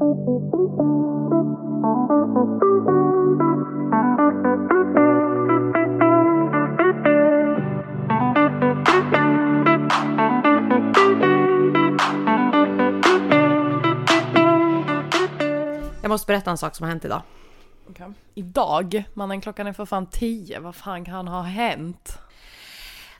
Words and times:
Jag 0.00 0.08
måste 16.08 16.26
berätta 16.26 16.50
en 16.50 16.58
sak 16.58 16.76
som 16.76 16.84
har 16.84 16.88
hänt 16.88 17.04
idag. 17.04 17.22
Okay. 17.88 18.08
Idag? 18.34 19.04
Mannen 19.14 19.40
klockan 19.40 19.66
är 19.66 19.72
för 19.72 19.86
fan 19.86 20.06
tio. 20.06 20.60
Vad 20.60 20.74
fan 20.74 21.04
kan 21.04 21.28
ha 21.28 21.42
hänt? 21.42 22.18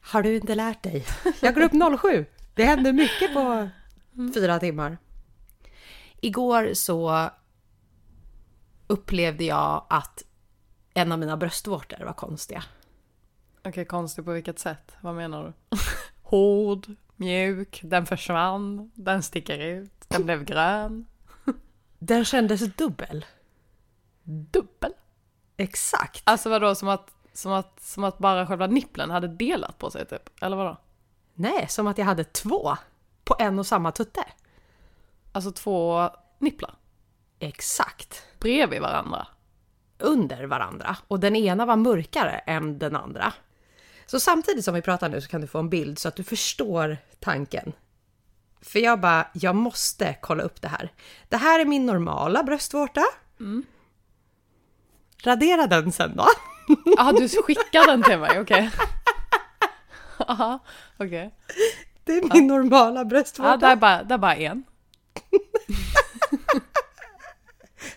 Har 0.03 0.23
du 0.23 0.37
inte 0.37 0.55
lärt 0.55 0.83
dig? 0.83 1.07
Jag 1.41 1.55
går 1.55 1.62
upp 1.62 2.01
07. 2.01 2.27
Det 2.55 2.65
händer 2.65 2.93
mycket 2.93 3.35
på 3.35 3.69
fyra 4.35 4.59
timmar. 4.59 4.99
Igår 6.21 6.75
så 6.75 7.30
upplevde 8.87 9.45
jag 9.45 9.87
att 9.91 10.24
en 10.95 11.12
av 11.12 11.19
mina 11.19 11.37
bröstvårtor 11.37 12.05
var 12.05 12.12
konstiga. 12.12 12.62
Okej, 13.59 13.70
okay, 13.70 13.84
konstig 13.84 14.24
på 14.24 14.33
vilket 14.33 14.59
sätt? 14.59 14.96
Vad 15.01 15.15
menar 15.15 15.45
du? 15.45 15.77
Hård, 16.23 16.87
mjuk, 17.16 17.80
den 17.84 18.06
försvann, 18.06 18.91
den 18.95 19.23
sticker 19.23 19.59
ut, 19.59 20.05
den 20.09 20.24
blev 20.24 20.45
grön. 20.45 21.06
Den 21.98 22.24
kändes 22.24 22.60
dubbel. 22.60 23.24
Dubbel? 24.23 24.93
Exakt. 25.57 26.23
Alltså 26.24 26.51
vadå, 26.51 26.74
som 26.74 26.88
att, 26.88 27.10
som 27.32 27.52
att, 27.52 27.82
som 27.82 28.05
att 28.05 28.18
bara 28.18 28.46
själva 28.46 28.66
nipplen 28.66 29.10
hade 29.10 29.29
delat 29.29 29.79
på 29.79 29.91
sig 29.91 30.07
typ? 30.07 30.43
Eller 30.43 30.57
vadå? 30.57 30.77
Nej, 31.34 31.66
som 31.68 31.87
att 31.87 31.98
jag 31.98 32.05
hade 32.05 32.24
två 32.24 32.77
på 33.24 33.37
en 33.38 33.59
och 33.59 33.66
samma 33.66 33.93
tutte. 33.93 34.24
Alltså 35.33 35.52
två 35.52 36.11
nipplar? 36.39 36.75
Exakt. 37.38 38.23
Bredvid 38.38 38.80
varandra? 38.80 39.27
Under 39.98 40.45
varandra. 40.45 40.96
Och 41.09 41.21
den 41.21 41.37
ena 41.37 41.66
var 41.66 41.77
mörkare 41.77 42.38
än 42.38 42.79
den 42.79 42.96
andra. 42.96 43.32
Så 44.07 44.21
samtidigt 44.21 44.65
som 44.65 44.74
vi 44.74 44.82
pratar 44.82 45.09
nu 45.09 45.21
så 45.21 45.29
kan 45.29 45.41
du 45.41 45.46
få 45.46 45.59
en 45.59 45.71
bild 45.71 45.99
så 45.99 46.09
att 46.09 46.16
du 46.16 46.24
förstår 46.24 46.96
tanken. 47.21 47.73
För 48.63 48.79
jag 48.79 49.01
bara, 49.01 49.29
jag 49.32 49.57
måste 49.57 50.16
kolla 50.21 50.43
upp 50.43 50.63
det 50.63 50.69
här. 50.69 50.93
Det 51.29 51.37
här 51.37 51.60
är 51.60 51.65
min 51.65 51.87
normala 51.87 52.43
bröstvårta. 52.43 53.04
Mm. 53.41 53.65
Radera 55.24 55.66
den 55.66 55.93
sen 55.93 56.16
då. 56.16 56.26
Jaha, 56.97 57.13
du 57.13 57.29
skickar 57.29 57.87
den 57.87 58.02
till 58.02 58.19
mig, 58.19 58.41
okej. 58.41 58.71
Jaha, 60.19 60.59
okej. 60.99 61.35
Det 62.04 62.13
är 62.13 62.23
min 62.23 62.49
ja. 62.49 62.54
normala 62.54 63.04
bröstvårta. 63.04 63.51
Ja, 63.51 63.57
det 63.57 63.66
är 63.66 63.76
bara, 63.76 64.03
det 64.03 64.15
är 64.15 64.19
bara 64.19 64.37
en. 64.37 64.65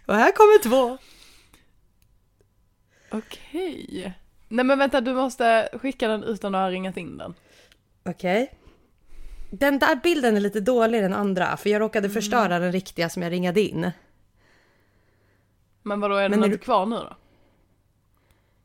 Och 0.06 0.16
här 0.16 0.31
kommer 0.31 0.64
två. 0.64 0.97
Okej. 3.09 4.14
Nej 4.47 4.66
men 4.66 4.80
vänta, 4.80 5.02
du 5.02 5.14
måste 5.14 5.69
skicka 5.81 6.08
den 6.08 6.23
utan 6.23 6.56
att 6.56 6.61
ha 6.61 6.69
ringat 6.69 6.97
in 6.97 7.17
den. 7.17 7.34
Okej. 8.06 8.44
Okay. 8.44 8.58
Den 9.50 9.80
där 9.80 9.95
bilden 9.95 10.36
är 10.36 10.39
lite 10.39 10.59
dålig 10.59 11.02
den 11.02 11.14
andra, 11.14 11.58
för 11.58 11.69
jag 11.69 11.80
råkade 11.80 12.06
mm. 12.06 12.14
förstöra 12.14 12.59
den 12.59 12.72
riktiga 12.72 13.09
som 13.09 13.23
jag 13.23 13.31
ringade 13.31 13.61
in. 13.61 13.91
Men 15.81 16.00
vadå, 16.00 16.16
är 16.16 16.30
den 16.30 16.44
inte 16.44 16.50
du... 16.50 16.58
kvar 16.58 16.86
nu 16.86 16.95
då? 16.95 17.17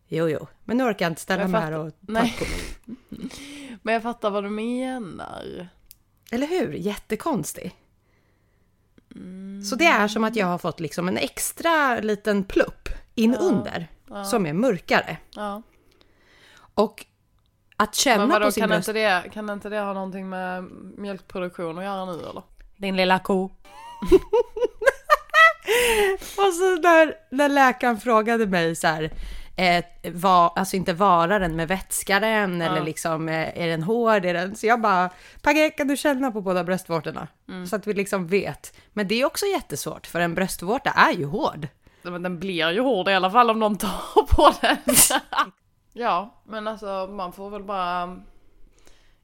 Jo, 0.08 0.28
jo, 0.28 0.46
men 0.64 0.76
nu 0.76 0.84
orkar 0.84 1.04
jag 1.04 1.10
inte 1.10 1.20
ställa 1.20 1.48
mig 1.48 1.60
här 1.60 1.72
och 1.72 1.92
Nej. 2.00 2.22
mig. 2.22 3.28
men 3.82 3.94
jag 3.94 4.02
fattar 4.02 4.30
vad 4.30 4.44
du 4.44 4.50
menar. 4.50 5.68
Eller 6.30 6.46
hur? 6.46 6.72
Jättekonstig. 6.72 7.74
Mm. 9.18 9.62
Så 9.62 9.76
det 9.76 9.86
är 9.86 10.08
som 10.08 10.24
att 10.24 10.36
jag 10.36 10.46
har 10.46 10.58
fått 10.58 10.80
liksom 10.80 11.08
en 11.08 11.16
extra 11.16 12.00
liten 12.00 12.44
plupp 12.44 12.88
in 13.14 13.32
ja. 13.32 13.38
under 13.38 13.88
ja. 14.08 14.24
som 14.24 14.46
är 14.46 14.52
mörkare. 14.52 15.16
Ja. 15.34 15.62
Och 16.74 17.06
att 17.76 17.94
känna 17.94 18.18
Men 18.18 18.28
vadå, 18.28 18.46
på 18.46 18.52
sin 18.52 18.60
kan 18.60 18.68
bröst... 18.68 18.88
Inte 18.88 19.00
det, 19.00 19.30
kan 19.32 19.50
inte 19.50 19.68
det 19.68 19.80
ha 19.80 19.92
någonting 19.92 20.28
med 20.28 20.64
mjölkproduktion 20.96 21.78
att 21.78 21.84
göra 21.84 22.04
nu 22.04 22.12
eller? 22.12 22.42
Din 22.76 22.96
lilla 22.96 23.18
ko. 23.18 23.44
och 26.36 26.54
så 26.54 26.76
när, 26.82 27.14
när 27.30 27.48
läkaren 27.48 28.00
frågade 28.00 28.46
mig 28.46 28.76
så 28.76 28.86
här, 28.86 29.10
eh, 29.58 29.84
var, 30.12 30.52
alltså 30.56 30.76
inte 30.76 30.92
varar 30.92 31.40
den 31.40 31.56
med 31.56 31.68
vätska 31.68 32.20
den 32.20 32.60
ja. 32.60 32.66
eller 32.66 32.84
liksom 32.84 33.28
eh, 33.28 33.62
är 33.62 33.68
den 33.68 33.82
hård, 33.82 34.24
är 34.24 34.34
den... 34.34 34.56
Så 34.56 34.66
jag 34.66 34.80
bara, 34.80 35.10
Pagge 35.42 35.70
kan 35.70 35.88
du 35.88 35.96
känna 35.96 36.30
på 36.30 36.40
båda 36.40 36.64
bröstvårtorna? 36.64 37.28
Mm. 37.48 37.66
Så 37.66 37.76
att 37.76 37.86
vi 37.86 37.94
liksom 37.94 38.26
vet. 38.26 38.76
Men 38.92 39.08
det 39.08 39.20
är 39.20 39.24
också 39.24 39.46
jättesvårt 39.46 40.06
för 40.06 40.20
en 40.20 40.34
bröstvårta 40.34 40.90
är 40.90 41.12
ju 41.12 41.24
hård. 41.24 41.68
Men 42.02 42.22
den 42.22 42.38
blir 42.38 42.70
ju 42.70 42.80
hård 42.80 43.08
i 43.08 43.14
alla 43.14 43.30
fall 43.30 43.50
om 43.50 43.58
någon 43.58 43.76
tar 43.76 44.22
på 44.34 44.52
den. 44.60 44.76
ja, 45.92 46.42
men 46.44 46.68
alltså 46.68 47.08
man 47.10 47.32
får 47.32 47.50
väl 47.50 47.64
bara... 47.64 48.20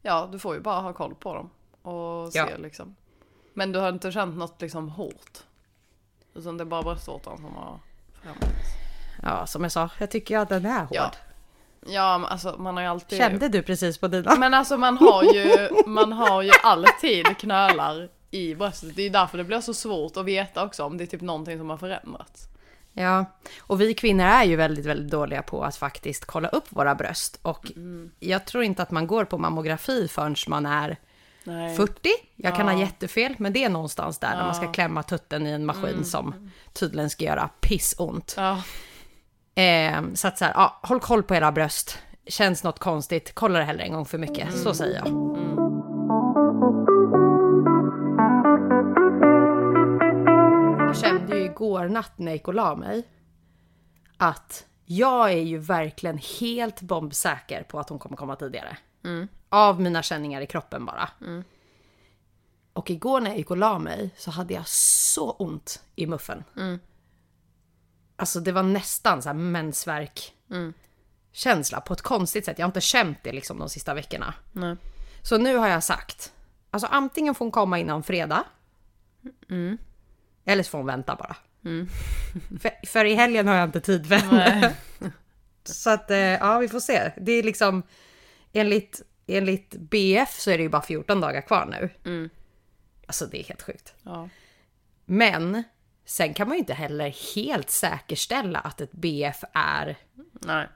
Ja, 0.03 0.29
du 0.33 0.39
får 0.39 0.55
ju 0.55 0.61
bara 0.61 0.81
ha 0.81 0.93
koll 0.93 1.15
på 1.15 1.35
dem 1.35 1.51
och 1.83 2.33
se 2.33 2.39
ja. 2.39 2.49
liksom. 2.59 2.97
Men 3.53 3.73
du 3.73 3.79
har 3.79 3.89
inte 3.89 4.13
känt 4.13 4.37
något 4.37 4.61
liksom 4.61 4.89
hårt? 4.89 5.39
Utan 6.35 6.57
det 6.57 6.63
är 6.63 6.67
bara 6.67 6.83
bröstvårtan 6.83 7.37
som 7.37 7.55
har 7.55 7.79
förändrats? 8.23 8.64
Ja, 9.25 9.47
som 9.47 9.63
jag 9.63 9.73
sa, 9.73 9.91
jag 9.99 10.11
tycker 10.11 10.39
att 10.39 10.49
den 10.49 10.67
är 10.67 10.81
hård. 10.81 10.89
Ja. 10.91 11.13
Ja, 11.87 12.19
men 12.19 12.31
alltså 12.31 12.57
man 12.59 12.77
har 12.77 12.83
ju 12.83 12.89
alltid... 12.89 13.19
Kände 13.19 13.49
du 13.49 13.63
precis 13.63 13.99
på 13.99 14.09
dina? 14.09 14.37
Men 14.37 14.55
alltså 14.55 14.77
man 14.77 14.99
har 14.99 15.23
ju, 15.23 15.69
man 15.87 16.13
har 16.13 16.43
ju 16.43 16.51
alltid 16.63 17.39
knölar 17.39 18.09
i 18.31 18.55
bröstet. 18.55 18.97
Det 18.97 19.03
är 19.03 19.11
därför 19.11 19.39
det 19.39 19.45
blir 19.45 19.61
så 19.61 19.75
svårt 19.75 20.17
att 20.17 20.25
veta 20.25 20.65
också 20.65 20.85
om 20.85 20.99
det 20.99 21.05
är 21.05 21.07
typ 21.07 21.21
någonting 21.21 21.59
som 21.59 21.71
har 21.71 21.77
förändrats. 21.77 22.49
Ja, 22.93 23.25
och 23.61 23.81
vi 23.81 23.95
kvinnor 23.95 24.25
är 24.25 24.45
ju 24.45 24.57
väldigt, 24.57 24.87
väldigt 24.87 25.11
dåliga 25.11 25.43
på 25.43 25.65
att 25.65 25.77
faktiskt 25.77 26.25
kolla 26.25 26.49
upp 26.49 26.65
våra 26.69 26.95
bröst. 26.95 27.39
Och 27.43 27.71
mm. 27.77 28.11
jag 28.21 28.45
tror 28.47 28.65
inte 28.65 28.83
att 28.83 28.91
man 28.91 29.07
går 29.07 29.25
på 29.25 29.39
mammografi 29.39 30.09
förrän 30.09 30.37
man 30.47 30.67
är 30.67 30.97
Nej. 31.45 31.77
40. 31.77 32.09
Jag 32.37 32.53
ja. 32.53 32.57
kan 32.57 32.69
ha 32.69 32.79
jättefel, 32.79 33.35
men 33.39 33.53
det 33.53 33.65
är 33.65 33.69
någonstans 33.69 34.19
där 34.19 34.31
ja. 34.31 34.37
när 34.37 34.45
man 34.45 34.55
ska 34.55 34.73
klämma 34.73 35.03
tutten 35.03 35.47
i 35.47 35.51
en 35.51 35.67
maskin 35.67 35.85
mm. 35.85 36.05
som 36.05 36.51
tydligen 36.73 37.11
ska 37.11 37.25
göra 37.25 37.51
pissont. 37.61 38.35
Ja. 38.37 38.63
Eh, 39.55 40.03
så 40.15 40.29
att 40.29 40.39
så 40.39 40.45
här, 40.45 40.53
ja, 40.55 40.81
håll 40.83 41.01
koll 41.01 41.23
på 41.23 41.35
era 41.35 41.53
bröst. 41.53 41.99
Känns 42.27 42.65
något 42.65 42.79
konstigt, 42.79 43.35
kolla 43.35 43.59
det 43.59 43.65
hellre 43.65 43.85
en 43.85 43.93
gång 43.93 44.07
för 44.07 44.19
mycket. 44.19 44.49
Mm. 44.49 44.63
Så 44.63 44.75
säger 44.75 44.97
jag. 44.97 45.07
Mm. 45.07 45.55
Jag 50.79 50.97
kände 50.97 51.37
ju 51.37 51.45
igår 51.45 51.89
natt 51.89 52.19
när 52.19 52.27
jag 52.27 52.35
gick 52.35 52.49
och 52.49 52.55
la 52.55 52.77
mig 52.77 53.03
att 54.17 54.67
jag 54.85 55.33
är 55.33 55.43
ju 55.43 55.59
verkligen 55.59 56.19
helt 56.41 56.81
bombsäker 56.81 57.63
på 57.63 57.81
att 57.81 57.89
hon 57.89 57.99
kommer 57.99 58.17
komma 58.17 58.37
tidigare. 58.37 58.77
Mm. 59.05 59.29
Av 59.49 59.81
mina 59.81 60.03
känningar 60.03 60.41
i 60.41 60.47
kroppen 60.47 60.87
bara. 60.87 61.09
Mm. 61.21 61.45
Och 62.73 62.91
igår 62.91 63.21
när 63.21 63.31
jag 63.31 63.39
gick 63.39 63.51
och 63.51 63.57
la 63.57 63.79
mig 63.79 64.11
så 64.17 64.31
hade 64.31 64.55
jag 64.55 64.69
så 64.69 65.31
ont 65.31 65.83
i 65.97 66.07
muffen. 66.07 66.45
Mm. 66.57 66.79
Alltså 68.17 68.41
det 68.41 68.53
var 68.53 68.63
nästan 68.63 69.23
så 69.23 69.29
här 69.29 69.35
mensvärk 69.35 70.35
mm. 70.51 70.73
känsla 71.33 71.81
på 71.81 71.93
ett 71.93 72.03
konstigt 72.03 72.45
sätt. 72.45 72.59
Jag 72.59 72.67
har 72.67 72.69
inte 72.69 72.81
känt 72.81 73.19
det 73.23 73.33
liksom 73.33 73.59
de 73.59 73.69
sista 73.69 73.95
veckorna. 73.95 74.35
Nej. 74.53 74.77
Så 75.23 75.39
nu 75.39 75.57
har 75.57 75.69
jag 75.69 75.85
sagt, 75.85 76.33
alltså 76.71 76.87
antingen 76.87 77.35
får 77.35 77.45
hon 77.45 77.53
komma 77.53 77.79
innan 77.79 78.03
fredag. 78.03 78.45
Mm. 79.51 79.79
Eller 80.45 80.63
så 80.63 80.71
får 80.71 80.79
hon 80.79 80.87
vänta 80.87 81.17
bara. 81.17 81.37
Mm. 81.65 81.89
för, 82.61 82.87
för, 82.87 83.05
i 83.05 83.15
helgen 83.15 83.49
har 83.49 83.55
jag 83.55 83.69
inte 83.69 83.81
tid 83.81 84.09
för 84.09 84.15
henne. 84.15 84.75
så 85.65 85.91
att 85.91 86.11
eh, 86.11 86.19
ja, 86.19 86.59
vi 86.59 86.69
får 86.69 86.81
se. 86.81 87.13
Det 87.17 87.33
är 87.33 87.43
liksom 87.43 87.83
enligt, 88.53 89.03
enligt 89.27 89.75
BF 89.77 90.41
så 90.41 90.51
är 90.51 90.57
det 90.57 90.63
ju 90.63 90.69
bara 90.69 90.83
14 90.83 91.21
dagar 91.21 91.41
kvar 91.41 91.67
nu. 91.67 91.91
Mm. 92.05 92.31
Alltså 93.07 93.27
det 93.27 93.41
är 93.41 93.45
helt 93.45 93.63
sjukt. 93.63 93.95
Ja. 94.03 94.29
Men 95.05 95.63
Sen 96.05 96.35
kan 96.35 96.49
man 96.49 96.57
ju 96.57 96.59
inte 96.59 96.75
heller 96.75 97.35
helt 97.35 97.71
säkerställa 97.71 98.59
att 98.59 98.81
ett 98.81 98.93
BF 98.93 99.45
är 99.53 99.97
Nej. 100.47 100.69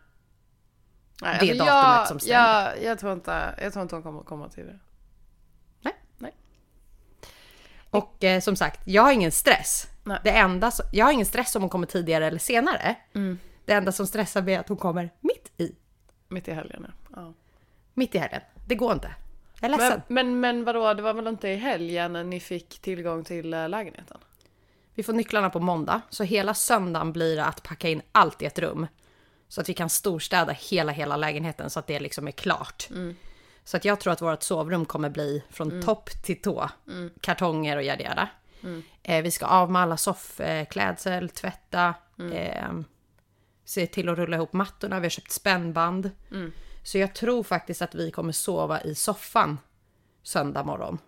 Nej, 1.23 1.39
det 1.41 1.51
alltså 1.51 1.65
datumet 1.65 1.69
jag, 1.69 2.09
som 2.09 2.21
stämmer. 2.21 2.41
Jag, 2.41 2.83
jag, 2.83 2.99
tror 2.99 3.13
inte, 3.13 3.55
jag 3.63 3.73
tror 3.73 3.83
inte 3.83 3.95
hon 3.95 4.03
kommer 4.03 4.23
komma 4.23 4.49
till 4.49 4.67
det. 4.67 4.79
Nej. 5.81 5.95
Nej. 6.19 6.35
Och 7.91 8.25
eh, 8.25 8.41
som 8.41 8.57
sagt, 8.57 8.81
jag 8.85 9.03
har 9.03 9.13
ingen 9.13 9.33
stress. 9.33 9.87
Nej. 10.05 10.19
Det 10.25 10.31
enda, 10.31 10.73
jag 10.93 11.05
har 11.05 11.13
ingen 11.13 11.27
stress 11.27 11.57
om 11.57 11.63
hon 11.63 11.71
kommer 11.71 11.87
tidigare 11.87 12.27
eller 12.27 12.39
senare. 12.39 12.97
Mm. 13.15 13.39
Det 13.65 13.73
enda 13.73 13.93
som 13.93 14.07
stressar 14.07 14.43
mig 14.43 14.55
är 14.55 14.61
att 14.61 14.69
hon 14.69 14.77
kommer 14.77 15.11
mitt 15.21 15.53
i. 15.57 15.75
Mitt 16.29 16.49
i 16.49 16.53
helgen, 16.53 16.93
ja. 17.17 17.33
Mitt 17.95 18.15
i 18.15 18.19
helgen. 18.19 18.41
Det 18.67 18.75
går 18.75 18.93
inte. 18.93 19.15
Jag 19.61 19.71
är 19.71 19.77
ledsen. 19.77 20.03
Men, 20.09 20.27
men, 20.27 20.41
men 20.41 20.65
vadå, 20.65 20.95
det 20.95 21.03
var 21.03 21.15
väl 21.15 21.27
inte 21.27 21.49
i 21.49 21.57
helgen 21.57 22.31
ni 22.31 22.41
fick 22.41 22.79
tillgång 22.79 23.25
till 23.25 23.55
eh, 23.55 23.69
lägenheten? 23.69 24.19
Vi 24.99 25.05
får 25.05 25.13
nycklarna 25.13 25.51
på 25.51 25.61
måndag, 25.61 26.01
så 26.11 26.25
hela 26.25 26.55
söndagen 26.55 27.13
blir 27.13 27.37
det 27.37 27.45
att 27.45 27.63
packa 27.63 27.89
in 27.89 28.03
allt 28.13 28.43
i 28.43 28.45
ett 28.45 28.59
rum. 28.59 28.87
Så 29.49 29.61
att 29.61 29.69
vi 29.69 29.75
kan 29.75 29.89
storstäda 29.89 30.53
hela, 30.53 30.93
hela 30.93 31.17
lägenheten 31.17 31.71
så 31.71 31.79
att 31.79 31.87
det 31.87 32.01
liksom 32.01 32.29
är 32.29 32.33
klart. 32.33 32.89
Mm. 32.91 33.17
Så 33.65 33.77
att 33.77 33.85
jag 33.85 34.01
tror 34.01 34.13
att 34.13 34.23
vårt 34.23 34.43
sovrum 34.43 34.85
kommer 34.85 35.11
bli 35.11 35.45
från 35.51 35.71
mm. 35.71 35.83
topp 35.83 36.11
till 36.23 36.43
tå. 36.43 36.69
Mm. 36.89 37.11
Kartonger 37.21 37.77
och 37.77 37.83
yada 37.83 38.29
Eh, 39.03 39.23
vi 39.23 39.31
ska 39.31 39.47
av 39.47 39.71
med 39.71 39.83
alla 39.83 39.97
soffklädsel, 39.97 41.29
tvätta, 41.29 41.95
eh, 42.33 42.73
se 43.65 43.87
till 43.87 44.09
att 44.09 44.19
rulla 44.19 44.37
ihop 44.37 44.53
mattorna, 44.53 45.01
vi 45.01 45.05
har 45.05 45.11
köpt 45.11 45.33
spännband. 45.33 46.11
Så 46.83 46.99
jag 46.99 47.15
tror 47.15 47.43
faktiskt 47.43 47.83
att 47.83 47.95
vi 47.95 48.11
kommer 48.11 48.33
sova 48.33 48.83
i 48.83 48.95
soffan 48.95 49.59
söndag 50.23 50.65
morgon. 50.65 50.99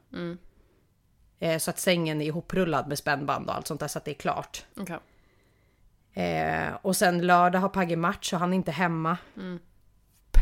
Eh, 1.40 1.58
så 1.58 1.70
att 1.70 1.78
sängen 1.78 2.20
är 2.20 2.26
ihoprullad 2.26 2.88
med 2.88 2.98
spännband 2.98 3.48
och 3.48 3.54
allt 3.56 3.66
sånt 3.66 3.80
där 3.80 3.88
så 3.88 3.98
att 3.98 4.04
det 4.04 4.10
är 4.10 4.14
klart. 4.14 4.64
Okej. 4.76 4.98
Eh, 6.24 6.72
och 6.82 6.96
sen 6.96 7.26
lördag 7.26 7.58
har 7.60 7.68
Pagge 7.68 7.96
match 7.96 8.32
och 8.32 8.38
han 8.38 8.52
är 8.52 8.56
inte 8.56 8.72
hemma. 8.72 9.16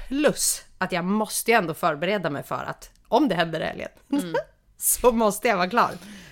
Plus 0.09 0.65
att 0.79 0.93
jag 0.93 1.05
måste 1.05 1.51
ju 1.51 1.57
ändå 1.57 1.75
förbereda 1.75 2.31
mig 2.31 2.43
för 2.43 2.65
att 2.65 2.91
om 3.09 3.29
det 3.29 3.35
händer 3.35 3.61
i 3.61 3.65
helgen 3.65 3.89
så 4.77 5.13
måste 5.13 5.49
jag 5.49 5.57
vara 5.57 5.71
klar. 5.71 5.91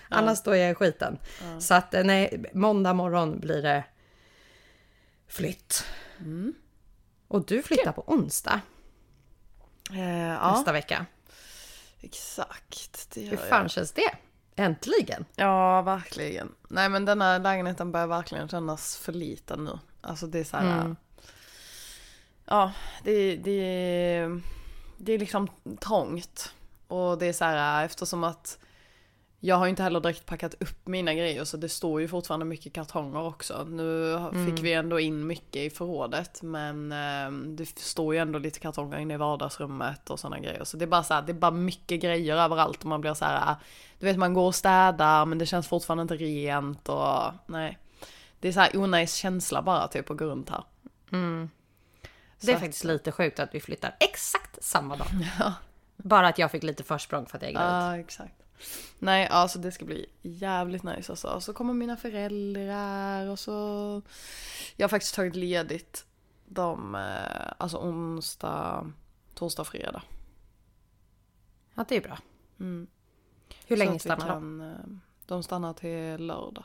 Annars 0.08 0.38
står 0.38 0.56
jag 0.56 0.70
i 0.70 0.74
skiten. 0.74 1.18
Så 1.60 1.74
att 1.74 1.94
eh, 1.94 2.04
nej, 2.04 2.44
måndag 2.54 2.92
morgon 2.94 3.40
blir 3.40 3.62
det 3.62 3.84
flytt. 5.28 5.84
Och 7.28 7.46
du 7.46 7.62
flyttar 7.62 7.92
på 7.92 8.04
onsdag 8.06 8.60
Eh, 9.92 10.18
ja, 10.28 10.52
nästa 10.52 10.72
vecka. 10.72 11.06
exakt. 12.00 13.10
Det 13.14 13.20
Hur 13.20 13.36
fan 13.36 13.62
jag. 13.62 13.70
känns 13.70 13.92
det? 13.92 14.10
Äntligen! 14.56 15.24
Ja, 15.36 15.82
verkligen. 15.82 16.54
Nej 16.68 16.88
men 16.88 17.04
den 17.04 17.20
här 17.20 17.38
lägenheten 17.38 17.92
börjar 17.92 18.06
verkligen 18.06 18.48
kännas 18.48 18.96
för 18.96 19.12
liten 19.12 19.64
nu. 19.64 19.78
Alltså 20.00 20.26
det 20.26 20.38
är 20.38 20.44
så 20.44 20.56
här. 20.56 20.80
Mm. 20.80 20.96
Ja, 22.44 22.72
det, 23.04 23.36
det, 23.36 24.28
det 24.96 25.12
är 25.12 25.18
liksom 25.18 25.48
trångt. 25.80 26.54
Och 26.88 27.18
det 27.18 27.26
är 27.26 27.32
så 27.32 27.44
här 27.44 27.84
eftersom 27.84 28.24
att 28.24 28.58
jag 29.40 29.56
har 29.56 29.66
inte 29.66 29.82
heller 29.82 30.00
direkt 30.00 30.26
packat 30.26 30.54
upp 30.60 30.86
mina 30.86 31.14
grejer 31.14 31.44
så 31.44 31.56
det 31.56 31.68
står 31.68 32.00
ju 32.00 32.08
fortfarande 32.08 32.46
mycket 32.46 32.72
kartonger 32.72 33.22
också. 33.26 33.64
Nu 33.64 34.12
Mm. 34.16 34.46
fick 34.46 34.64
vi 34.64 34.72
ändå 34.72 35.00
in 35.00 35.26
mycket 35.26 35.56
i 35.56 35.70
förrådet 35.70 36.42
men 36.42 36.92
eh, 36.92 37.30
det 37.56 37.78
står 37.78 38.14
ju 38.14 38.20
ändå 38.20 38.38
lite 38.38 38.58
kartonger 38.60 38.98
inne 38.98 39.14
i 39.14 39.16
vardagsrummet 39.16 40.10
och 40.10 40.20
sådana 40.20 40.38
grejer. 40.38 40.64
Så 40.64 40.76
det 40.76 40.84
är 40.84 40.86
bara 40.86 41.02
så 41.02 41.14
här, 41.14 41.22
det 41.22 41.32
är 41.32 41.34
bara 41.34 41.50
mycket 41.50 42.00
grejer 42.00 42.36
överallt 42.36 42.80
och 42.80 42.86
man 42.86 43.00
blir 43.00 43.14
så 43.14 43.24
här, 43.24 43.56
du 43.98 44.06
vet 44.06 44.16
man 44.16 44.34
går 44.34 44.46
och 44.46 44.54
städar 44.54 45.26
men 45.26 45.38
det 45.38 45.46
känns 45.46 45.68
fortfarande 45.68 46.02
inte 46.02 46.14
rent 46.16 46.88
och 46.88 47.32
nej. 47.46 47.78
Det 48.40 48.48
är 48.48 48.52
så 48.52 48.60
här 48.60 48.76
onajs 48.76 49.14
känsla 49.14 49.62
bara 49.62 49.88
typ 49.88 50.10
att 50.10 50.16
gå 50.16 50.24
runt 50.24 50.50
här. 50.50 50.64
Det 52.40 52.52
är 52.52 52.54
Så 52.54 52.60
faktiskt 52.60 52.84
lite 52.84 53.12
sjukt 53.12 53.38
att 53.40 53.54
vi 53.54 53.60
flyttar 53.60 53.96
exakt 54.00 54.64
samma 54.64 54.96
dag. 54.96 55.06
Bara 55.96 56.28
att 56.28 56.38
jag 56.38 56.50
fick 56.50 56.62
lite 56.62 56.82
försprång 56.84 57.26
för 57.26 57.36
att 57.36 57.42
jag 57.42 57.50
är 57.50 57.54
gravid. 57.54 57.98
Ja, 57.98 57.98
exakt. 57.98 58.34
Nej, 58.98 59.26
alltså 59.26 59.58
det 59.58 59.72
ska 59.72 59.84
bli 59.84 60.06
jävligt 60.22 60.82
nice 60.82 61.12
alltså. 61.12 61.28
Och 61.28 61.42
så 61.42 61.52
kommer 61.52 61.74
mina 61.74 61.96
föräldrar 61.96 63.26
och 63.26 63.38
så... 63.38 64.02
Jag 64.76 64.84
har 64.84 64.88
faktiskt 64.88 65.14
tagit 65.14 65.36
ledigt 65.36 66.06
de, 66.44 66.94
eh, 66.94 67.52
alltså 67.58 67.76
onsdag, 67.78 68.92
torsdag, 69.34 69.64
fredag. 69.64 70.02
Ja, 71.74 71.84
det 71.88 71.96
är 71.96 72.00
bra. 72.00 72.18
Mm. 72.60 72.86
Hur 73.66 73.76
Så 73.76 73.84
länge 73.84 73.98
stannar 73.98 74.26
de? 74.28 74.32
kan, 74.32 74.60
eh, 74.60 74.98
De 75.26 75.42
stannar 75.42 75.72
till 75.72 76.26
lördag. 76.26 76.64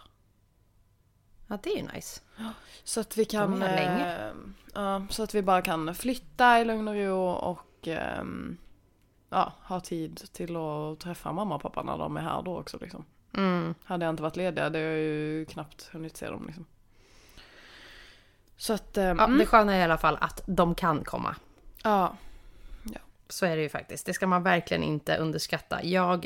Ja, 1.48 1.58
det 1.64 1.70
är 1.70 1.78
ju 1.78 1.88
nice. 1.94 2.22
Så 2.84 3.00
att 3.00 3.18
vi 3.18 3.26
kan... 3.26 3.52
De 3.52 3.62
är 3.62 3.68
här 3.68 3.76
länge. 3.76 4.34
Ja, 4.74 5.06
så 5.10 5.24
att 5.24 5.36
vi 5.36 5.42
bara 5.42 5.62
kan 5.62 5.96
flytta 5.96 6.62
i 6.62 6.66
lugn 6.66 6.88
och 6.88 6.96
ro 6.96 7.30
och 7.30 7.88
ehm, 7.88 8.58
ja, 9.32 9.54
ha 9.64 9.80
tid 9.80 10.22
till 10.34 10.56
att 10.56 11.00
träffa 11.00 11.32
mamma 11.32 11.56
och 11.56 11.62
pappa 11.62 11.84
när 11.84 11.98
de 11.98 12.18
är 12.18 12.22
här 12.22 12.42
då 12.42 12.60
också 12.60 12.78
liksom. 12.82 13.06
Mm. 13.38 13.76
Hade 13.84 14.06
jag 14.06 14.14
inte 14.14 14.24
varit 14.24 14.36
ledig 14.36 14.62
hade 14.62 14.80
jag 14.80 14.98
ju 14.98 15.46
knappt 15.46 15.90
hunnit 15.94 16.18
se 16.18 16.30
dem 16.30 16.44
liksom. 16.46 16.66
Så 18.58 18.74
att, 18.74 18.98
ehm, 18.98 19.18
Ja, 19.18 19.24
mm, 19.24 19.38
det 19.38 19.46
sköna 19.46 19.76
är 19.76 19.80
i 19.80 19.84
alla 19.84 19.98
fall 19.98 20.18
att 20.22 20.42
de 20.46 20.76
kan 20.76 21.04
komma. 21.04 21.36
ja. 21.84 22.16
Så 23.30 23.46
är 23.46 23.56
det 23.56 23.62
ju 23.62 23.70
faktiskt. 23.70 24.06
Det 24.06 24.14
ska 24.14 24.28
man 24.28 24.44
verkligen 24.44 24.84
inte 24.84 25.18
underskatta. 25.18 25.84
Jag 25.84 26.26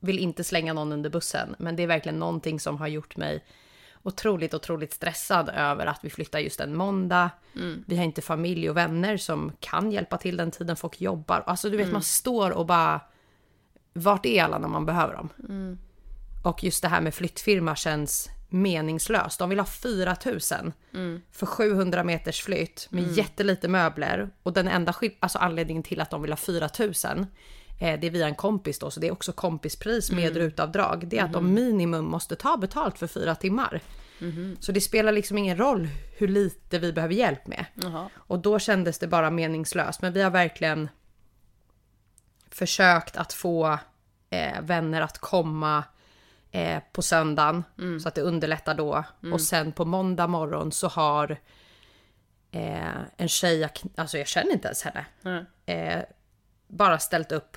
vill 0.00 0.18
inte 0.18 0.44
slänga 0.44 0.72
någon 0.72 0.92
under 0.92 1.10
bussen, 1.10 1.54
men 1.58 1.76
det 1.76 1.82
är 1.82 1.86
verkligen 1.86 2.18
någonting 2.18 2.60
som 2.60 2.76
har 2.78 2.88
gjort 2.88 3.16
mig 3.16 3.44
otroligt, 4.02 4.54
otroligt 4.54 4.92
stressad 4.92 5.48
över 5.48 5.86
att 5.86 5.98
vi 6.02 6.10
flyttar 6.10 6.38
just 6.38 6.60
en 6.60 6.76
måndag. 6.76 7.30
Vi 7.86 7.96
har 7.96 8.04
inte 8.04 8.22
familj 8.22 8.70
och 8.70 8.76
vänner 8.76 9.16
som 9.16 9.52
kan 9.60 9.92
hjälpa 9.92 10.18
till 10.18 10.36
den 10.36 10.50
tiden 10.50 10.76
folk 10.76 11.00
jobbar. 11.00 11.42
Alltså 11.46 11.70
du 11.70 11.76
vet, 11.76 11.92
man 11.92 12.02
står 12.02 12.50
och 12.50 12.66
bara... 12.66 13.00
Vart 13.94 14.26
är 14.26 14.42
alla 14.42 14.58
när 14.58 14.68
man 14.68 14.86
behöver 14.86 15.14
dem? 15.14 15.28
Och 16.44 16.64
just 16.64 16.82
det 16.82 16.88
här 16.88 17.00
med 17.00 17.14
flyttfirma 17.14 17.76
känns 17.76 18.28
meningslöst. 18.48 19.38
De 19.38 19.48
vill 19.48 19.58
ha 19.58 19.66
4 19.66 20.16
000 20.24 20.40
för 21.32 21.46
700 21.46 22.04
meters 22.04 22.42
flytt 22.42 22.86
med 22.90 23.02
jättelite 23.16 23.68
möbler. 23.68 24.30
Och 24.42 24.52
den 24.52 24.68
enda 24.68 24.94
alltså 25.20 25.38
anledningen 25.38 25.82
till 25.82 26.00
att 26.00 26.10
de 26.10 26.22
vill 26.22 26.32
ha 26.32 26.36
4 26.36 26.68
000 26.78 26.92
eh, 27.18 27.24
det 27.82 28.06
är 28.06 28.10
via 28.10 28.26
en 28.26 28.34
kompis 28.34 28.78
då, 28.78 28.90
så 28.90 29.00
det 29.00 29.06
är 29.06 29.12
också 29.12 29.32
kompispris 29.32 30.10
med 30.10 30.36
rutavdrag. 30.36 31.08
Det 31.08 31.18
är 31.18 31.24
att 31.24 31.32
de 31.32 31.54
minimum 31.54 32.04
måste 32.04 32.36
ta 32.36 32.56
betalt 32.56 32.98
för 32.98 33.06
fyra 33.06 33.34
timmar. 33.34 33.80
Så 34.60 34.72
det 34.72 34.80
spelar 34.80 35.12
liksom 35.12 35.38
ingen 35.38 35.56
roll 35.56 35.88
hur 36.18 36.28
lite 36.28 36.78
vi 36.78 36.92
behöver 36.92 37.14
hjälp 37.14 37.46
med. 37.46 37.64
Jaha. 37.74 38.08
Och 38.14 38.38
då 38.38 38.58
kändes 38.58 38.98
det 38.98 39.06
bara 39.06 39.30
meningslöst. 39.30 40.02
Men 40.02 40.12
vi 40.12 40.22
har 40.22 40.30
verkligen 40.30 40.88
försökt 42.50 43.16
att 43.16 43.32
få 43.32 43.78
eh, 44.30 44.60
vänner 44.62 45.00
att 45.00 45.18
komma 45.18 45.84
eh, 46.50 46.82
på 46.92 47.02
söndagen 47.02 47.64
så 48.02 48.08
att 48.08 48.14
det 48.14 48.22
underlättar 48.22 48.74
då. 48.74 49.04
Och 49.32 49.40
sen 49.40 49.72
på 49.72 49.84
måndag 49.84 50.26
morgon 50.26 50.72
så 50.72 50.88
har 50.88 51.30
eh, 52.50 53.00
en 53.16 53.28
tjej, 53.28 53.68
alltså 53.96 54.18
jag 54.18 54.26
känner 54.26 54.52
inte 54.52 54.68
ens 54.68 54.82
henne, 54.82 55.04
eh, 55.66 56.02
bara 56.68 56.98
ställt 56.98 57.32
upp 57.32 57.56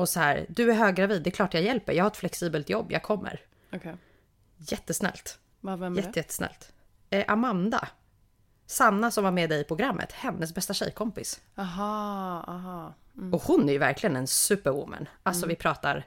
och 0.00 0.08
så 0.08 0.20
här, 0.20 0.46
du 0.48 0.70
är 0.70 0.74
höggravid, 0.74 1.22
det 1.22 1.30
är 1.30 1.32
klart 1.32 1.54
jag 1.54 1.62
hjälper, 1.62 1.92
jag 1.92 2.04
har 2.04 2.10
ett 2.10 2.16
flexibelt 2.16 2.70
jobb, 2.70 2.92
jag 2.92 3.02
kommer. 3.02 3.40
Okej. 3.72 3.96
Jättesnällt. 4.56 5.38
Vad 5.60 5.78
Vem 5.78 5.92
är 5.92 5.96
Jätte, 5.96 6.10
det? 6.10 6.16
jättesnällt. 6.16 6.72
Eh, 7.10 7.24
Amanda. 7.28 7.88
Sanna 8.66 9.10
som 9.10 9.24
var 9.24 9.30
med 9.30 9.50
dig 9.50 9.60
i 9.60 9.64
programmet, 9.64 10.12
hennes 10.12 10.54
bästa 10.54 10.74
tjejkompis. 10.74 11.40
Aha, 11.56 12.44
aha. 12.48 12.94
Mm. 13.16 13.34
Och 13.34 13.42
hon 13.42 13.68
är 13.68 13.72
ju 13.72 13.78
verkligen 13.78 14.16
en 14.16 14.26
superwoman. 14.26 15.08
Alltså 15.22 15.46
vi 15.46 15.56
pratar 15.56 16.06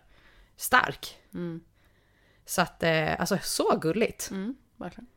stark. 0.56 1.18
Så 2.46 2.62
att, 2.62 2.84
eh, 2.84 3.19
alltså 3.19 3.38
så 3.42 3.78
gulligt. 3.78 4.31
Mm, 4.31 4.56
verkligen. 4.77 5.08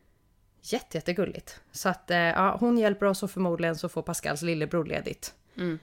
Jätte, 0.61 0.99
jättegulligt. 0.99 1.61
Så 1.73 1.89
att 1.89 2.11
eh, 2.11 2.19
ja, 2.19 2.57
hon 2.61 2.79
hjälper 2.79 3.07
oss 3.07 3.23
och 3.23 3.31
förmodligen 3.31 3.77
så 3.77 3.89
får 3.89 4.03
Pascals 4.03 4.43
lillebror 4.43 4.85
ledigt. 4.85 5.35
Mm. 5.57 5.79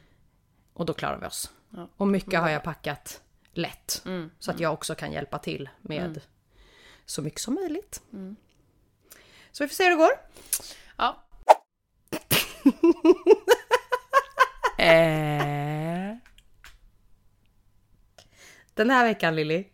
Och 0.73 0.85
då 0.85 0.93
klarar 0.93 1.19
vi 1.19 1.25
oss. 1.25 1.51
Ja. 1.75 1.89
Och 1.97 2.07
mycket 2.07 2.39
har 2.39 2.49
jag 2.49 2.63
packat 2.63 3.21
lätt. 3.53 4.01
Mm. 4.05 4.29
Så 4.39 4.51
att 4.51 4.59
jag 4.59 4.73
också 4.73 4.95
kan 4.95 5.11
hjälpa 5.11 5.39
till 5.39 5.69
med 5.81 6.21
så 7.05 7.21
mycket 7.21 7.39
som 7.41 7.53
möjligt. 7.53 8.01
Mm. 8.13 8.35
Så 9.51 9.63
vi 9.63 9.67
får 9.67 9.75
se 9.75 9.83
hur 9.83 9.89
det 9.91 9.95
går. 9.97 10.11
Ja. 10.97 11.23
Eh. 14.77 16.17
Den 18.73 18.89
här 18.89 19.05
veckan 19.05 19.35
Lilly, 19.35 19.65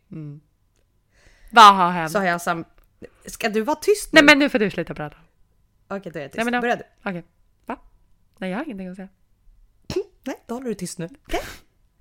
Vad 1.52 1.76
har 1.76 1.92
hänt? 1.92 2.12
så 2.12 2.20
har 2.20 2.26
jag 2.26 2.42
sam... 2.42 2.66
Ska 3.26 3.50
du 3.50 3.62
vara 3.62 3.76
tyst 3.76 4.14
nu? 4.14 4.18
Nej 4.18 4.24
men 4.24 4.40
nu 4.40 4.50
får 4.50 4.60
du 4.60 4.70
sluta 4.72 4.94
prata. 4.96 5.18
Okej, 5.88 6.12
då 6.12 6.20
är 6.20 6.24
jag 6.24 6.32
tyst. 6.32 6.36
Nej, 6.38 6.46
men 6.46 6.54
då- 6.54 6.62
Börja 6.62 6.76
du. 6.76 6.84
Okej. 7.10 7.24
Va? 7.66 7.80
Nej 8.38 8.50
jag 8.52 8.58
har 8.58 8.66
ingenting 8.66 8.88
att 8.88 8.96
säga. 8.96 9.10
Nej, 10.24 10.44
då 10.48 10.54
håller 10.54 10.68
du 10.70 10.76
tyst 10.76 10.98
nu. 11.00 11.10
Okej? 11.28 11.42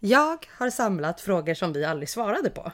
Jag 0.01 0.47
har 0.51 0.71
samlat 0.71 1.21
frågor 1.21 1.55
som 1.55 1.73
vi 1.73 1.85
aldrig 1.85 2.09
svarade 2.09 2.51
på. 2.51 2.73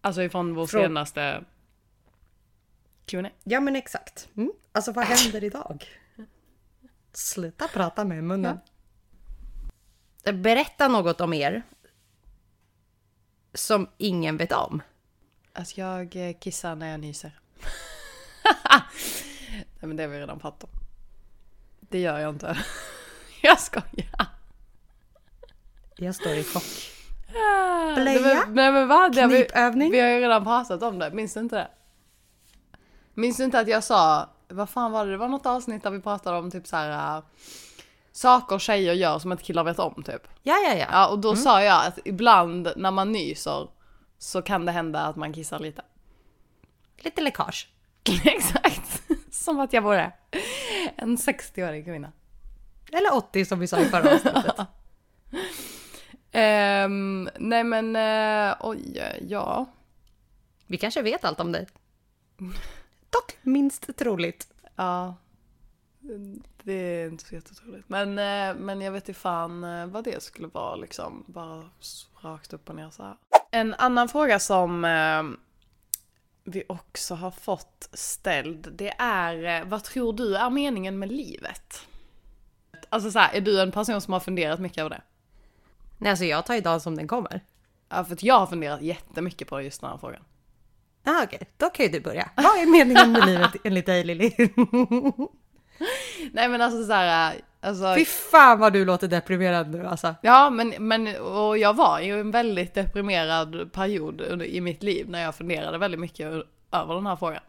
Alltså 0.00 0.22
ifrån 0.22 0.54
vår 0.54 0.66
Frå- 0.66 0.82
senaste 0.82 1.44
Q&A. 3.06 3.30
Ja, 3.44 3.60
men 3.60 3.76
exakt. 3.76 4.28
Mm. 4.36 4.52
Alltså, 4.72 4.92
vad 4.92 5.04
händer 5.04 5.44
idag? 5.44 5.84
Sluta 7.12 7.68
prata 7.68 8.04
med 8.04 8.24
munnen. 8.24 8.58
Berätta 10.24 10.88
något 10.88 11.20
om 11.20 11.32
er 11.32 11.62
som 13.54 13.88
ingen 13.98 14.36
vet 14.36 14.52
om. 14.52 14.82
Att 15.52 15.78
jag 15.78 16.16
eh, 16.16 16.36
kissar 16.38 16.74
när 16.74 16.90
jag 16.90 17.00
nyser. 17.00 17.40
Nej 19.52 19.88
men 19.88 19.96
det 19.96 20.02
har 20.02 20.10
vi 20.10 20.20
redan 20.20 20.38
pratat 20.38 20.64
om. 20.64 20.70
Det 21.80 21.98
gör 22.00 22.18
jag 22.18 22.34
inte. 22.34 22.58
jag 23.42 23.60
skojar. 23.60 24.26
Jag 25.96 26.14
står 26.14 26.32
i 26.32 26.44
chock. 26.44 26.62
Nej, 27.32 27.94
Blöja? 27.94 28.34
men- 28.46 28.54
Nej 28.54 28.72
men 28.72 28.88
vad? 28.88 29.14
Det 29.14 29.20
har 29.20 29.28
vi, 29.28 29.36
Knipövning? 29.36 29.90
vi 29.90 30.00
har 30.00 30.08
ju 30.08 30.20
redan 30.20 30.44
pratat 30.44 30.82
om 30.82 30.98
det, 30.98 31.10
minns 31.10 31.34
du 31.34 31.40
inte 31.40 31.56
det? 31.56 31.68
Minns 33.14 33.36
du 33.36 33.44
inte 33.44 33.58
att 33.60 33.68
jag 33.68 33.84
sa, 33.84 34.28
vad 34.48 34.68
fan 34.70 34.92
var 34.92 35.04
det, 35.06 35.10
det 35.10 35.16
var 35.16 35.28
något 35.28 35.46
avsnitt 35.46 35.82
där 35.82 35.90
vi 35.90 36.00
pratade 36.00 36.38
om 36.38 36.50
typ 36.50 36.66
så 36.66 36.76
här. 36.76 37.16
äh, 37.18 37.22
saker 38.12 38.58
tjejer 38.58 38.92
gör 38.92 39.18
som 39.18 39.32
inte 39.32 39.44
killar 39.44 39.64
vet 39.64 39.78
om 39.78 40.02
typ. 40.02 40.22
Ja, 40.42 40.54
ja, 40.68 40.74
ja. 40.74 40.86
Ja, 40.90 41.08
och 41.08 41.18
då 41.18 41.36
sa 41.36 41.62
jag 41.62 41.86
att 41.86 41.98
ibland 42.04 42.72
när 42.76 42.90
man 42.90 43.12
nyser 43.12 43.68
så 44.18 44.42
kan 44.42 44.66
det 44.66 44.72
hända 44.72 45.00
att 45.00 45.16
man 45.16 45.32
kissar 45.32 45.58
lite. 45.58 45.82
Lite 46.98 47.20
läckage. 47.20 47.68
Exakt. 48.24 49.02
Som 49.30 49.60
att 49.60 49.72
jag 49.72 49.82
vore 49.82 50.12
en 50.96 51.16
60-årig 51.16 51.84
kvinna. 51.84 52.12
Eller 52.92 53.14
80 53.14 53.44
som 53.44 53.58
vi 53.58 53.66
sa 53.66 53.80
i 53.80 53.84
förra 53.84 54.14
avsnittet. 54.14 54.56
Ehm, 56.32 57.28
nej 57.38 57.64
men, 57.64 57.96
uh, 57.96 58.56
oj, 58.60 59.02
ja. 59.28 59.66
Vi 60.66 60.78
kanske 60.78 61.02
vet 61.02 61.24
allt 61.24 61.40
om 61.40 61.52
dig. 61.52 61.66
Dock 63.10 63.38
minst 63.42 63.96
troligt. 63.96 64.52
Ja. 64.76 65.16
Det 66.62 66.72
är 66.72 67.06
inte 67.06 67.24
så 67.24 67.34
jättetroligt. 67.34 67.88
Men, 67.88 68.08
eh, 68.08 68.56
men 68.56 68.80
jag 68.80 68.92
vet 68.92 69.08
inte 69.08 69.20
fan 69.20 69.64
eh, 69.64 69.86
vad 69.86 70.04
det 70.04 70.22
skulle 70.22 70.48
vara 70.48 70.76
liksom. 70.76 71.24
Bara 71.26 71.70
rakt 72.20 72.52
upp 72.52 72.68
och 72.68 72.74
ner 72.74 72.90
så 72.90 73.02
här. 73.02 73.16
En 73.50 73.74
annan 73.74 74.08
fråga 74.08 74.38
som 74.38 74.86
vi 76.44 76.64
också 76.68 77.14
har 77.14 77.30
fått 77.30 77.88
ställd. 77.92 78.68
Det 78.72 78.94
är, 78.98 79.64
vad 79.64 79.84
tror 79.84 80.12
du 80.12 80.36
är 80.36 80.50
meningen 80.50 80.98
med 80.98 81.12
livet? 81.12 81.86
Alltså 82.90 83.10
så 83.10 83.18
här, 83.18 83.34
är 83.34 83.40
du 83.40 83.60
en 83.60 83.72
person 83.72 84.00
som 84.00 84.12
har 84.12 84.20
funderat 84.20 84.60
mycket 84.60 84.78
över 84.78 84.90
det? 84.90 85.02
Nej, 85.98 86.10
alltså 86.10 86.24
jag 86.24 86.46
tar 86.46 86.54
ju 86.54 86.60
dagen 86.60 86.80
som 86.80 86.96
den 86.96 87.08
kommer. 87.08 87.40
Ja, 87.88 88.04
för 88.04 88.12
att 88.12 88.22
jag 88.22 88.38
har 88.38 88.46
funderat 88.46 88.82
jättemycket 88.82 89.48
på 89.48 89.62
just 89.62 89.80
den 89.80 89.90
här 89.90 89.98
frågan. 89.98 90.22
Ah, 91.04 91.22
Okej, 91.24 91.40
då 91.56 91.70
kan 91.70 91.86
ju 91.86 91.92
du 91.92 92.00
börja. 92.00 92.30
Vad 92.36 92.44
är 92.44 92.66
meningen 92.66 93.12
med 93.12 93.26
livet 93.26 93.50
enligt 93.64 93.86
dig 93.86 94.04
Lilly? 94.04 94.32
Nej 96.32 96.48
men 96.48 96.60
alltså 96.60 96.84
så 96.84 96.92
här, 96.92 97.34
alltså... 97.60 97.94
Fy 97.94 98.04
fan 98.04 98.58
vad 98.58 98.72
du 98.72 98.84
låter 98.84 99.08
deprimerad 99.08 99.70
nu 99.70 99.86
alltså. 99.86 100.14
Ja, 100.22 100.50
men, 100.50 100.74
men 100.78 101.16
och 101.16 101.58
jag 101.58 101.74
var 101.74 102.00
ju 102.00 102.20
en 102.20 102.30
väldigt 102.30 102.74
deprimerad 102.74 103.72
period 103.72 104.20
under, 104.20 104.46
i 104.46 104.60
mitt 104.60 104.82
liv 104.82 105.10
när 105.10 105.22
jag 105.22 105.34
funderade 105.34 105.78
väldigt 105.78 106.00
mycket 106.00 106.26
över 106.72 106.94
den 106.94 107.06
här 107.06 107.16
frågan. 107.16 107.42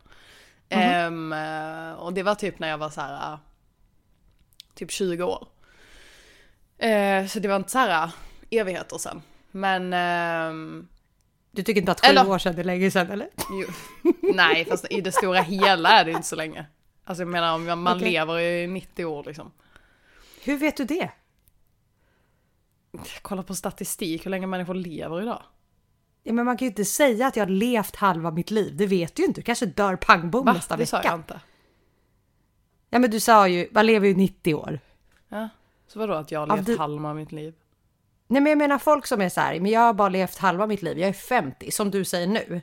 Ehm, 0.69 1.33
eh, 1.33 1.93
och 1.93 2.13
det 2.13 2.23
var 2.23 2.35
typ 2.35 2.59
när 2.59 2.69
jag 2.69 2.77
var 2.77 2.89
så 2.89 3.01
här, 3.01 3.37
typ 4.75 4.91
20 4.91 5.23
år. 5.23 5.47
Eh, 6.77 7.25
så 7.27 7.39
det 7.39 7.47
var 7.47 7.55
inte 7.55 7.71
så 7.71 7.77
här 7.77 8.03
eh, 8.03 8.11
evigheter 8.59 8.97
sen. 8.97 9.21
Men, 9.51 9.93
ehm, 9.93 10.87
Du 11.51 11.63
tycker 11.63 11.81
inte 11.81 11.91
att 11.91 12.01
sju 12.05 12.07
Eller- 12.07 12.29
år 12.29 12.37
sedan 12.37 12.59
är 12.59 12.63
länge 12.63 12.91
sedan 12.91 13.11
eller? 13.11 13.29
jo, 13.51 13.67
nej 14.33 14.65
fast 14.65 14.85
i 14.91 15.01
det 15.01 15.11
stora 15.11 15.41
hela 15.41 15.89
är 15.89 16.05
det 16.05 16.11
inte 16.11 16.27
så 16.27 16.35
länge. 16.35 16.65
Alltså 17.03 17.21
jag 17.21 17.27
menar 17.29 17.55
om 17.55 17.65
man 17.83 17.97
Okej. 17.97 18.11
lever 18.11 18.39
i 18.39 18.67
90 18.67 19.05
år 19.05 19.23
liksom. 19.23 19.51
Hur 20.43 20.57
vet 20.57 20.77
du 20.77 20.83
det? 20.85 21.11
Kolla 23.21 23.43
på 23.43 23.55
statistik, 23.55 24.25
hur 24.25 24.31
länge 24.31 24.47
människor 24.47 24.73
lever 24.73 25.21
idag. 25.21 25.43
Ja, 26.23 26.33
men 26.33 26.45
man 26.45 26.57
kan 26.57 26.65
ju 26.65 26.69
inte 26.69 26.85
säga 26.85 27.27
att 27.27 27.35
jag 27.35 27.45
har 27.45 27.49
levt 27.49 27.95
halva 27.95 28.31
mitt 28.31 28.51
liv. 28.51 28.75
Det 28.77 28.85
vet 28.87 29.15
du 29.15 29.21
ju 29.21 29.27
inte. 29.27 29.41
Du 29.41 29.45
kanske 29.45 29.65
dör 29.65 29.95
pang 29.95 30.31
bom 30.31 30.45
Va? 30.45 30.53
nästa 30.53 30.77
Det 30.77 30.85
sa 30.85 30.97
jag 30.97 31.03
vecka. 31.03 31.15
inte. 31.15 31.39
Ja 32.93 32.99
men 32.99 33.11
du 33.11 33.19
sa 33.19 33.47
ju, 33.47 33.67
man 33.71 33.85
lever 33.85 34.07
ju 34.07 34.13
90 34.15 34.53
år. 34.55 34.79
Ja. 35.29 35.49
Så 35.87 35.99
vadå 35.99 36.13
att 36.13 36.31
jag 36.31 36.39
har 36.39 36.47
Ja, 36.47 36.55
levt 36.55 36.65
du- 36.65 36.77
halva 36.77 37.13
mitt 37.13 37.31
liv? 37.31 37.53
Nej 38.27 38.41
men 38.41 38.49
jag 38.49 38.57
menar 38.57 38.77
folk 38.77 39.05
som 39.05 39.21
är 39.21 39.29
så 39.29 39.41
här, 39.41 39.59
men 39.59 39.71
jag 39.71 39.79
har 39.81 39.93
bara 39.93 40.09
levt 40.09 40.37
halva 40.37 40.67
mitt 40.67 40.81
liv, 40.81 40.99
jag 40.99 41.09
är 41.09 41.13
50, 41.13 41.71
som 41.71 41.91
du 41.91 42.05
säger 42.05 42.27
nu. 42.27 42.61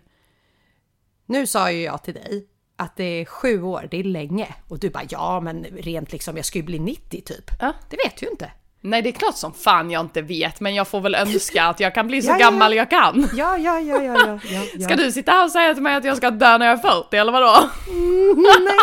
Nu 1.27 1.47
sa 1.47 1.71
ju 1.71 1.83
jag 1.83 2.03
till 2.03 2.15
dig 2.15 2.47
att 2.77 2.97
det 2.97 3.05
är 3.05 3.25
sju 3.25 3.63
år, 3.63 3.89
det 3.91 3.97
är 4.01 4.05
länge. 4.05 4.55
Och 4.69 4.79
du 4.79 4.91
bara 4.91 5.05
ja 5.11 5.41
men 5.41 5.65
rent 5.65 6.13
liksom, 6.13 6.37
jag 6.37 6.45
ska 6.47 6.59
ju 6.59 6.65
bli 6.65 6.79
90 6.79 7.21
typ. 7.21 7.51
Ja. 7.61 7.73
Det 7.91 7.97
vet 8.05 8.17
du 8.17 8.27
ju 8.27 8.31
inte. 8.33 8.51
Nej 8.81 9.03
det 9.03 9.09
är 9.09 9.13
klart 9.13 9.37
som 9.37 9.53
fan 9.53 9.91
jag 9.91 10.01
inte 10.01 10.23
vet 10.23 10.61
men 10.61 10.75
jag 10.75 10.89
får 10.89 11.01
väl 11.01 11.15
önska 11.15 11.65
att 11.65 11.81
jag 11.81 11.95
kan 11.95 12.07
bli 12.07 12.23
så 12.23 12.29
Ja, 12.29 12.33
ja, 12.33 12.39
ja. 12.41 12.51
gammal 12.51 12.75
jag 12.75 12.91
kan. 12.91 13.29
Ja, 13.35 13.59
ja, 13.59 13.81
ja, 13.81 14.03
ja, 14.03 14.17
ja. 14.27 14.63
ja. 14.75 14.85
Ska 14.87 14.97
du 14.97 15.13
sitta 15.13 15.33
här 15.33 15.45
och 15.45 15.51
säga 15.51 15.75
till 15.75 15.83
mig 15.83 15.95
att 15.97 16.05
jag 16.05 16.17
ska 16.17 16.31
dö 16.31 16.59
när 16.59 16.67
jag 16.67 16.79
är 16.79 17.03
40 17.03 17.17
eller 17.17 17.33
vadå? 17.33 17.69
Nej. 18.65 18.75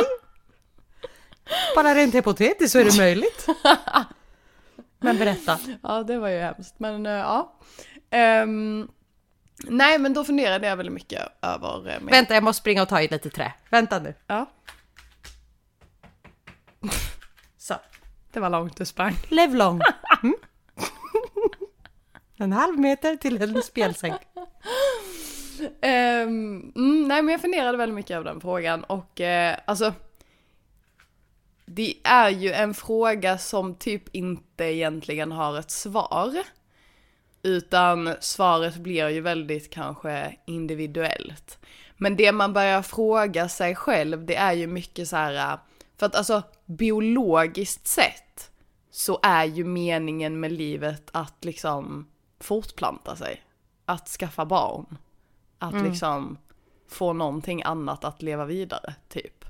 Bara 1.75 1.95
rent 1.95 2.15
hypotetiskt 2.15 2.71
så 2.71 2.79
är 2.79 2.85
det 2.85 2.97
möjligt. 2.97 3.47
Men 4.99 5.17
berätta. 5.17 5.59
Ja 5.83 6.03
det 6.03 6.17
var 6.17 6.29
ju 6.29 6.39
hemskt 6.39 6.75
men 6.79 7.05
eh, 7.05 7.11
ja. 7.11 7.59
Ehm, 8.09 8.87
nej 9.63 9.99
men 9.99 10.13
då 10.13 10.23
funderade 10.23 10.67
jag 10.67 10.77
väldigt 10.77 10.93
mycket 10.93 11.21
över... 11.41 11.89
eh, 11.89 11.99
min- 11.99 12.07
Vänta, 12.11 12.33
jag 12.33 12.43
måste 12.43 12.59
springa 12.61 12.81
och 12.81 12.89
ta 12.89 13.01
i 13.01 13.07
lite 13.07 13.29
trä. 13.29 13.53
Vänta 13.69 13.99
nu. 13.99 14.13
Ja, 14.27 14.45
Så. 17.57 17.75
det 18.31 18.39
var 18.39 18.49
långt 18.49 18.77
du 18.77 18.85
sprang. 18.85 19.15
Lev 19.29 19.55
lång. 19.55 19.81
Mm. 20.23 20.35
En 22.37 22.53
halv 22.53 22.79
meter 22.79 23.15
till 23.15 23.41
en 23.41 23.61
spjälsäng. 23.63 24.13
Ehm, 25.81 26.71
mm, 26.75 27.07
nej 27.07 27.21
men 27.21 27.27
jag 27.31 27.41
funderade 27.41 27.77
väldigt 27.77 27.95
mycket 27.95 28.11
över 28.11 28.25
den 28.25 28.41
frågan 28.41 28.83
och 28.83 29.21
eh, 29.21 29.57
alltså 29.65 29.93
Det 31.75 31.95
är 32.03 32.29
ju 32.29 32.51
en 32.51 32.73
fråga 32.73 33.37
som 33.37 33.75
typ 33.75 34.15
inte 34.15 34.63
egentligen 34.63 35.31
har 35.31 35.59
ett 35.59 35.71
svar. 35.71 36.37
Utan 37.43 38.15
svaret 38.19 38.75
blir 38.75 39.09
ju 39.09 39.21
väldigt 39.21 39.69
kanske 39.69 40.35
individuellt. 40.45 41.59
Men 41.97 42.15
det 42.15 42.31
man 42.31 42.53
börjar 42.53 42.81
fråga 42.81 43.49
sig 43.49 43.75
själv 43.75 44.25
det 44.25 44.35
är 44.35 44.53
ju 44.53 44.67
mycket 44.67 45.07
så 45.07 45.15
här 45.15 45.59
för 45.97 46.05
att 46.05 46.15
alltså 46.15 46.43
biologiskt 46.65 47.87
sett 47.87 48.51
så 48.91 49.19
är 49.23 49.45
ju 49.45 49.63
meningen 49.63 50.39
med 50.39 50.51
livet 50.51 51.09
att 51.11 51.45
liksom 51.45 52.07
fortplanta 52.39 53.15
sig. 53.15 53.43
Att 53.85 54.07
skaffa 54.07 54.45
barn. 54.45 54.97
Att 55.59 55.83
liksom 55.83 56.37
få 56.89 57.13
någonting 57.13 57.63
annat 57.63 58.03
att 58.03 58.21
leva 58.21 58.45
vidare, 58.45 58.95
typ. 59.09 59.45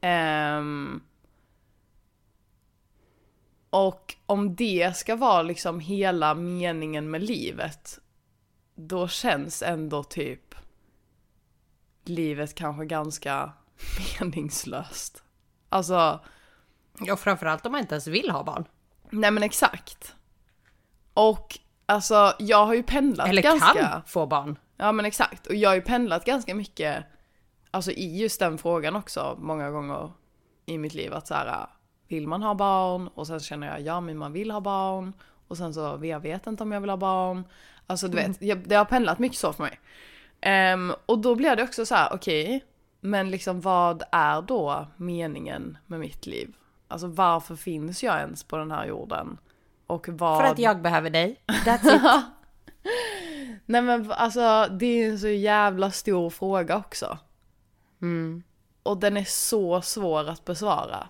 Ehm, 0.00 1.00
och 3.70 4.14
om 4.26 4.56
det 4.56 4.96
ska 4.96 5.16
vara 5.16 5.42
liksom 5.42 5.80
hela 5.80 6.34
meningen 6.34 7.10
med 7.10 7.22
livet, 7.22 7.98
då 8.74 9.08
känns 9.08 9.62
ändå 9.62 10.02
typ 10.04 10.54
livet 12.04 12.54
kanske 12.54 12.84
ganska 12.84 13.52
meningslöst. 14.20 15.22
Alltså, 15.68 16.20
Ja, 17.00 17.16
framförallt 17.16 17.66
om 17.66 17.72
man 17.72 17.80
inte 17.80 17.94
ens 17.94 18.06
vill 18.06 18.30
ha 18.30 18.44
barn. 18.44 18.64
nej 19.10 19.30
men 19.30 19.42
exakt. 19.42 20.14
Och 21.14 21.58
alltså, 21.86 22.32
jag 22.38 22.66
har 22.66 22.74
ju 22.74 22.82
pendlat 22.82 23.28
Eller 23.28 23.42
ganska... 23.42 23.72
kan 23.72 24.02
få 24.06 24.26
barn. 24.26 24.58
Ja 24.76 24.92
men 24.92 25.04
exakt, 25.04 25.46
och 25.46 25.54
jag 25.54 25.68
har 25.70 25.74
ju 25.74 25.82
pendlat 25.82 26.24
ganska 26.24 26.54
mycket, 26.54 27.04
alltså 27.70 27.90
i 27.90 28.20
just 28.20 28.40
den 28.40 28.58
frågan 28.58 28.96
också 28.96 29.36
många 29.40 29.70
gånger 29.70 30.12
i 30.66 30.78
mitt 30.78 30.94
liv 30.94 31.14
att 31.14 31.26
så 31.26 31.34
här, 31.34 31.66
vill 32.08 32.28
man 32.28 32.42
ha 32.42 32.54
barn? 32.54 33.08
Och 33.08 33.26
sen 33.26 33.40
känner 33.40 33.66
jag, 33.66 33.80
ja 33.80 34.00
men 34.00 34.18
man 34.18 34.32
vill 34.32 34.50
ha 34.50 34.60
barn. 34.60 35.12
Och 35.48 35.56
sen 35.56 35.74
så, 35.74 36.00
jag 36.02 36.20
vet 36.20 36.46
inte 36.46 36.62
om 36.62 36.72
jag 36.72 36.80
vill 36.80 36.90
ha 36.90 36.96
barn. 36.96 37.44
Alltså 37.86 38.08
du 38.08 38.16
vet, 38.16 38.42
jag, 38.42 38.68
det 38.68 38.74
har 38.74 38.84
pendlat 38.84 39.18
mycket 39.18 39.38
så 39.38 39.52
för 39.52 39.62
mig. 39.62 39.80
Ehm, 40.40 40.92
och 41.06 41.18
då 41.18 41.34
blir 41.34 41.56
det 41.56 41.62
också 41.62 41.86
så 41.86 41.94
här, 41.94 42.12
okej, 42.12 42.64
men 43.00 43.30
liksom 43.30 43.60
vad 43.60 44.02
är 44.12 44.42
då 44.42 44.86
meningen 44.96 45.78
med 45.86 46.00
mitt 46.00 46.26
liv? 46.26 46.54
Alltså 46.88 47.06
varför 47.06 47.56
finns 47.56 48.02
jag 48.02 48.18
ens 48.18 48.44
på 48.44 48.56
den 48.56 48.70
här 48.70 48.86
jorden? 48.86 49.38
Och 49.86 50.08
vad... 50.08 50.40
För 50.40 50.52
att 50.52 50.58
jag 50.58 50.82
behöver 50.82 51.10
dig. 51.10 51.40
That's 51.46 51.96
it. 51.96 52.24
Nej 53.66 53.82
men 53.82 54.12
alltså 54.12 54.66
det 54.70 54.86
är 54.86 55.10
en 55.10 55.18
så 55.18 55.28
jävla 55.28 55.90
stor 55.90 56.30
fråga 56.30 56.76
också. 56.76 57.18
Mm. 58.02 58.42
Och 58.82 58.96
den 58.96 59.16
är 59.16 59.24
så 59.24 59.82
svår 59.82 60.28
att 60.28 60.44
besvara. 60.44 61.08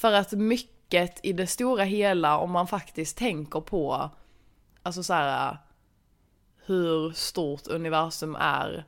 För 0.00 0.12
att 0.12 0.32
mycket 0.32 1.20
i 1.22 1.32
det 1.32 1.46
stora 1.46 1.84
hela, 1.84 2.38
om 2.38 2.50
man 2.50 2.66
faktiskt 2.66 3.16
tänker 3.16 3.60
på, 3.60 4.10
alltså 4.82 5.02
så 5.02 5.12
här, 5.12 5.58
hur 6.66 7.12
stort 7.12 7.66
universum 7.66 8.36
är, 8.40 8.84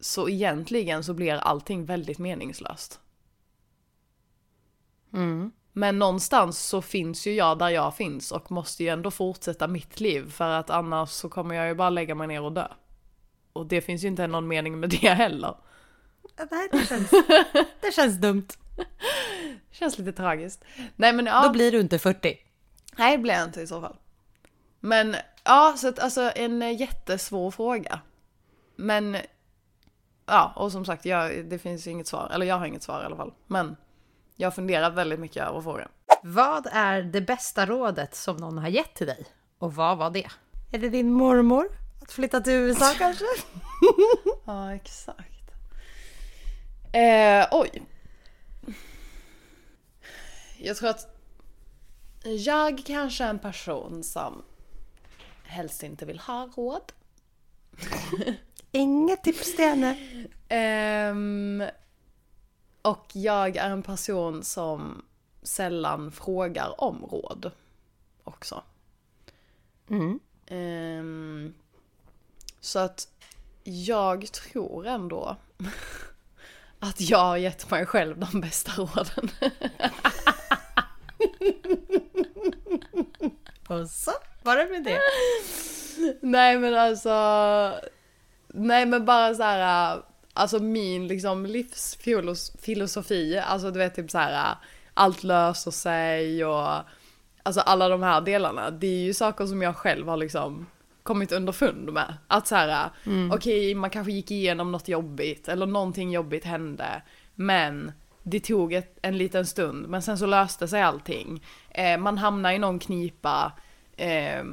så 0.00 0.28
egentligen 0.28 1.04
så 1.04 1.14
blir 1.14 1.34
allting 1.34 1.84
väldigt 1.84 2.18
meningslöst. 2.18 3.00
Mm. 5.12 5.52
Men 5.72 5.98
någonstans 5.98 6.58
så 6.58 6.82
finns 6.82 7.26
ju 7.26 7.32
jag 7.32 7.58
där 7.58 7.68
jag 7.68 7.96
finns 7.96 8.32
och 8.32 8.50
måste 8.50 8.82
ju 8.82 8.88
ändå 8.88 9.10
fortsätta 9.10 9.68
mitt 9.68 10.00
liv 10.00 10.30
för 10.30 10.50
att 10.50 10.70
annars 10.70 11.10
så 11.10 11.28
kommer 11.28 11.54
jag 11.54 11.68
ju 11.68 11.74
bara 11.74 11.90
lägga 11.90 12.14
mig 12.14 12.26
ner 12.26 12.42
och 12.42 12.52
dö. 12.52 12.68
Och 13.52 13.66
det 13.66 13.80
finns 13.80 14.04
ju 14.04 14.08
inte 14.08 14.26
någon 14.26 14.48
mening 14.48 14.80
med 14.80 14.90
det 14.90 15.08
heller. 15.08 15.56
Nej, 16.50 16.68
det 16.72 16.86
känns, 16.86 17.10
det 17.80 17.94
känns 17.94 18.16
dumt. 18.16 18.48
Känns 19.70 19.98
lite 19.98 20.12
tragiskt. 20.12 20.64
Nej 20.96 21.12
men 21.12 21.26
ja, 21.26 21.42
Då 21.42 21.50
blir 21.50 21.72
du 21.72 21.80
inte 21.80 21.98
40. 21.98 22.38
nej 22.96 23.16
det 23.16 23.22
blir 23.22 23.34
jag 23.34 23.44
inte 23.44 23.60
i 23.60 23.66
så 23.66 23.80
fall. 23.80 23.96
Men 24.80 25.16
ja, 25.44 25.74
så 25.78 25.88
att 25.88 25.98
alltså 25.98 26.32
en 26.36 26.76
jättesvår 26.76 27.50
fråga. 27.50 28.00
Men 28.76 29.16
ja, 30.26 30.52
och 30.56 30.72
som 30.72 30.84
sagt, 30.84 31.04
jag, 31.04 31.44
det 31.46 31.58
finns 31.58 31.86
inget 31.86 32.06
svar. 32.06 32.30
Eller 32.34 32.46
jag 32.46 32.58
har 32.58 32.66
inget 32.66 32.82
svar 32.82 33.02
i 33.02 33.04
alla 33.04 33.16
fall. 33.16 33.32
Men 33.46 33.76
Jag 34.36 34.54
funderar 34.54 34.90
väldigt 34.90 35.20
mycket 35.20 35.48
över 35.48 35.60
frågan. 35.60 35.88
Vad 36.22 36.66
är 36.72 37.02
det 37.02 37.20
bästa 37.20 37.66
rådet 37.66 38.14
som 38.14 38.36
någon 38.36 38.58
har 38.58 38.68
gett 38.68 38.94
till 38.94 39.06
dig? 39.06 39.24
Och 39.58 39.74
vad 39.74 39.98
var 39.98 40.10
det? 40.10 40.26
Är 40.72 40.78
det 40.78 40.88
din 40.88 41.12
mormor? 41.12 41.66
Att 42.02 42.12
flytta 42.12 42.40
till 42.40 42.52
USA 42.52 42.94
kanske? 42.98 43.24
ja, 44.46 44.74
exakt. 44.74 45.50
Eh, 46.92 47.46
oj. 47.50 47.82
Jag 50.64 50.76
tror 50.76 50.90
att 50.90 51.16
jag 52.22 52.82
kanske 52.86 53.24
är 53.24 53.30
en 53.30 53.38
person 53.38 54.04
som 54.04 54.42
helst 55.42 55.82
inte 55.82 56.06
vill 56.06 56.18
ha 56.18 56.48
råd. 56.56 56.92
Inget 58.70 59.22
tips 59.22 59.56
till. 59.56 59.94
Um, 60.50 61.62
och 62.82 63.06
jag 63.12 63.56
är 63.56 63.70
en 63.70 63.82
person 63.82 64.44
som 64.44 65.04
sällan 65.42 66.12
frågar 66.12 66.80
om 66.80 67.04
råd 67.04 67.50
också. 68.24 68.62
Mm. 69.88 70.20
Um, 70.50 71.54
så 72.60 72.78
att 72.78 73.08
jag 73.64 74.32
tror 74.32 74.86
ändå 74.86 75.36
att 76.78 77.00
jag 77.00 77.18
har 77.18 77.36
gett 77.36 77.70
mig 77.70 77.86
själv 77.86 78.18
de 78.18 78.40
bästa 78.40 78.72
råden. 78.72 79.30
Och 83.68 83.88
så 83.88 84.10
var 84.42 84.56
det 84.56 84.66
med 84.70 84.84
det. 84.84 85.00
Nej 86.20 86.58
men 86.58 86.74
alltså. 86.74 87.10
Nej 88.48 88.86
men 88.86 89.04
bara 89.04 89.34
så 89.34 89.42
här. 89.42 90.02
Alltså 90.32 90.58
min 90.58 91.08
liksom 91.08 91.46
livsfilosofi. 91.46 93.38
Alltså 93.38 93.70
du 93.70 93.78
vet 93.78 93.94
typ 93.94 94.10
så 94.10 94.18
här. 94.18 94.56
Allt 94.94 95.22
löser 95.24 95.70
sig 95.70 96.44
och. 96.44 96.68
Alltså 97.42 97.60
alla 97.60 97.88
de 97.88 98.02
här 98.02 98.20
delarna. 98.20 98.70
Det 98.70 98.86
är 98.86 99.04
ju 99.04 99.14
saker 99.14 99.46
som 99.46 99.62
jag 99.62 99.76
själv 99.76 100.08
har 100.08 100.16
liksom 100.16 100.66
kommit 101.02 101.32
underfund 101.32 101.92
med. 101.92 102.14
Att 102.28 102.46
så 102.46 102.54
här, 102.54 102.90
mm. 103.06 103.32
okej 103.32 103.60
okay, 103.60 103.74
man 103.74 103.90
kanske 103.90 104.12
gick 104.12 104.30
igenom 104.30 104.72
något 104.72 104.88
jobbigt 104.88 105.48
eller 105.48 105.66
någonting 105.66 106.12
jobbigt 106.12 106.44
hände. 106.44 107.02
Men 107.34 107.92
det 108.24 108.40
tog 108.40 108.72
ett, 108.72 108.98
en 109.02 109.18
liten 109.18 109.46
stund 109.46 109.88
men 109.88 110.02
sen 110.02 110.18
så 110.18 110.26
löste 110.26 110.68
sig 110.68 110.82
allting. 110.82 111.44
Eh, 111.70 111.98
man 111.98 112.18
hamnade 112.18 112.54
i 112.54 112.58
någon 112.58 112.78
knipa. 112.78 113.52
Eh, 113.96 114.44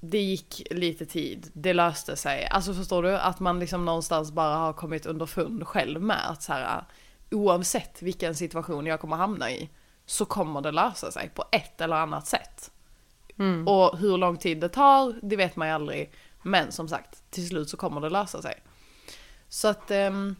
det 0.00 0.18
gick 0.18 0.62
lite 0.70 1.06
tid, 1.06 1.50
det 1.52 1.72
löste 1.72 2.16
sig. 2.16 2.46
Alltså 2.46 2.74
förstår 2.74 3.02
du? 3.02 3.16
Att 3.16 3.40
man 3.40 3.60
liksom 3.60 3.84
någonstans 3.84 4.32
bara 4.32 4.56
har 4.56 4.72
kommit 4.72 5.06
underfund 5.06 5.66
själv 5.66 6.02
med 6.02 6.30
att 6.30 6.42
så 6.42 6.52
här, 6.52 6.84
oavsett 7.30 8.02
vilken 8.02 8.34
situation 8.34 8.86
jag 8.86 9.00
kommer 9.00 9.16
hamna 9.16 9.50
i 9.50 9.70
så 10.06 10.24
kommer 10.24 10.60
det 10.60 10.72
lösa 10.72 11.10
sig 11.10 11.30
på 11.34 11.44
ett 11.52 11.80
eller 11.80 11.96
annat 11.96 12.26
sätt. 12.26 12.70
Mm. 13.38 13.68
Och 13.68 13.98
hur 13.98 14.18
lång 14.18 14.36
tid 14.36 14.60
det 14.60 14.68
tar, 14.68 15.20
det 15.22 15.36
vet 15.36 15.56
man 15.56 15.68
ju 15.68 15.74
aldrig. 15.74 16.12
Men 16.42 16.72
som 16.72 16.88
sagt, 16.88 17.30
till 17.30 17.48
slut 17.48 17.70
så 17.70 17.76
kommer 17.76 18.00
det 18.00 18.10
lösa 18.10 18.42
sig. 18.42 18.54
Så 19.48 19.68
att, 19.68 19.90
um, 19.90 20.36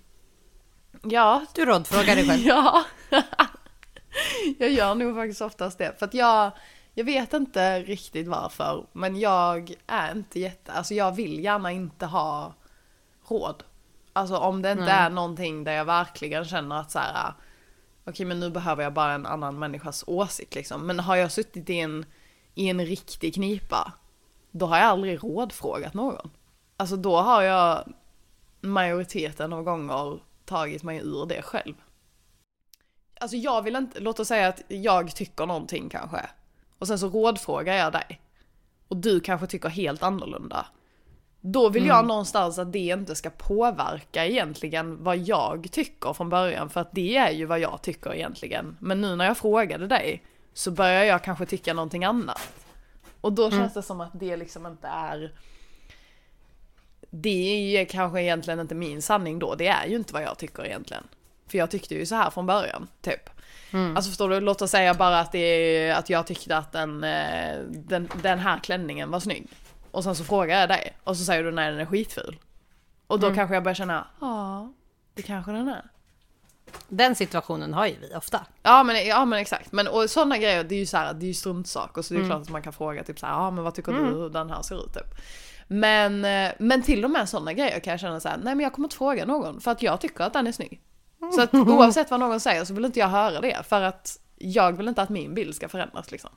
ja. 1.03 1.47
Du 1.55 1.65
rådfrågar 1.65 2.17
dig 2.17 2.27
själv. 2.27 2.43
ja. 2.47 2.85
jag 4.59 4.71
gör 4.71 4.95
nog 4.95 5.17
faktiskt 5.17 5.41
oftast 5.41 5.79
det. 5.79 5.99
För 5.99 6.07
att 6.07 6.15
jag, 6.15 6.51
jag 6.95 7.05
vet 7.05 7.33
inte 7.33 7.83
riktigt 7.83 8.29
varför, 8.29 8.87
men 8.93 9.21
jag 9.21 9.75
är 9.87 10.13
inte 10.13 10.41
jätte, 10.41 10.73
alltså 10.73 10.95
jag 10.95 11.13
vill 11.13 11.45
gärna 11.45 11.73
inte 11.73 12.07
ha 12.07 12.55
råd. 13.29 13.63
Alltså 14.13 14.37
om 14.37 14.63
det 14.63 14.73
inte 14.73 14.83
mm. 14.83 15.05
är 15.05 15.11
någonting 15.11 15.65
där 15.65 15.73
jag 15.73 15.85
verkligen 15.85 16.45
känner 16.45 16.81
att 16.81 16.91
så 16.91 16.99
här, 16.99 17.33
okej 18.01 18.13
okay, 18.13 18.27
men 18.27 18.41
nu 18.41 18.51
behöver 18.51 18.83
jag 18.83 18.93
bara 18.93 19.13
en 19.13 19.27
annan 19.27 19.59
människas 19.59 20.05
åsikt 20.07 20.55
liksom. 20.55 20.87
Men 20.87 21.01
har 21.01 21.17
jag 21.17 21.33
suttit 21.33 21.71
i 21.71 21.81
en 21.81 22.07
i 22.59 22.69
en 22.69 22.87
riktig 22.87 23.35
knipa, 23.35 23.93
då 24.51 24.67
har 24.67 24.79
jag 24.79 24.87
aldrig 24.87 25.25
rådfrågat 25.25 25.95
någon. 25.95 26.31
Alltså 26.77 26.97
då 26.97 27.17
har 27.17 27.43
jag 27.43 27.93
majoriteten 28.61 29.53
av 29.53 29.63
gånger 29.63 30.21
tagit 30.49 30.83
mig 30.83 30.99
ur 30.99 31.27
det 31.27 31.43
själv. 31.43 31.75
Alltså 33.21 33.37
jag 33.37 33.63
vill 33.63 33.77
inte, 33.77 34.01
låt 34.01 34.21
oss 34.21 34.29
säga 34.29 34.49
att 34.49 34.63
jag 34.69 35.15
tycker 35.15 35.47
någonting 35.47 35.89
kanske. 35.89 36.21
Och 36.79 36.87
sen 36.87 36.99
så 36.99 37.09
rådfrågar 37.09 37.75
jag 37.75 37.93
dig. 37.93 38.21
Och 38.89 38.97
du 38.97 39.21
kanske 39.21 39.47
tycker 39.47 39.69
helt 39.69 40.03
annorlunda. 40.03 40.67
Då 41.41 41.69
vill 41.69 41.83
mm. 41.83 41.97
jag 41.97 42.07
någonstans 42.07 42.59
att 42.59 42.73
det 42.73 42.79
inte 42.79 43.15
ska 43.15 43.31
påverka 43.31 44.27
egentligen 44.27 45.05
vad 45.05 45.17
jag 45.17 45.69
tycker 45.73 46.13
från 46.13 46.29
början. 46.29 46.71
För 46.71 46.81
att 46.81 46.93
det 46.93 47.17
är 47.17 47.31
ju 47.31 47.45
vad 47.45 47.61
jag 47.61 47.83
tycker 47.83 48.15
egentligen. 48.15 48.77
Men 48.81 49.01
nu 49.01 49.17
när 49.17 49.25
jag 49.25 49.39
frågade 49.39 49.87
dig 49.87 50.23
så 50.55 50.71
börjar 50.71 51.05
jag 51.05 51.25
kanske 51.25 51.47
tycka 51.47 51.75
någonting 51.75 52.05
annat. 52.05 52.67
Och 53.21 53.33
då 53.33 53.51
känns 53.51 53.61
mm. 53.61 53.71
det 53.75 53.83
som 53.83 54.01
att 54.01 54.13
det 54.21 54.37
liksom 54.37 54.67
inte 54.67 54.89
är 54.89 55.33
det 57.11 57.77
är 57.77 57.85
kanske 57.85 58.23
egentligen 58.23 58.61
inte 58.61 58.75
min 58.75 59.03
sanning 59.03 59.39
då, 59.39 59.55
det 59.55 59.67
är 59.67 59.87
ju 59.87 59.97
inte 59.97 60.13
vad 60.13 60.23
jag 60.23 60.39
tycker 60.39 60.67
egentligen. 60.67 61.05
För 61.47 61.59
jag 61.59 61.71
tyckte 61.71 61.95
ju 61.95 62.07
så 62.07 62.15
här 62.15 62.31
från 62.31 62.47
början, 62.47 62.89
typ. 63.01 63.31
Mm. 63.73 63.97
Alltså 63.97 64.11
förstår 64.11 64.29
du, 64.29 64.41
låt 64.41 64.63
oss 64.63 64.71
säga 64.71 64.95
bara 64.95 65.21
att, 65.21 65.33
det 65.33 65.39
är, 65.39 65.95
att 65.95 66.11
jag 66.11 66.27
tyckte 66.27 66.57
att 66.57 66.73
den, 66.73 67.05
eh, 67.05 67.59
den, 67.69 68.09
den 68.23 68.39
här 68.39 68.59
klänningen 68.59 69.11
var 69.11 69.21
snygg. 69.21 69.47
Och 69.91 70.05
sen 70.05 70.15
så 70.15 70.25
frågar 70.25 70.61
jag 70.61 70.69
dig 70.69 70.97
och 71.05 71.17
så 71.17 71.25
säger 71.25 71.45
du 71.45 71.51
nej 71.51 71.71
den 71.71 71.81
är 71.81 71.87
skitful. 71.87 72.37
Och 73.07 73.21
då 73.21 73.27
mm. 73.27 73.37
kanske 73.37 73.55
jag 73.55 73.63
börjar 73.63 73.75
känna, 73.75 74.07
ja, 74.21 74.73
det 75.15 75.23
kanske 75.23 75.53
den 75.53 75.69
är. 75.69 75.85
Den 76.89 77.15
situationen 77.15 77.75
har 77.75 77.87
ju 77.87 77.97
vi 78.01 78.15
ofta. 78.15 78.47
Ja 78.63 78.83
men, 78.83 79.07
ja, 79.07 79.25
men 79.25 79.39
exakt. 79.39 79.73
Men 79.73 79.89
och 79.89 80.11
sådana 80.11 80.39
grejer, 80.39 80.65
det 80.65 80.75
är 80.75 80.79
ju 80.79 80.87
så 80.87 80.97
här, 80.97 81.15
det 81.15 81.25
är 81.25 81.29
ju 81.29 81.35
struntsaker. 81.35 82.03
Så 82.03 82.15
det 82.15 82.21
är 82.21 82.25
mm. 82.25 82.31
klart 82.31 82.43
att 82.43 82.51
man 82.51 82.63
kan 82.63 82.73
fråga 82.73 83.05
typ 83.05 83.19
så 83.19 83.27
här, 83.27 83.33
ja 83.33 83.51
men 83.51 83.65
vad 83.65 83.75
tycker 83.75 83.93
mm. 83.93 84.05
du 84.05 84.11
hur 84.11 84.31
den 84.31 84.51
här 84.51 84.63
ser 84.63 84.85
ut 84.85 84.95
typ. 84.95 85.15
Men, 85.69 86.25
eh, 86.25 86.53
men 86.59 86.83
till 86.83 87.05
och 87.05 87.11
med 87.11 87.29
sådana 87.29 87.53
grejer 87.53 87.81
kan 87.81 87.91
jag 87.91 88.01
känna 88.01 88.21
så 88.21 88.29
här, 88.29 88.37
nej 88.37 88.55
men 88.55 88.61
jag 88.61 88.73
kommer 88.73 88.87
inte 88.87 88.97
fråga 88.97 89.25
någon 89.25 89.61
för 89.61 89.71
att 89.71 89.83
jag 89.83 90.01
tycker 90.01 90.25
att 90.25 90.33
den 90.33 90.47
är 90.47 90.53
snygg. 90.53 90.81
Så 91.35 91.41
att 91.41 91.55
oavsett 91.69 92.11
vad 92.11 92.21
någon 92.21 92.41
säger 92.41 92.65
så 92.65 92.75
vill 92.75 92.85
inte 92.85 92.99
jag 92.99 93.09
höra 93.09 93.41
det 93.41 93.63
för 93.69 93.83
att 93.83 94.21
jag 94.37 94.73
vill 94.73 94.89
inte 94.89 95.03
att 95.03 95.09
min 95.09 95.35
bild 95.35 95.55
ska 95.55 95.69
förändras 95.69 96.11
liksom. 96.11 96.31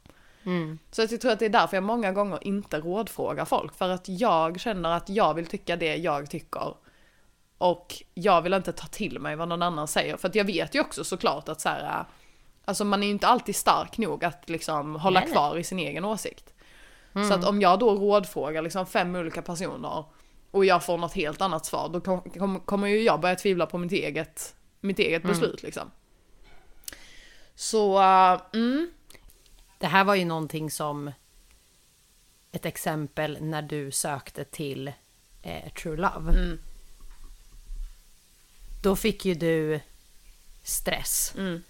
Mm. 0.44 0.80
Så 0.91 1.02
jag 1.02 1.22
tror 1.22 1.32
att 1.32 1.39
det 1.39 1.46
är 1.46 1.50
därför 1.50 1.78
jag 1.78 1.84
många 1.84 2.12
gånger 2.12 2.48
inte 2.48 2.80
rådfrågar 2.80 3.46
folk 3.46 3.76
för 3.76 3.89
att 3.89 4.10
jag 4.10 4.60
känner 4.60 4.89
att 4.89 5.10
jag 5.10 5.34
vill 5.34 5.46
tycka 5.46 5.76
det 5.76 5.96
jag 5.96 6.30
tycker 6.30 6.74
och 7.58 8.04
jag 8.13 8.41
vill 8.41 8.54
inte 8.54 8.72
ta 8.72 8.88
till 8.88 9.20
mig 9.20 9.36
vad 9.36 9.48
någon 9.48 9.62
annan 9.62 9.88
säger. 9.88 10.17
För 10.17 10.28
att 10.28 10.36
jag 10.36 10.46
vet 10.46 10.76
ju 10.76 10.82
också 10.82 11.04
såklart 11.04 11.50
att 11.50 11.62
så 11.62 11.70
här, 11.70 12.06
alltså 12.65 12.86
man 12.86 13.04
är 13.04 13.08
ju 13.08 13.13
inte 13.13 13.28
alltid 13.28 13.56
stark 13.56 13.98
nog 13.98 14.26
att 14.26 14.50
liksom 14.50 14.96
hålla 14.96 15.20
nej, 15.20 15.32
kvar 15.32 15.58
i 15.58 15.63
sin 15.63 15.80
egen 15.80 16.06
åsikt. 16.06 16.54
Mm. 17.15 17.28
Så 17.28 17.34
att 17.34 17.43
om 17.43 17.62
jag 17.62 17.80
då 17.80 17.95
rådfrågar 17.95 18.62
liksom 18.62 18.86
fem 18.86 19.15
olika 19.15 19.41
personer 19.41 20.04
och 20.52 20.65
jag 20.65 20.86
får 20.86 20.97
något 20.97 21.13
helt 21.13 21.41
annat 21.41 21.65
svar, 21.65 21.89
då 21.89 22.02
kom, 22.02 22.60
kommer 22.60 22.88
ju 22.88 23.02
jag 23.02 23.21
börja 23.21 23.36
tvivla 23.36 23.65
på 23.65 23.78
mitt 23.78 23.91
eget, 23.91 24.56
mitt 24.80 25.00
eget 25.00 25.24
mm. 25.24 25.34
beslut 25.34 25.63
liksom. 25.63 25.91
Så, 27.56 28.00
uh, 28.00 28.41
mm. 28.54 28.91
Det 29.78 29.88
här 29.88 30.04
var 30.04 30.15
ju 30.15 30.26
någonting 30.26 30.71
som 30.71 31.12
ett 32.52 32.65
exempel 32.65 33.38
när 33.41 33.62
du 33.62 33.91
sökte 33.91 34.43
till 34.43 34.88
eh, 35.41 35.74
True 35.74 35.97
Love. 35.97 36.32
Mm 36.32 36.60
då 38.82 38.95
fick 38.95 39.26
ju 39.26 39.34
du 39.34 39.80
stress. 40.63 41.34
Mm. 41.38 41.63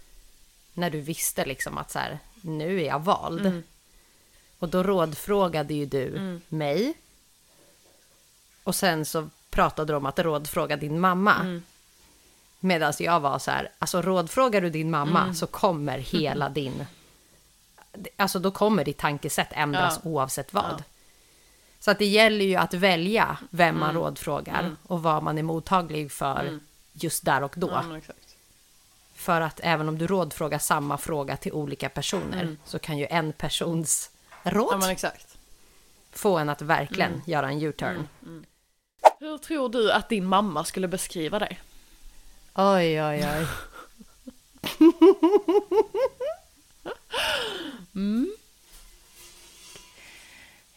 När 0.74 0.90
du 0.90 1.02
visste 1.02 1.46
liksom 1.46 1.78
att 1.78 1.92
så 1.92 2.00
här, 2.00 2.20
nu 2.42 2.82
är 2.82 2.86
jag 2.86 3.00
vald. 3.00 3.64
Mm. 4.62 4.68
Och 4.70 4.70
då 4.70 4.84
rådfrågade 4.84 5.74
ju 5.74 5.86
du 5.86 6.08
mm. 6.08 6.42
mig. 6.48 6.94
Och 8.64 8.76
sen 8.76 9.06
så 9.06 9.30
pratade 9.50 9.94
du 9.94 9.98
om 9.98 10.06
att 10.06 10.20
rådfråga 10.20 10.78
din 10.78 11.00
mamma. 11.00 11.36
Mm. 11.36 11.64
Medan 12.60 12.94
jag 13.00 13.20
var 13.20 13.40
så 13.40 13.52
här, 13.52 13.70
alltså 13.80 14.02
rådfrågar 14.02 14.62
du 14.62 14.70
din 14.70 14.92
mamma 14.92 15.22
mm. 15.22 15.34
så 15.34 15.48
kommer 15.48 15.98
hela 15.98 16.50
din... 16.60 16.86
Alltså 18.18 18.40
då 18.40 18.52
kommer 18.52 18.86
ditt 18.86 18.98
tankesätt 18.98 19.48
ändras 19.52 20.00
ja. 20.04 20.10
oavsett 20.10 20.54
vad. 20.54 20.76
Ja. 20.78 20.84
Så 21.80 21.92
att 21.92 22.00
det 22.00 22.06
gäller 22.06 22.46
ju 22.46 22.56
att 22.56 22.74
välja 22.74 23.38
vem 23.50 23.80
man 23.80 23.90
mm. 23.90 24.02
rådfrågar 24.02 24.60
mm. 24.60 24.78
och 24.84 25.04
vad 25.04 25.24
man 25.24 25.38
är 25.38 25.44
mottaglig 25.44 26.12
för 26.12 26.60
just 26.94 27.26
där 27.26 27.44
och 27.44 27.54
då. 27.58 27.84
För 29.16 29.42
att 29.42 29.60
även 29.64 29.90
om 29.90 29.98
du 29.98 30.08
rådfrågar 30.08 30.60
samma 30.60 30.98
fråga 30.98 31.38
till 31.38 31.52
olika 31.52 31.90
personer 31.90 32.42
mm. 32.42 32.58
så 32.66 32.80
kan 32.80 32.98
ju 32.98 33.08
en 33.10 33.34
persons 33.34 34.12
råd 34.44 34.98
ja, 35.02 35.12
få 36.12 36.38
en 36.38 36.50
att 36.50 36.62
verkligen 36.62 37.12
mm. 37.12 37.22
göra 37.26 37.50
en 37.50 37.62
U-turn. 37.62 37.96
Mm, 37.96 38.08
mm. 38.24 38.46
Hur 39.20 39.38
tror 39.38 39.70
du 39.70 39.92
att 39.92 40.10
din 40.10 40.26
mamma 40.26 40.66
skulle 40.66 40.88
beskriva 40.88 41.40
dig? 41.40 41.60
Oj, 42.54 43.04
oj, 43.04 43.26
oj. 43.26 43.48
mm. 47.96 48.32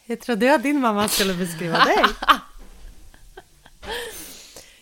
Hur 0.05 0.15
tror 0.15 0.35
du 0.35 0.49
att 0.49 0.63
din 0.63 0.79
mamma 0.79 1.07
skulle 1.07 1.33
beskriva 1.33 1.85
dig? 1.85 2.05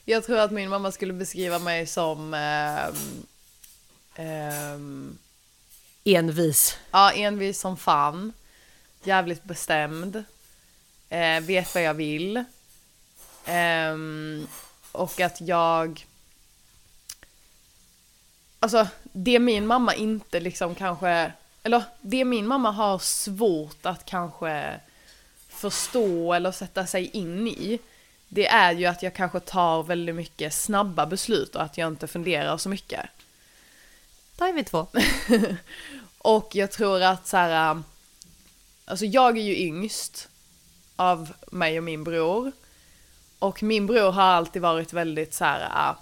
Jag 0.06 0.26
tror 0.26 0.38
att 0.38 0.52
min 0.52 0.70
mamma 0.70 0.92
skulle 0.92 1.14
beskriva 1.14 1.60
mig 1.60 1.88
som... 1.88 2.34
Eh, 2.34 2.86
ehm, 4.16 5.18
Envis. 6.04 6.78
ja, 6.92 7.12
envis 7.12 7.60
som 7.60 7.78
fan. 7.78 8.34
Jävligt 9.04 9.44
bestämd. 9.44 10.24
Eh, 11.10 11.42
vet 11.42 11.76
vad 11.76 11.84
jag 11.84 11.94
vill. 11.94 12.44
Ehm, 13.46 14.48
och 14.92 15.20
att 15.20 15.42
jag... 15.42 16.06
Alltså, 18.60 18.88
det 19.04 19.40
min 19.40 19.68
mamma 19.68 19.94
inte 19.94 20.40
liksom 20.40 20.76
kanske... 20.76 21.32
Eller 21.64 21.84
det 22.02 22.26
min 22.26 22.48
mamma 22.48 22.72
har 22.72 23.00
svårt 23.00 23.86
att 23.86 24.06
kanske 24.06 24.80
förstå 25.50 26.34
eller 26.34 26.52
sätta 26.52 26.86
sig 26.86 27.06
in 27.06 27.48
i. 27.48 27.80
Det 28.28 28.48
är 28.48 28.72
ju 28.72 28.86
att 28.86 29.04
jag 29.04 29.14
kanske 29.14 29.40
tar 29.40 29.84
väldigt 29.84 30.16
mycket 30.16 30.54
snabba 30.54 31.06
beslut 31.06 31.56
och 31.56 31.64
att 31.64 31.78
jag 31.78 31.88
inte 31.88 32.08
funderar 32.08 32.58
så 32.58 32.70
mycket. 32.70 33.10
Då 34.38 34.46
är 34.46 34.54
vi 34.54 34.64
två. 34.64 34.88
Och 36.18 36.56
jag 36.56 36.72
tror 36.72 37.04
att 37.04 37.28
så 37.28 37.38
här, 37.38 37.84
alltså 38.86 39.06
jag 39.06 39.38
är 39.38 39.42
ju 39.42 39.58
yngst 39.58 40.30
av 40.96 41.34
mig 41.52 41.78
och 41.78 41.84
min 41.84 42.04
bror. 42.04 42.52
Och 43.40 43.64
min 43.64 43.88
bror 43.88 44.12
har 44.12 44.24
alltid 44.24 44.62
varit 44.62 44.94
väldigt 44.94 45.34
så 45.34 45.46
här, 45.46 45.96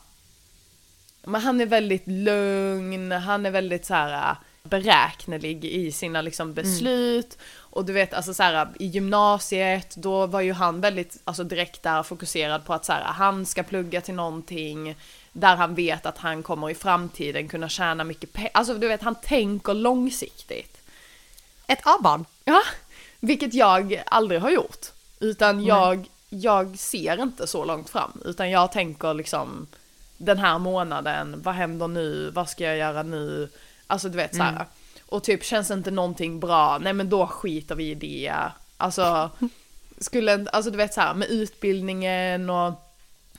men 1.23 1.41
han 1.41 1.61
är 1.61 1.65
väldigt 1.65 2.07
lugn, 2.07 3.11
han 3.11 3.45
är 3.45 3.51
väldigt 3.51 3.85
så 3.85 3.93
här 3.93 4.35
beräknelig 4.63 5.65
i 5.65 5.91
sina 5.91 6.21
liksom 6.21 6.53
beslut. 6.53 7.37
Och 7.53 7.85
du 7.85 7.93
vet, 7.93 8.13
alltså 8.13 8.33
så 8.33 8.43
här, 8.43 8.67
i 8.79 8.85
gymnasiet, 8.85 9.95
då 9.95 10.25
var 10.25 10.41
ju 10.41 10.53
han 10.53 10.81
väldigt 10.81 11.21
alltså, 11.23 11.43
direkt 11.43 11.83
där 11.83 12.03
fokuserad 12.03 12.65
på 12.65 12.73
att 12.73 12.85
så 12.85 12.93
här, 12.93 13.03
han 13.03 13.45
ska 13.45 13.63
plugga 13.63 14.01
till 14.01 14.13
någonting 14.13 14.95
där 15.33 15.55
han 15.55 15.75
vet 15.75 16.05
att 16.05 16.17
han 16.17 16.43
kommer 16.43 16.69
i 16.69 16.75
framtiden 16.75 17.47
kunna 17.47 17.69
tjäna 17.69 18.03
mycket 18.03 18.33
pengar. 18.33 18.51
Alltså 18.53 18.73
du 18.73 18.87
vet, 18.87 19.01
han 19.01 19.15
tänker 19.15 19.73
långsiktigt. 19.73 20.80
Ett 21.71 21.81
A-barn. 21.83 22.25
Ja, 22.45 22.61
vilket 23.19 23.53
jag 23.53 24.03
aldrig 24.05 24.41
har 24.41 24.51
gjort. 24.51 24.87
Utan 25.19 25.63
jag, 25.63 26.09
jag 26.29 26.79
ser 26.79 27.21
inte 27.21 27.47
så 27.47 27.65
långt 27.65 27.89
fram. 27.89 28.21
Utan 28.25 28.51
jag 28.51 28.71
tänker 28.71 29.13
liksom 29.13 29.67
den 30.17 30.37
här 30.37 30.59
månaden, 30.59 31.41
vad 31.41 31.53
händer 31.55 31.87
nu, 31.87 32.31
vad 32.33 32.49
ska 32.49 32.63
jag 32.63 32.77
göra 32.77 33.03
nu? 33.03 33.49
Alltså 33.87 34.09
du 34.09 34.17
vet 34.17 34.35
så 34.35 34.43
här. 34.43 34.65
Och 35.05 35.23
typ 35.23 35.43
känns 35.43 35.71
inte 35.71 35.91
någonting 35.91 36.39
bra, 36.39 36.77
nej 36.77 36.93
men 36.93 37.09
då 37.09 37.27
skiter 37.27 37.75
vi 37.75 37.91
i 37.91 37.95
det. 37.95 38.33
Alltså, 38.77 39.29
skulle, 39.97 40.45
alltså 40.53 40.71
du 40.71 40.77
vet 40.77 40.93
så 40.93 41.01
här 41.01 41.13
med 41.13 41.29
utbildningen 41.29 42.49
och 42.49 42.73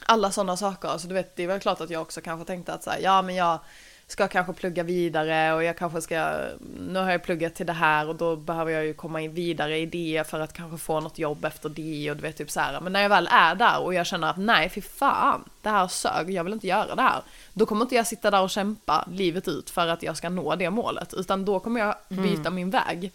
alla 0.07 0.31
sådana 0.31 0.57
saker. 0.57 0.89
Alltså 0.89 1.09
du 1.09 1.15
vet, 1.15 1.37
det 1.37 1.43
är 1.43 1.47
väl 1.47 1.61
klart 1.61 1.81
att 1.81 1.91
jag 1.91 2.03
också 2.03 2.21
kanske 2.21 2.47
tänkte 2.47 2.73
att 2.73 2.85
så 2.85 2.91
här, 2.91 2.99
ja 2.99 3.23
men 3.23 3.35
jag 3.35 3.59
ska 4.07 4.29
kanske 4.29 4.53
plugga 4.53 4.83
vidare 4.83 5.55
och 5.55 5.65
jag 5.65 5.79
kanske 5.79 6.01
ska, 6.01 6.37
nu 6.79 6.99
har 6.99 7.11
jag 7.11 7.23
pluggat 7.23 7.55
till 7.55 7.67
det 7.67 7.73
här 7.73 8.09
och 8.09 8.17
då 8.17 8.37
behöver 8.37 8.73
jag 8.73 8.85
ju 8.85 8.95
komma 8.95 9.21
in 9.21 9.35
vidare 9.35 9.79
i 9.79 9.87
det 9.87 10.25
för 10.29 10.41
att 10.41 10.53
kanske 10.53 10.79
få 10.79 11.01
något 11.01 11.19
jobb 11.19 11.45
efter 11.45 11.69
det 11.69 12.11
och 12.11 12.17
du 12.17 12.23
vet 12.23 12.37
typ 12.37 12.51
så 12.51 12.61
här. 12.61 12.81
Men 12.81 12.93
när 12.93 13.03
jag 13.03 13.09
väl 13.09 13.29
är 13.31 13.55
där 13.55 13.81
och 13.81 13.95
jag 13.95 14.07
känner 14.07 14.31
att 14.31 14.37
nej 14.37 14.69
fy 14.69 14.81
fan, 14.81 15.45
det 15.63 15.69
här 15.69 15.89
sög, 15.89 16.31
jag 16.31 16.45
vill 16.45 16.53
inte 16.53 16.67
göra 16.67 16.95
det 16.95 17.03
här. 17.03 17.23
Då 17.53 17.67
kommer 17.67 17.83
inte 17.83 17.95
jag 17.95 18.07
sitta 18.07 18.31
där 18.31 18.43
och 18.43 18.51
kämpa 18.51 19.09
livet 19.11 19.49
ut 19.49 19.71
för 19.71 19.87
att 19.87 20.03
jag 20.03 20.17
ska 20.17 20.29
nå 20.29 20.57
det 20.57 20.71
målet, 20.71 21.15
utan 21.15 21.45
då 21.45 21.61
kommer 21.61 21.81
jag 21.81 21.95
byta 22.09 22.51
min 22.51 22.71
väg. 22.71 23.13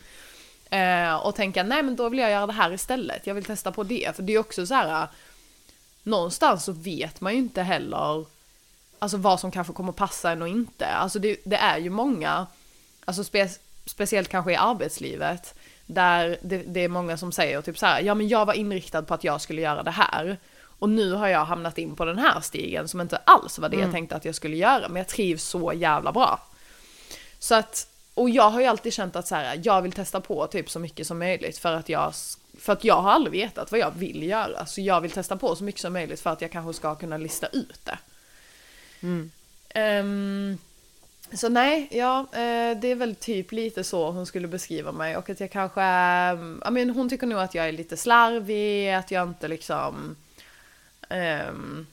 Eh, 0.70 1.16
och 1.16 1.36
tänka 1.36 1.64
nej 1.64 1.84
men 1.84 1.96
då 1.96 2.10
vill 2.10 2.20
jag 2.20 2.32
göra 2.32 2.48
det 2.48 2.54
här 2.54 2.74
istället, 2.74 3.28
jag 3.28 3.36
vill 3.36 3.46
testa 3.46 3.72
på 3.72 3.84
det. 3.84 4.16
För 4.16 4.24
det 4.24 4.34
är 4.34 4.40
också 4.40 4.66
så 4.66 4.74
här 4.74 5.08
någonstans 6.04 6.64
så 6.64 6.72
vet 6.72 7.22
man 7.22 7.34
ju 7.34 7.40
inte 7.40 7.62
heller 7.62 8.26
alltså 9.00 9.18
vad 9.18 9.40
som 9.40 9.52
kanske 9.52 9.74
kommer 9.74 9.92
passa 9.92 10.32
en 10.32 10.42
och 10.42 10.48
inte. 10.48 10.88
Alltså 10.88 11.20
det, 11.20 11.38
det 11.44 11.56
är 11.56 11.78
ju 11.78 11.90
många, 11.90 12.48
alltså 13.06 13.24
spe, 13.24 13.50
speciellt 13.86 14.30
kanske 14.30 14.52
i 14.52 14.56
arbetslivet, 14.56 15.56
där 15.86 16.38
det, 16.42 16.58
det, 16.58 16.80
är 16.80 16.88
många 16.88 17.18
som 17.18 17.32
säger 17.32 17.62
typ 17.62 17.78
så 17.78 17.86
här, 17.86 18.02
ja 18.02 18.14
men 18.14 18.28
jag 18.28 18.46
var 18.46 18.54
inriktad 18.54 19.02
på 19.02 19.14
att 19.14 19.24
jag 19.24 19.42
skulle 19.42 19.62
göra 19.62 19.84
det 19.84 19.92
här. 19.92 20.38
Och 20.80 20.90
nu 20.90 21.14
har 21.14 21.28
jag 21.28 21.46
hamnat 21.46 21.78
in 21.78 21.96
på 21.96 22.06
den 22.06 22.20
här 22.20 22.42
stigen 22.42 22.88
som 22.88 23.02
inte 23.02 23.18
alls 23.18 23.60
var 23.60 23.70
det 23.70 23.78
jag 23.78 23.92
tänkte 23.92 24.16
att 24.16 24.26
jag 24.26 24.36
skulle 24.36 24.56
göra, 24.56 24.88
men 24.88 24.98
jag 24.98 25.08
trivs 25.08 25.44
så 25.44 25.74
jävla 25.74 26.12
bra. 26.12 26.40
Så 27.40 27.56
att, 27.56 27.88
och 28.14 28.30
jag 28.30 28.50
har 28.50 28.62
ju 28.62 28.66
alltid 28.66 28.94
känt 28.94 29.16
att 29.16 29.28
så 29.28 29.36
här, 29.36 29.62
jag 29.64 29.82
vill 29.82 29.92
testa 29.92 30.22
på 30.22 30.48
typ 30.48 30.70
så 30.70 30.80
mycket 30.80 31.08
som 31.08 31.20
möjligt 31.20 31.58
för 31.58 31.74
att 31.74 31.90
jag 31.90 32.14
för 32.60 32.74
att 32.74 32.84
jag 32.84 33.02
har 33.02 33.12
aldrig 33.12 33.32
vetat 33.32 33.72
vad 33.72 33.80
jag 33.80 33.92
vill 33.92 34.24
göra, 34.24 34.66
så 34.66 34.82
jag 34.82 35.02
vill 35.02 35.12
testa 35.12 35.38
på 35.38 35.56
så 35.56 35.64
mycket 35.64 35.82
som 35.82 35.94
möjligt 35.94 36.20
för 36.20 36.30
att 36.30 36.42
jag 36.42 36.52
kanske 36.52 36.74
ska 36.74 36.96
kunna 36.96 37.18
lista 37.18 37.48
ut 37.48 37.80
det. 37.86 37.98
Mm. 39.02 39.32
Um, 39.76 40.58
så 41.34 41.50
nej, 41.50 41.88
ja, 41.92 42.20
eh, 42.20 42.78
det 42.78 42.88
är 42.88 42.96
väl 42.96 43.16
typ 43.16 43.52
lite 43.52 43.84
så 43.84 44.12
hon 44.12 44.26
skulle 44.26 44.48
beskriva 44.48 44.92
mig 44.92 45.18
och 45.18 45.30
att 45.30 45.40
jag 45.40 45.52
kanske, 45.52 45.82
um, 46.32 46.64
I 46.68 46.72
mean, 46.72 46.90
hon 46.90 47.10
tycker 47.10 47.28
nog 47.28 47.40
att 47.40 47.56
jag 47.56 47.68
är 47.68 47.72
lite 47.72 47.98
slarvig, 47.98 48.94
att 48.94 49.12
jag 49.12 49.28
inte 49.28 49.48
liksom 49.48 50.16
um, 51.10 51.88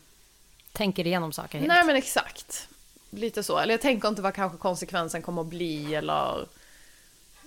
Tänker 0.72 1.06
igenom 1.06 1.32
saker 1.32 1.58
helt. 1.58 1.68
Nej 1.68 1.84
men 1.84 1.96
exakt. 1.96 2.68
Lite 3.10 3.42
så, 3.42 3.58
eller 3.58 3.74
jag 3.74 3.80
tänker 3.80 4.08
inte 4.08 4.22
vad 4.22 4.34
kanske 4.34 4.58
konsekvensen 4.58 5.22
kommer 5.22 5.42
att 5.42 5.48
bli 5.48 5.94
eller 5.94 6.46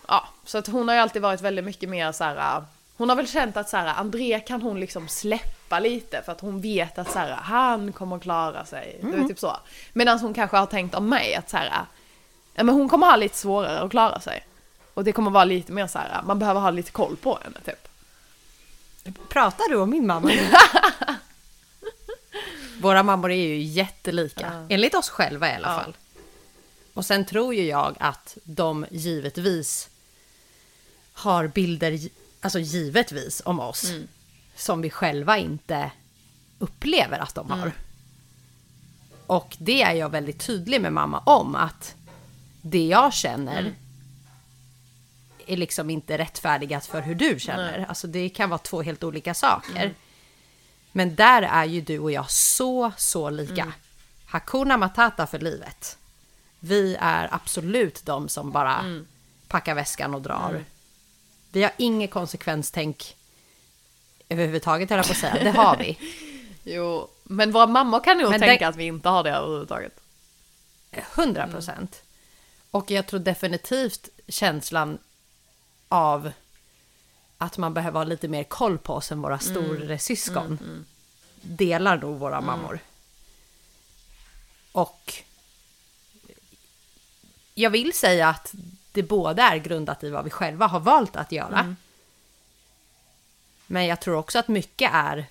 Ja, 0.07 0.27
så 0.45 0.57
att 0.57 0.67
hon 0.67 0.87
har 0.87 0.95
ju 0.95 1.01
alltid 1.01 1.21
varit 1.21 1.41
väldigt 1.41 1.65
mycket 1.65 1.89
mer 1.89 2.11
så 2.11 2.23
här. 2.23 2.63
Hon 2.97 3.09
har 3.09 3.15
väl 3.15 3.27
känt 3.27 3.57
att 3.57 3.69
så 3.69 3.77
här, 3.77 3.87
André 3.87 4.39
kan 4.39 4.61
hon 4.61 4.79
liksom 4.79 5.07
släppa 5.07 5.56
lite 5.69 6.21
för 6.21 6.31
att 6.31 6.41
hon 6.41 6.61
vet 6.61 6.97
att 6.97 7.11
så 7.11 7.19
här, 7.19 7.31
han 7.31 7.91
kommer 7.93 8.19
klara 8.19 8.65
sig. 8.65 8.99
Vet, 9.01 9.27
typ 9.27 9.39
så. 9.39 9.57
Medan 9.93 10.19
hon 10.19 10.33
kanske 10.33 10.57
har 10.57 10.65
tänkt 10.65 10.95
om 10.95 11.09
mig 11.09 11.35
att 11.35 11.49
så 11.49 11.57
här, 11.57 11.85
ja, 12.53 12.63
men 12.63 12.75
hon 12.75 12.89
kommer 12.89 13.07
ha 13.07 13.15
lite 13.15 13.37
svårare 13.37 13.79
att 13.79 13.91
klara 13.91 14.19
sig. 14.19 14.45
Och 14.93 15.03
det 15.03 15.11
kommer 15.11 15.31
vara 15.31 15.45
lite 15.45 15.71
mer 15.71 15.87
så 15.87 15.99
här, 15.99 16.21
man 16.23 16.39
behöver 16.39 16.59
ha 16.59 16.71
lite 16.71 16.91
koll 16.91 17.15
på 17.15 17.39
henne 17.43 17.57
typ. 17.65 17.87
Pratar 19.29 19.69
du 19.69 19.75
om 19.77 19.89
min 19.89 20.07
mamma? 20.07 20.31
Våra 22.81 23.03
mammor 23.03 23.31
är 23.31 23.35
ju 23.47 23.61
jättelika. 23.61 24.51
Ja. 24.53 24.65
Enligt 24.75 24.95
oss 24.95 25.09
själva 25.09 25.49
i 25.51 25.53
alla 25.55 25.67
Ja. 25.73 25.79
fall. 25.83 25.95
Och 26.93 27.05
sen 27.05 27.25
tror 27.25 27.53
ju 27.55 27.63
jag 27.63 27.95
att 27.99 28.37
de 28.43 28.85
givetvis 28.91 29.89
har 31.13 31.47
bilder, 31.47 31.99
alltså 32.41 32.59
givetvis 32.59 33.41
om 33.45 33.59
oss, 33.59 33.83
Mm. 33.89 34.07
Som 34.57 34.81
vi 34.81 34.89
själva 34.89 35.37
inte 35.37 35.91
upplever 36.59 37.19
att 37.19 37.35
de 37.35 37.51
har. 37.51 37.71
Och 39.27 39.57
det 39.59 39.81
är 39.81 39.93
jag 39.93 40.09
väldigt 40.09 40.39
tydlig 40.39 40.81
med 40.81 40.93
mamma 40.93 41.19
om 41.19 41.55
att 41.55 41.95
det 42.61 42.85
jag 42.87 43.13
känner 43.13 43.73
är 45.47 45.57
liksom 45.57 45.89
inte 45.89 46.17
rättfärdigat 46.17 46.85
för 46.85 47.01
hur 47.01 47.15
du 47.15 47.39
känner. 47.39 47.85
Alltså 47.89 48.07
det 48.07 48.29
kan 48.29 48.49
vara 48.49 48.57
två 48.57 48.81
helt 48.81 49.03
olika 49.03 49.33
saker. 49.33 49.93
Men 50.91 51.15
där 51.15 51.41
är 51.41 51.65
ju 51.65 51.81
du 51.81 51.99
och 51.99 52.11
jag 52.11 52.31
så, 52.31 52.91
så 52.97 53.29
lika. 53.29 53.73
Hakuna 54.25 54.77
Matata 54.77 55.27
för 55.27 55.39
livet. 55.39 55.97
Vi 56.59 56.97
är 56.99 57.27
absolut 57.31 58.05
de 58.05 58.29
som 58.29 58.51
bara 58.51 58.85
packar 59.47 59.75
väskan 59.75 60.13
och 60.13 60.21
drar. 60.21 60.63
Vi 61.51 61.63
har 61.63 61.71
inget 61.77 62.11
konsekvenstänk 62.11 63.16
överhuvudtaget, 64.29 64.89
höll 64.89 64.97
jag 64.97 65.05
på 65.05 65.11
att 65.11 65.17
säga. 65.17 65.43
Det 65.43 65.49
har 65.51 65.77
vi. 65.77 65.97
Jo, 66.69 67.09
men 67.23 67.51
våra 67.51 67.67
mammor 67.67 67.99
kan 68.03 68.17
nog 68.17 68.29
Men 68.29 68.39
tänka 68.39 68.65
det- 68.65 68.69
att 68.69 68.75
vi 68.75 68.83
inte 68.83 69.09
har 69.09 69.23
det 69.23 69.31
överhuvudtaget. 69.31 69.99
100 70.91 71.47
procent. 71.47 72.01
Och 72.71 72.91
jag 72.91 73.07
tror 73.07 73.19
definitivt 73.19 74.09
känslan 74.27 74.97
av 75.87 76.31
att 77.37 77.57
man 77.57 77.73
behöver 77.73 77.99
ha 77.99 78.03
lite 78.03 78.27
mer 78.27 78.43
koll 78.43 78.77
på 78.77 78.93
oss 78.93 79.11
än 79.11 79.21
våra 79.21 79.39
storasyskon. 79.39 80.85
Delar 81.41 81.97
nog 81.97 82.19
våra 82.19 82.41
mammor. 82.41 82.79
Och 84.71 85.13
jag 87.53 87.69
vill 87.69 87.93
säga 87.93 88.29
att 88.29 88.53
det 88.91 89.03
både 89.03 89.41
är 89.41 89.57
grundat 89.57 90.03
i 90.03 90.09
vad 90.09 90.23
vi 90.23 90.29
själva 90.29 90.67
har 90.67 90.79
valt 90.79 91.15
att 91.15 91.31
göra. 91.31 91.75
Men 93.67 93.85
jag 93.85 93.99
tror 93.99 94.15
också 94.15 94.39
att 94.39 94.47
mycket 94.47 94.91
är 94.93 95.25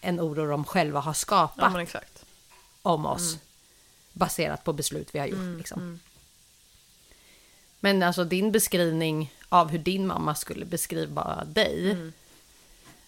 en 0.00 0.20
oro 0.20 0.46
de 0.50 0.64
själva 0.64 1.00
har 1.00 1.12
skapat 1.12 1.58
Ja 1.58 2.00
om 2.82 3.06
oss 3.06 3.38
baserat 4.12 4.64
på 4.64 4.72
beslut 4.72 5.08
vi 5.12 5.18
har 5.18 5.26
gjort. 5.26 5.58
liksom. 5.58 6.00
Men 7.80 8.02
alltså 8.02 8.24
din 8.24 8.52
beskrivning 8.52 9.32
av 9.48 9.68
hur 9.68 9.78
din 9.78 10.06
mamma 10.06 10.34
skulle 10.34 10.64
beskriva 10.64 11.44
dig, 11.44 11.96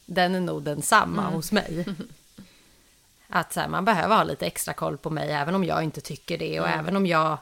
den 0.06 0.34
är 0.34 0.40
nog 0.40 0.62
densamma 0.62 1.30
hos 1.30 1.52
mig. 1.52 1.84
Att 3.28 3.52
så 3.52 3.60
här, 3.60 3.68
man 3.68 3.84
behöver 3.84 4.16
ha 4.16 4.24
lite 4.24 4.46
extra 4.46 4.74
koll 4.74 4.98
på 4.98 5.10
mig 5.10 5.30
även 5.30 5.54
om 5.54 5.64
jag 5.64 5.82
inte 5.82 6.00
tycker 6.00 6.38
det 6.38 6.60
och 6.60 6.68
även 6.68 6.96
om 6.96 7.06
jag 7.06 7.38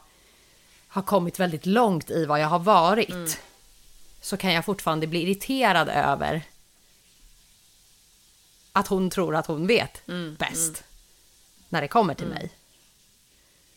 har 0.88 1.02
kommit 1.02 1.40
väldigt 1.40 1.66
långt 1.66 2.10
i 2.10 2.24
vad 2.24 2.40
jag 2.40 2.48
har 2.48 2.58
varit. 2.58 3.40
Så 4.20 4.36
kan 4.36 4.52
jag 4.52 4.64
fortfarande 4.64 5.06
bli 5.06 5.22
irriterad 5.22 5.88
över 5.88 6.42
att 8.76 8.86
hon 8.86 9.10
tror 9.10 9.36
att 9.36 9.46
hon 9.46 9.66
vet 9.66 10.02
bäst 10.38 10.84
när 11.68 11.80
det 11.80 11.88
kommer 11.88 12.14
till 12.14 12.26
mig. 12.26 12.50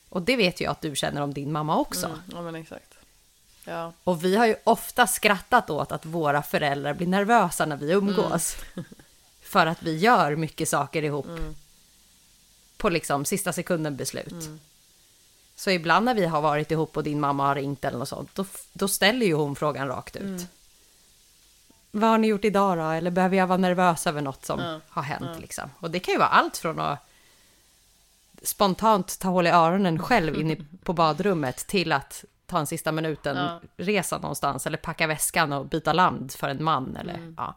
Och 0.10 0.22
det 0.22 0.36
vet 0.36 0.62
jag 0.62 0.72
att 0.72 0.82
du 0.82 0.96
känner 0.96 1.22
om 1.22 1.34
din 1.34 1.52
mamma 1.52 1.78
också. 1.78 2.06
Mm, 2.06 2.20
ja 2.32 2.42
men 2.42 2.56
exakt. 2.56 2.94
Ja. 3.66 3.94
Och 4.04 4.24
vi 4.24 4.36
har 4.36 4.46
ju 4.46 4.56
ofta 4.64 5.08
skrattat 5.08 5.70
åt 5.70 5.92
att 5.92 6.06
våra 6.06 6.44
föräldrar 6.44 6.94
blir 6.94 7.08
nervösa 7.08 7.66
när 7.66 7.78
vi 7.78 7.92
umgås. 7.92 8.58
Mm. 8.74 8.86
För 9.42 9.66
att 9.66 9.84
vi 9.84 9.98
gör 9.98 10.36
mycket 10.36 10.70
saker 10.70 11.04
ihop. 11.04 11.26
Mm. 11.26 11.56
På 12.78 12.90
liksom 12.90 13.26
sista 13.26 13.54
sekunden 13.54 13.96
beslut. 13.96 14.32
Mm. 14.32 14.60
Så 15.56 15.70
ibland 15.70 16.06
när 16.06 16.14
vi 16.14 16.26
har 16.26 16.42
varit 16.42 16.72
ihop 16.72 16.98
och 16.98 17.04
din 17.04 17.20
mamma 17.20 17.48
har 17.48 17.56
ringt 17.56 17.86
eller 17.86 17.98
något 17.98 18.10
sånt, 18.10 18.36
då, 18.36 18.46
då 18.74 18.88
ställer 18.88 19.26
ju 19.26 19.34
hon 19.34 19.56
frågan 19.56 19.88
rakt 19.88 20.16
ut. 20.16 20.48
Vad 22.00 22.10
har 22.10 22.18
ni 22.18 22.28
gjort 22.28 22.46
idag 22.46 22.78
då? 22.78 22.84
Eller 22.84 23.12
behöver 23.12 23.38
jag 23.38 23.48
vara 23.48 23.58
nervös 23.58 24.08
över 24.08 24.22
något 24.22 24.46
som 24.46 24.60
ja. 24.60 24.80
har 24.90 25.02
hänt? 25.04 25.30
Ja. 25.34 25.40
Liksom? 25.40 25.70
Och 25.80 25.92
det 25.92 26.00
kan 26.00 26.12
ju 26.12 26.18
vara 26.18 26.30
allt 26.30 26.58
från 26.58 26.80
att 26.80 27.00
spontant 28.42 29.20
ta 29.20 29.28
hål 29.28 29.48
i 29.48 29.50
öronen 29.50 30.00
själv 30.00 30.36
inne 30.36 30.58
på 30.84 30.94
badrummet 30.94 31.58
till 31.58 31.92
att 31.92 32.26
ta 32.46 32.60
en 32.60 32.68
sista 32.68 32.92
minuten 32.92 33.38
ja. 33.38 33.62
resa 33.78 34.18
någonstans 34.18 34.68
eller 34.68 34.78
packa 34.78 35.08
väskan 35.08 35.54
och 35.54 35.66
byta 35.66 35.94
land 35.94 36.32
för 36.32 36.50
en 36.50 36.64
man 36.64 36.96
eller 36.96 37.14
mm. 37.14 37.36
ja. 37.38 37.56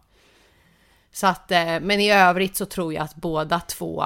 Så 1.13 1.27
att, 1.27 1.51
eh, 1.51 1.81
men 1.81 2.01
i 2.01 2.13
övrigt 2.13 2.57
så 2.57 2.67
tror 2.67 2.95
jag 2.95 3.05
att 3.05 3.15
båda 3.15 3.61
två 3.61 4.05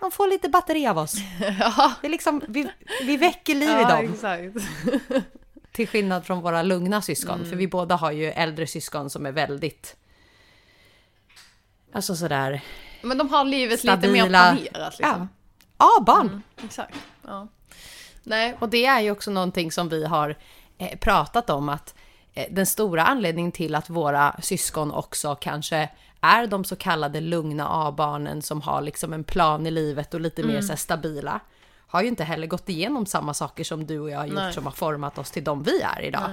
de 0.00 0.10
får 0.10 0.26
lite 0.26 0.48
batteri 0.48 0.86
av 0.86 0.98
oss. 0.98 1.14
Ja. 1.58 1.92
Det 2.00 2.06
är 2.06 2.10
liksom, 2.10 2.42
vi, 2.48 2.70
vi 3.02 3.16
väcker 3.16 3.54
liv 3.54 3.80
i 3.80 3.84
dem. 3.84 4.12
Exakt. 4.12 4.68
Till 5.78 5.88
skillnad 5.88 6.26
från 6.26 6.40
våra 6.40 6.62
lugna 6.62 7.02
syskon, 7.02 7.34
mm. 7.34 7.48
för 7.48 7.56
vi 7.56 7.68
båda 7.68 7.96
har 7.96 8.12
ju 8.12 8.26
äldre 8.26 8.66
syskon 8.66 9.10
som 9.10 9.26
är 9.26 9.32
väldigt... 9.32 9.96
Alltså 11.92 12.16
sådär... 12.16 12.60
Men 13.02 13.18
de 13.18 13.28
har 13.28 13.44
livet 13.44 13.80
stabila. 13.80 13.96
lite 13.96 14.12
mer 14.12 14.28
planerat 14.28 14.98
liksom. 14.98 15.28
Ja, 15.78 15.94
ja 15.96 16.02
barn. 16.06 16.26
Mm, 16.26 16.42
exakt. 16.64 16.94
Ja. 17.26 17.48
Nej. 18.22 18.56
Och 18.60 18.68
det 18.68 18.86
är 18.86 19.00
ju 19.00 19.10
också 19.10 19.30
någonting 19.30 19.72
som 19.72 19.88
vi 19.88 20.04
har 20.04 20.36
eh, 20.78 20.98
pratat 20.98 21.50
om 21.50 21.68
att 21.68 21.94
eh, 22.34 22.46
den 22.50 22.66
stora 22.66 23.04
anledningen 23.04 23.52
till 23.52 23.74
att 23.74 23.90
våra 23.90 24.36
syskon 24.42 24.92
också 24.92 25.34
kanske 25.34 25.90
är 26.20 26.46
de 26.46 26.64
så 26.64 26.76
kallade 26.76 27.20
lugna 27.20 27.68
A-barnen 27.68 28.42
som 28.42 28.60
har 28.60 28.82
liksom 28.82 29.12
en 29.12 29.24
plan 29.24 29.66
i 29.66 29.70
livet 29.70 30.14
och 30.14 30.20
lite 30.20 30.42
mm. 30.42 30.54
mer 30.54 30.62
så 30.62 30.76
stabila 30.76 31.40
har 31.88 32.02
ju 32.02 32.08
inte 32.08 32.24
heller 32.24 32.46
gått 32.46 32.68
igenom 32.68 33.06
samma 33.06 33.34
saker 33.34 33.64
som 33.64 33.86
du 33.86 34.00
och 34.00 34.10
jag 34.10 34.18
har 34.18 34.26
gjort 34.26 34.34
Nej. 34.34 34.52
som 34.52 34.64
har 34.64 34.72
format 34.72 35.18
oss 35.18 35.30
till 35.30 35.44
de 35.44 35.62
vi 35.62 35.80
är 35.80 36.00
idag. 36.00 36.30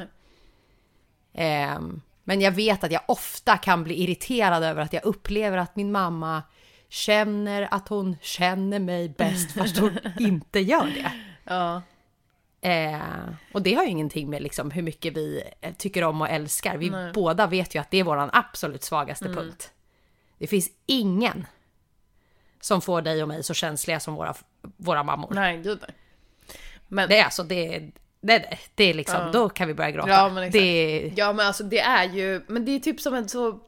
Eh, 1.33 1.79
men 2.23 2.41
jag 2.41 2.51
vet 2.51 2.83
att 2.83 2.91
jag 2.91 3.01
ofta 3.07 3.57
kan 3.57 3.83
bli 3.83 4.03
irriterad 4.03 4.63
över 4.63 4.81
att 4.81 4.93
jag 4.93 5.05
upplever 5.05 5.57
att 5.57 5.75
min 5.75 5.91
mamma 5.91 6.43
känner 6.89 7.67
att 7.71 7.87
hon 7.87 8.17
känner 8.21 8.79
mig 8.79 9.09
bäst 9.09 9.51
fast 9.57 9.77
hon 9.77 9.97
inte 10.19 10.59
gör 10.59 10.85
det. 10.85 11.11
Ja. 11.43 11.81
Eh, 12.61 12.99
och 13.53 13.61
det 13.61 13.73
har 13.73 13.83
ju 13.83 13.89
ingenting 13.89 14.29
med 14.29 14.41
liksom 14.41 14.71
hur 14.71 14.81
mycket 14.81 15.17
vi 15.17 15.43
eh, 15.61 15.73
tycker 15.73 16.03
om 16.03 16.21
och 16.21 16.29
älskar. 16.29 16.77
Vi 16.77 16.89
Nej. 16.89 17.11
båda 17.13 17.47
vet 17.47 17.75
ju 17.75 17.79
att 17.79 17.91
det 17.91 17.97
är 17.97 18.03
vår 18.03 18.29
absolut 18.33 18.83
svagaste 18.83 19.25
mm. 19.25 19.37
punkt. 19.37 19.71
Det 20.37 20.47
finns 20.47 20.69
ingen 20.85 21.45
som 22.65 22.81
får 22.81 23.01
dig 23.01 23.21
och 23.21 23.27
mig 23.27 23.43
så 23.43 23.53
känsliga 23.53 23.99
som 23.99 24.15
våra, 24.15 24.33
våra 24.77 25.03
mammor. 25.03 25.31
Nej, 25.31 25.57
gud 25.57 25.77
nej. 25.81 25.95
Men... 26.87 27.09
Det 27.09 27.17
är 27.17 27.23
alltså, 27.23 27.43
det 27.43 27.75
är, 27.75 27.91
det, 28.21 28.57
det 28.75 28.83
är 28.83 28.93
liksom, 28.93 29.21
ja. 29.21 29.31
då 29.31 29.49
kan 29.49 29.67
vi 29.67 29.73
börja 29.73 29.91
gråta. 29.91 30.09
Ja 30.09 30.29
men, 30.29 30.43
exakt. 30.43 30.63
det... 30.63 31.13
ja 31.15 31.33
men 31.33 31.47
alltså 31.47 31.63
det 31.63 31.79
är 31.79 32.03
ju, 32.03 32.41
men 32.47 32.65
det 32.65 32.71
är 32.71 32.79
typ 32.79 33.01
som 33.01 33.13
en 33.13 33.29
så, 33.29 33.59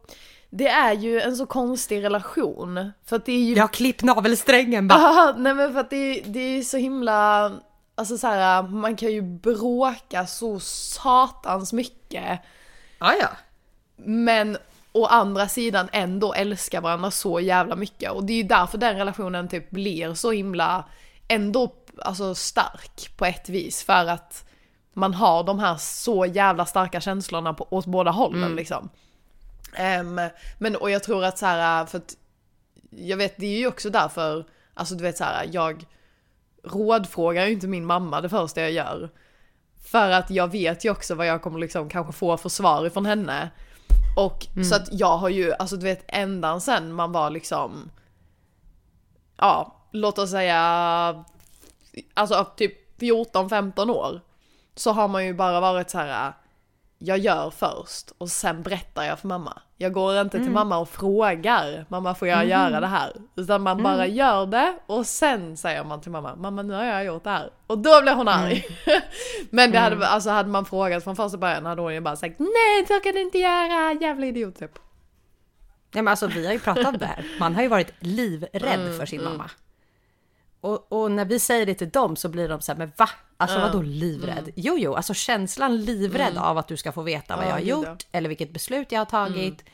det 0.50 0.68
är 0.68 0.94
ju 0.94 1.22
en 1.22 1.36
så 1.36 1.46
konstig 1.46 2.04
relation. 2.04 2.92
För 3.06 3.16
att 3.16 3.26
det 3.26 3.32
är 3.32 3.44
ju... 3.44 3.54
Jag 3.54 3.64
har 3.64 3.68
klippt 3.68 4.04
navelsträngen 4.04 4.88
bara. 4.88 5.00
Aha, 5.00 5.34
nej 5.38 5.54
men 5.54 5.74
för 5.74 5.80
att 5.80 5.90
det, 5.90 6.22
det 6.22 6.40
är 6.40 6.62
så 6.62 6.78
himla, 6.78 7.52
alltså 7.96 8.18
så 8.18 8.28
här, 8.28 8.64
man 8.64 8.96
kan 8.96 9.12
ju 9.12 9.22
bråka 9.22 10.28
så 10.28 10.60
satans 10.60 11.74
mycket. 11.74 12.40
Ja, 13.00 13.14
ja. 13.22 13.30
Men 13.96 14.58
å 14.98 15.06
andra 15.06 15.48
sidan 15.48 15.90
ändå 15.92 16.34
älskar 16.34 16.82
varandra 16.82 17.12
så 17.12 17.40
jävla 17.40 17.76
mycket. 17.76 18.12
Och 18.12 18.24
det 18.24 18.34
är 18.34 18.38
ju 18.38 18.44
därför 18.44 18.78
den 18.78 18.98
relationen 18.98 19.48
typ 19.48 19.70
blir 19.70 20.14
så 20.14 20.32
himla 20.32 20.86
ändå 21.28 21.74
alltså 22.02 22.36
stark 22.36 23.18
på 23.18 23.26
ett 23.26 23.50
vis. 23.50 23.84
För 23.84 24.06
att 24.06 24.46
man 24.94 25.14
har 25.14 25.44
de 25.44 25.60
här 25.60 25.76
så 25.78 26.26
jävla 26.26 26.66
starka 26.66 27.02
känslorna 27.02 27.54
på, 27.54 27.68
åt 27.70 27.86
båda 27.86 28.12
hållen 28.12 28.44
mm. 28.44 28.56
liksom. 28.56 28.90
Um, 30.00 30.30
men 30.58 30.76
och 30.76 30.92
jag 30.92 31.04
tror 31.04 31.24
att 31.24 31.38
så 31.38 31.46
här, 31.46 31.86
för 31.86 31.98
att 31.98 32.16
jag 32.90 33.18
vet 33.18 33.38
det 33.38 33.46
är 33.46 33.58
ju 33.58 33.68
också 33.68 33.90
därför, 33.90 34.46
alltså 34.74 34.96
du 34.96 35.04
vet 35.04 35.18
så 35.18 35.24
här, 35.24 35.50
jag 35.52 35.86
rådfrågar 36.64 37.46
ju 37.46 37.52
inte 37.52 37.68
min 37.68 37.86
mamma 37.86 38.22
det 38.22 38.30
första 38.30 38.62
jag 38.62 38.72
gör. 38.72 39.10
För 39.92 40.10
att 40.10 40.30
jag 40.30 40.52
vet 40.52 40.86
ju 40.86 40.92
också 40.92 41.16
vad 41.16 41.28
jag 41.28 41.42
kommer 41.42 41.60
liksom 41.60 41.90
kanske 41.90 42.14
få 42.14 42.38
för 42.38 42.50
svar 42.50 42.86
ifrån 42.86 43.06
henne. 43.06 43.50
Och 44.18 44.48
mm. 44.56 44.64
så 44.64 44.76
att 44.76 44.88
jag 44.92 45.18
har 45.18 45.30
ju, 45.30 45.54
alltså 45.54 45.76
du 45.78 45.84
vet 45.84 46.04
ända 46.08 46.60
sen 46.60 46.94
man 46.94 47.12
var 47.12 47.30
liksom, 47.30 47.92
ja, 49.38 49.76
låt 49.92 50.20
oss 50.20 50.32
säga, 50.32 50.60
alltså 52.14 52.46
typ 52.56 53.00
14-15 53.02 53.92
år. 53.92 54.22
Så 54.76 54.92
har 54.92 55.08
man 55.08 55.26
ju 55.26 55.34
bara 55.34 55.60
varit 55.60 55.90
så 55.90 55.98
här 55.98 56.34
jag 57.00 57.18
gör 57.18 57.50
först 57.50 58.12
och 58.18 58.30
sen 58.30 58.64
berättar 58.64 59.04
jag 59.04 59.20
för 59.20 59.28
mamma. 59.28 59.62
Jag 59.78 59.94
går 59.94 60.22
inte 60.22 60.38
mm. 60.38 60.48
till 60.48 60.54
mamma 60.54 60.78
och 60.78 60.90
frågar, 60.90 61.86
mamma 61.90 62.16
får 62.16 62.28
jag 62.28 62.38
mm. 62.38 62.50
göra 62.50 62.80
det 62.80 62.88
här? 62.88 63.14
Utan 63.36 63.62
man 63.62 63.80
mm. 63.80 63.84
bara 63.84 64.08
gör 64.08 64.46
det 64.46 64.78
och 64.86 65.06
sen 65.06 65.58
säger 65.58 65.84
man 65.84 66.02
till 66.02 66.12
mamma, 66.12 66.36
mamma 66.36 66.62
nu 66.62 66.74
har 66.74 66.84
jag 66.84 67.06
gjort 67.06 67.24
det 67.24 67.30
här. 67.30 67.50
Och 67.68 67.78
då 67.78 68.02
blir 68.02 68.14
hon 68.14 68.28
arg. 68.28 68.66
Mm. 68.86 69.02
Men 69.50 69.72
det 69.72 69.80
hade, 69.80 69.96
mm. 69.96 70.08
alltså 70.12 70.30
hade 70.30 70.50
man 70.50 70.66
frågat 70.66 71.04
från 71.04 71.16
första 71.16 71.38
början 71.38 71.66
hade 71.66 71.82
hon 71.82 71.94
ju 71.94 72.02
bara 72.02 72.16
sagt 72.16 72.40
nej 72.40 72.86
så 72.88 73.00
kan 73.00 73.14
du 73.14 73.22
inte 73.22 73.38
göra, 73.38 73.94
jävla 73.94 74.26
idiot 74.26 74.60
typ. 74.60 74.80
Ja 75.92 76.02
men 76.02 76.08
alltså 76.08 76.28
vi 76.28 76.46
har 76.46 76.54
ju 76.54 76.60
pratat 76.60 76.86
om 76.86 76.98
det 76.98 77.06
här, 77.06 77.26
man 77.40 77.56
har 77.56 77.62
ju 77.62 77.68
varit 77.68 77.94
livrädd 78.00 78.80
mm, 78.80 78.98
för 78.98 79.06
sin 79.06 79.24
mamma. 79.24 79.50
Och, 80.68 81.02
och, 81.02 81.12
när 81.12 81.26
vi 81.26 81.40
säger 81.40 81.66
det 81.66 81.76
till 81.76 81.90
dem 81.90 82.16
så 82.16 82.30
blir 82.30 82.50
de 82.50 82.62
så 82.62 82.72
här, 82.72 82.80
men 82.80 82.92
va? 82.98 83.10
Alltså 83.38 83.58
mm. 83.58 83.68
vadå 83.68 83.82
livrädd? 83.82 84.38
Mm. 84.38 84.54
Jo, 84.56 84.78
jo, 84.78 84.94
alltså 84.94 85.14
känslan 85.14 85.82
livrädd 85.82 86.32
mm. 86.32 86.44
av 86.44 86.58
att 86.58 86.68
du 86.68 86.78
ska 86.78 86.92
få 86.92 87.02
veta 87.02 87.36
vad 87.36 87.46
jag 87.46 87.52
har 87.52 87.60
gjort 87.60 87.86
det. 87.86 88.18
eller 88.18 88.30
vilket 88.30 88.52
beslut 88.52 88.92
jag 88.92 89.00
har 89.00 89.06
tagit. 89.06 89.62
Mm. 89.62 89.74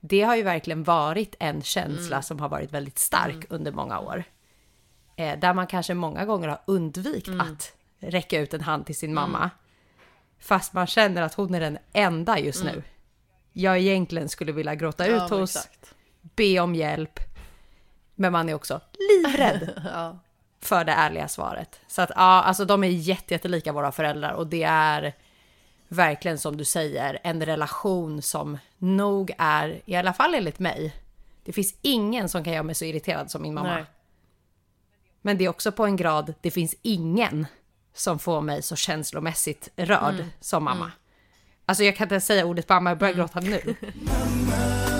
Det 0.00 0.22
har 0.22 0.36
ju 0.36 0.42
verkligen 0.42 0.84
varit 0.84 1.34
en 1.38 1.62
känsla 1.62 2.16
mm. 2.16 2.22
som 2.22 2.40
har 2.40 2.48
varit 2.48 2.72
väldigt 2.72 2.98
stark 2.98 3.34
mm. 3.34 3.46
under 3.48 3.72
många 3.72 4.00
år. 4.00 4.24
Eh, 5.16 5.38
där 5.38 5.54
man 5.54 5.66
kanske 5.66 5.94
många 5.94 6.24
gånger 6.24 6.48
har 6.48 6.60
undvikit 6.66 7.40
att 7.40 7.72
räcka 8.00 8.40
ut 8.40 8.54
en 8.54 8.60
hand 8.60 8.86
till 8.86 8.96
sin 8.96 9.14
mamma. 9.14 9.50
Fast 10.38 10.72
man 10.72 10.86
känner 10.86 11.22
att 11.22 11.34
hon 11.34 11.54
är 11.54 11.60
den 11.60 11.78
enda 11.92 12.38
just 12.38 12.64
nu. 12.64 12.82
Jag 13.52 13.78
egentligen 13.78 14.28
skulle 14.28 14.52
vilja 14.52 14.74
gråta 14.74 15.06
ut 15.06 15.22
ja, 15.30 15.38
hos, 15.38 15.56
exakt. 15.56 15.94
be 16.20 16.60
om 16.60 16.74
hjälp, 16.74 17.20
men 18.14 18.32
man 18.32 18.48
är 18.48 18.54
också 18.54 18.80
livrädd 19.10 19.82
ja. 19.84 20.18
för 20.60 20.84
det 20.84 20.92
ärliga 20.92 21.28
svaret. 21.28 21.80
Så 21.86 22.02
att 22.02 22.10
ja, 22.14 22.42
alltså 22.42 22.64
de 22.64 22.84
är 22.84 22.88
jättelika 22.88 23.72
våra 23.72 23.92
föräldrar 23.92 24.32
och 24.32 24.46
det 24.46 24.62
är 24.62 25.14
verkligen 25.88 26.38
som 26.38 26.56
du 26.56 26.64
säger 26.64 27.18
en 27.22 27.46
relation 27.46 28.22
som 28.22 28.58
nog 28.78 29.32
är, 29.38 29.80
i 29.84 29.96
alla 29.96 30.12
fall 30.12 30.34
enligt 30.34 30.58
mig, 30.58 30.94
det 31.44 31.52
finns 31.52 31.74
ingen 31.82 32.28
som 32.28 32.44
kan 32.44 32.52
göra 32.52 32.62
mig 32.62 32.74
så 32.74 32.84
irriterad 32.84 33.30
som 33.30 33.42
min 33.42 33.54
mamma. 33.54 33.74
Nej. 33.74 33.84
Men 35.22 35.38
det 35.38 35.44
är 35.44 35.48
också 35.48 35.72
på 35.72 35.84
en 35.84 35.96
grad, 35.96 36.34
det 36.40 36.50
finns 36.50 36.74
ingen 36.82 37.46
som 37.94 38.18
får 38.18 38.40
mig 38.40 38.62
så 38.62 38.76
känslomässigt 38.76 39.68
rörd 39.76 40.14
mm. 40.14 40.26
som 40.40 40.64
mamma. 40.64 40.84
Mm. 40.84 40.96
Alltså 41.66 41.84
jag 41.84 41.96
kan 41.96 42.04
inte 42.04 42.20
säga 42.20 42.46
ordet 42.46 42.68
mamma, 42.68 42.90
jag 42.90 42.98
börjar 42.98 43.14
mm. 43.14 43.26
gråta 43.26 43.40
nu. 43.40 43.74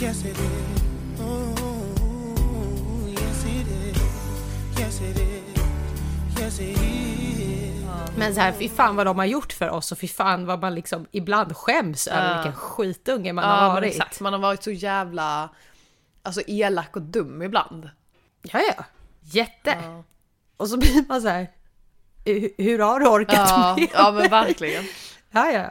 Yes, 0.00 0.24
it 0.24 0.36
is. 0.38 0.80
Oh, 1.20 3.08
yes, 3.08 3.44
it 3.44 3.68
is. 3.68 3.98
Yes, 4.80 5.00
it 5.00 5.18
is. 5.18 6.40
Yes, 6.40 6.60
it 6.60 6.78
is. 6.78 7.84
Men 8.16 8.34
så 8.34 8.40
här, 8.40 8.52
fy 8.52 8.68
fan 8.68 8.96
vad 8.96 9.06
de 9.06 9.18
har 9.18 9.24
gjort 9.26 9.52
för 9.52 9.70
oss 9.70 9.92
och 9.92 9.98
fy 9.98 10.08
fan 10.08 10.46
vad 10.46 10.60
man 10.60 10.74
liksom 10.74 11.06
ibland 11.12 11.56
skäms 11.56 12.06
över 12.06 12.34
vilken 12.34 12.52
skitunge 12.60 13.32
man 13.32 13.44
Ja, 13.44 13.50
har 13.50 13.68
varit. 13.74 13.92
exakt. 13.92 14.20
Man 14.20 14.32
har 14.32 14.40
varit 14.40 14.62
så 14.62 14.70
jävla 14.70 15.48
alltså, 16.22 16.40
elak 16.46 16.96
och 16.96 17.02
dum 17.02 17.42
ibland. 17.42 17.90
Ja, 18.42 18.60
ja. 18.76 18.84
Jätte. 19.20 19.76
Och 20.56 20.68
så 20.68 20.76
blir 20.76 21.04
man 21.08 21.22
så 21.22 21.28
här, 21.28 21.50
"Hur- 22.24 22.52
hur 22.58 22.78
har 22.78 23.00
du 23.00 23.06
orkat 23.08 23.48
Ja, 23.48 23.74
med? 23.78 23.88
ja 23.94 24.12
men 24.12 24.30
verkligen. 24.30 24.84
Ja, 25.32 25.50
ja. 25.50 25.70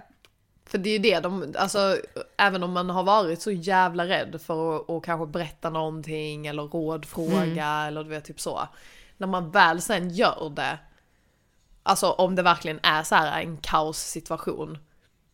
För 0.65 0.77
det 0.77 0.89
är 0.89 0.93
ju 0.93 0.99
det 0.99 1.19
de, 1.19 1.53
alltså 1.57 1.97
även 2.37 2.63
om 2.63 2.71
man 2.71 2.89
har 2.89 3.03
varit 3.03 3.41
så 3.41 3.51
jävla 3.51 4.07
rädd 4.07 4.41
för 4.41 4.75
att, 4.75 4.89
att 4.89 5.03
kanske 5.03 5.25
berätta 5.25 5.69
någonting 5.69 6.47
eller 6.47 6.63
rådfråga 6.63 7.85
eller 7.87 8.03
du 8.03 8.09
vet 8.09 8.25
typ 8.25 8.39
så. 8.39 8.67
När 9.17 9.27
man 9.27 9.51
väl 9.51 9.81
sen 9.81 10.09
gör 10.09 10.49
det, 10.55 10.79
alltså 11.83 12.11
om 12.11 12.35
det 12.35 12.41
verkligen 12.41 12.79
är 12.83 13.03
så 13.03 13.15
här 13.15 13.41
en 13.41 13.57
kaossituation, 13.57 14.77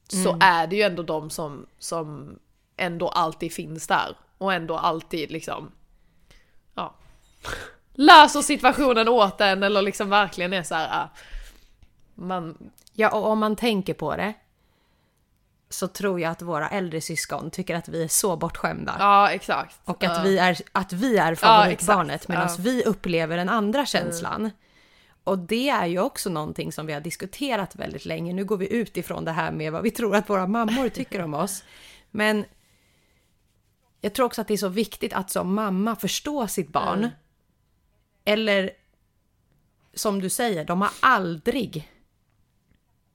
så 0.08 0.38
är 0.42 0.68
det 0.68 0.76
ju 0.76 0.82
ändå 0.82 1.04
de 1.04 1.30
som, 1.30 1.66
som 1.80 2.40
ändå 2.78 3.10
alltid 3.10 3.54
finns 3.54 3.88
där. 3.88 4.18
Och 4.38 4.54
ändå 4.54 4.78
alltid 4.78 5.32
liksom, 5.32 5.72
ja, 6.74 6.96
löser 7.94 8.42
situationen 8.42 9.08
åt 9.08 9.42
en 9.42 9.63
eller 9.63 9.82
liksom 9.82 10.10
verkligen 10.10 10.54
är 10.54 10.63
så 10.63 10.76
här. 10.76 11.10
Man, 12.18 12.72
Ja, 12.94 13.10
och 13.12 13.26
om 13.28 13.40
man 13.40 13.56
tänker 13.56 13.94
på 13.94 14.16
det 14.16 14.34
så 15.70 15.88
tror 15.88 16.20
jag 16.22 16.32
att 16.32 16.42
våra 16.42 16.70
äldre 16.70 17.02
syskon 17.02 17.52
tycker 17.52 17.76
att 17.76 17.88
vi 17.90 18.04
är 18.04 18.08
så 18.08 18.36
bortskämda. 18.38 18.96
ja 19.00 19.30
exakt. 19.32 19.80
Och 19.84 20.04
att 20.04 20.18
Ja. 20.18 20.24
vi 20.24 20.38
är, 20.38 20.58
att 20.72 20.94
vi 20.94 21.18
är 21.18 21.30
Ja, 21.30 21.36
favoritbarnet 21.36 22.14
exakt. 22.16 22.30
medan 22.30 22.48
Ja. 22.48 22.56
vi 22.60 22.84
upplever 22.84 23.38
den 23.38 23.50
andra 23.50 23.86
känslan. 23.86 24.52
Och 25.24 25.40
det 25.40 25.70
är 25.70 25.86
ju 25.86 26.00
också 26.00 26.30
någonting 26.30 26.72
som 26.72 26.86
vi 26.86 26.94
har 26.94 27.02
diskuterat 27.02 27.76
väldigt 27.76 28.06
länge. 28.06 28.34
Nu 28.34 28.46
går 28.46 28.58
vi 28.58 28.74
ut 28.74 28.98
ifrån 28.98 29.26
det 29.26 29.32
här 29.32 29.52
med 29.52 29.72
vad 29.72 29.84
vi 29.84 29.92
tror 29.92 30.16
att 30.16 30.30
våra 30.30 30.48
mammor 30.48 30.90
tycker 30.90 31.22
om 31.24 31.34
oss. 31.34 31.64
Men 32.12 32.46
jag 34.02 34.14
tror 34.14 34.26
också 34.26 34.42
att 34.42 34.48
det 34.48 34.54
är 34.54 34.58
så 34.58 34.68
viktigt 34.70 35.14
att 35.14 35.30
som 35.32 35.54
mamma 35.54 35.96
förstå 35.96 36.48
sitt 36.48 36.70
barn. 36.70 36.98
Mm. 37.00 37.10
Eller 38.26 38.70
som 39.94 40.22
du 40.22 40.30
säger, 40.30 40.66
de 40.66 40.82
har 40.82 40.92
aldrig 41.00 41.92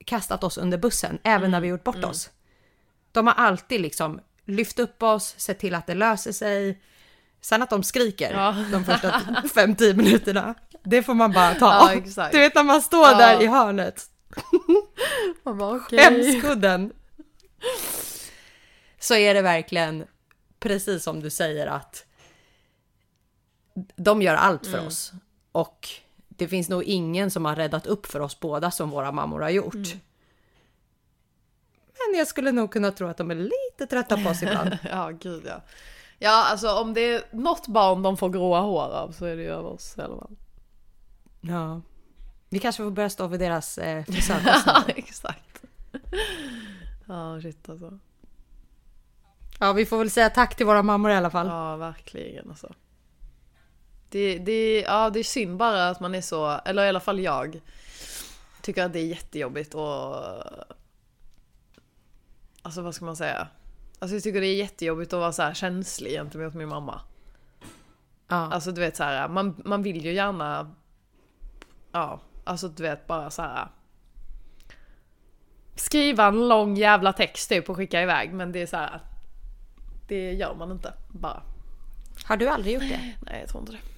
kastat 0.05 0.43
oss 0.43 0.57
under 0.57 0.77
bussen, 0.77 1.19
även 1.23 1.41
Mm. 1.41 1.51
när 1.51 1.61
vi 1.61 1.67
gjort 1.67 1.83
bort 1.83 2.03
oss. 2.03 2.29
De 3.11 3.27
har 3.27 3.33
alltid 3.33 3.81
liksom 3.81 4.19
lyft 4.45 4.79
upp 4.79 5.03
oss, 5.03 5.35
sett 5.37 5.59
till 5.59 5.75
att 5.75 5.87
det 5.87 5.93
löser 5.95 6.31
sig. 6.31 6.81
Sen 7.41 7.61
att 7.61 7.69
de 7.69 7.83
skriker 7.83 8.31
Ja. 8.33 8.55
de 8.71 8.85
första 8.85 9.11
5-10 9.53 9.93
minuterna, 9.93 10.55
det 10.83 11.03
får 11.03 11.13
man 11.13 11.31
bara 11.31 11.55
ta. 11.55 11.93
Ja. 12.15 12.29
Du 12.31 12.39
vet 12.39 12.55
när 12.55 12.63
man 12.63 12.81
står 12.81 13.07
Ja. 13.07 13.17
där 13.17 13.41
i 13.41 13.47
hörnet, 13.47 14.03
Man 15.43 15.57
bara 15.57 15.75
okej. 15.75 15.99
skämskudden. 15.99 16.93
Så 18.99 19.15
är 19.15 19.33
det 19.33 19.41
verkligen 19.41 20.05
precis 20.59 21.03
som 21.03 21.19
du 21.19 21.29
säger 21.29 21.67
att 21.67 22.05
de 23.95 24.21
gör 24.21 24.35
allt 24.35 24.67
för 24.67 24.87
oss. 24.87 25.11
Och 25.51 25.89
det 26.37 26.47
finns 26.47 26.69
nog 26.69 26.83
ingen 26.83 27.31
som 27.31 27.45
har 27.45 27.55
räddat 27.55 27.85
upp 27.87 28.05
för 28.05 28.19
oss 28.19 28.39
båda 28.39 28.71
som 28.71 28.89
våra 28.89 29.11
mammor 29.11 29.39
har 29.41 29.49
gjort. 29.49 29.73
Men 32.09 32.17
jag 32.17 32.27
skulle 32.27 32.51
nog 32.51 32.71
kunna 32.71 32.91
tro 32.91 33.07
att 33.07 33.17
de 33.17 33.31
är 33.31 33.35
lite 33.35 33.87
trötta 33.89 34.17
på 34.17 34.29
oss 34.29 34.43
ibland. 34.43 34.77
Ja, 34.91 35.09
gud 35.09 35.43
ja. 35.45 35.61
Ja, 36.19 36.45
alltså 36.45 36.71
om 36.71 36.93
det 36.93 37.01
är 37.01 37.23
något 37.31 37.67
barn 37.67 38.01
de 38.01 38.17
får 38.17 38.29
gråa 38.29 38.59
hår 38.59 38.89
av 38.89 39.11
så 39.11 39.25
är 39.25 39.35
det 39.35 39.41
ju 39.41 39.49
över 39.49 39.69
oss 39.69 39.95
i 39.97 40.01
alla 40.01 40.17
fall. 40.17 40.35
Ja. 41.41 41.81
Vi 42.49 42.59
kanske 42.59 42.83
får 42.83 42.91
börja 42.91 43.09
stå 43.09 43.29
för 43.29 43.37
deras 43.37 43.77
eh, 43.77 44.03
Ja, 44.65 44.83
exakt. 44.87 45.63
Ja, 47.07 47.41
shit 47.41 47.69
alltså. 47.69 47.99
Ja, 49.59 49.73
vi 49.73 49.85
får 49.85 49.97
väl 49.97 50.11
säga 50.11 50.29
tack 50.29 50.55
till 50.55 50.65
våra 50.65 50.83
mammor 50.83 51.11
i 51.11 51.15
alla 51.15 51.29
fall. 51.29 51.47
Ja, 51.47 51.75
verkligen 51.75 52.49
alltså. 52.49 52.73
Det, 54.13 54.37
det, 54.37 54.81
ja, 54.81 55.09
det 55.09 55.19
är 55.19 55.23
synd 55.23 55.57
bara 55.57 55.89
att 55.89 55.99
man 55.99 56.15
är 56.15 56.21
så, 56.21 56.59
eller 56.65 56.85
i 56.85 56.89
alla 56.89 56.99
fall 56.99 57.19
jag, 57.19 57.61
tycker 58.61 58.85
att 58.85 58.93
det 58.93 58.99
är 58.99 59.05
jättejobbigt 59.05 59.73
och... 59.73 60.15
Alltså 62.61 62.81
vad 62.81 62.95
ska 62.95 63.05
man 63.05 63.15
säga? 63.15 63.47
Alltså 63.99 64.15
jag 64.15 64.23
tycker 64.23 64.41
det 64.41 64.47
är 64.47 64.55
jättejobbigt 64.55 65.13
att 65.13 65.19
vara 65.19 65.31
så 65.31 65.41
här 65.41 65.53
känslig 65.53 66.11
gentemot 66.11 66.53
min 66.53 66.67
mamma. 66.67 67.01
Ja. 68.27 68.35
Alltså 68.35 68.71
du 68.71 68.81
vet 68.81 68.95
så 68.95 69.03
här, 69.03 69.27
man, 69.27 69.61
man 69.65 69.83
vill 69.83 70.05
ju 70.05 70.13
gärna... 70.13 70.75
Ja, 71.91 72.19
alltså 72.43 72.67
du 72.67 72.83
vet 72.83 73.07
bara 73.07 73.29
så 73.29 73.41
här. 73.41 73.67
Skriva 75.75 76.25
en 76.25 76.47
lång 76.47 76.75
jävla 76.75 77.13
text 77.13 77.49
typ 77.49 77.69
och 77.69 77.75
skicka 77.75 78.01
iväg 78.01 78.33
men 78.33 78.51
det 78.51 78.61
är 78.61 78.67
så 78.67 78.77
här. 78.77 78.99
Det 80.07 80.33
gör 80.33 80.55
man 80.55 80.71
inte 80.71 80.93
bara. 81.09 81.43
Har 82.25 82.37
du 82.37 82.49
aldrig 82.49 82.73
gjort 82.73 82.89
det? 82.89 83.13
Nej 83.21 83.39
jag 83.39 83.49
tror 83.49 83.61
inte 83.61 83.71
det. 83.73 83.92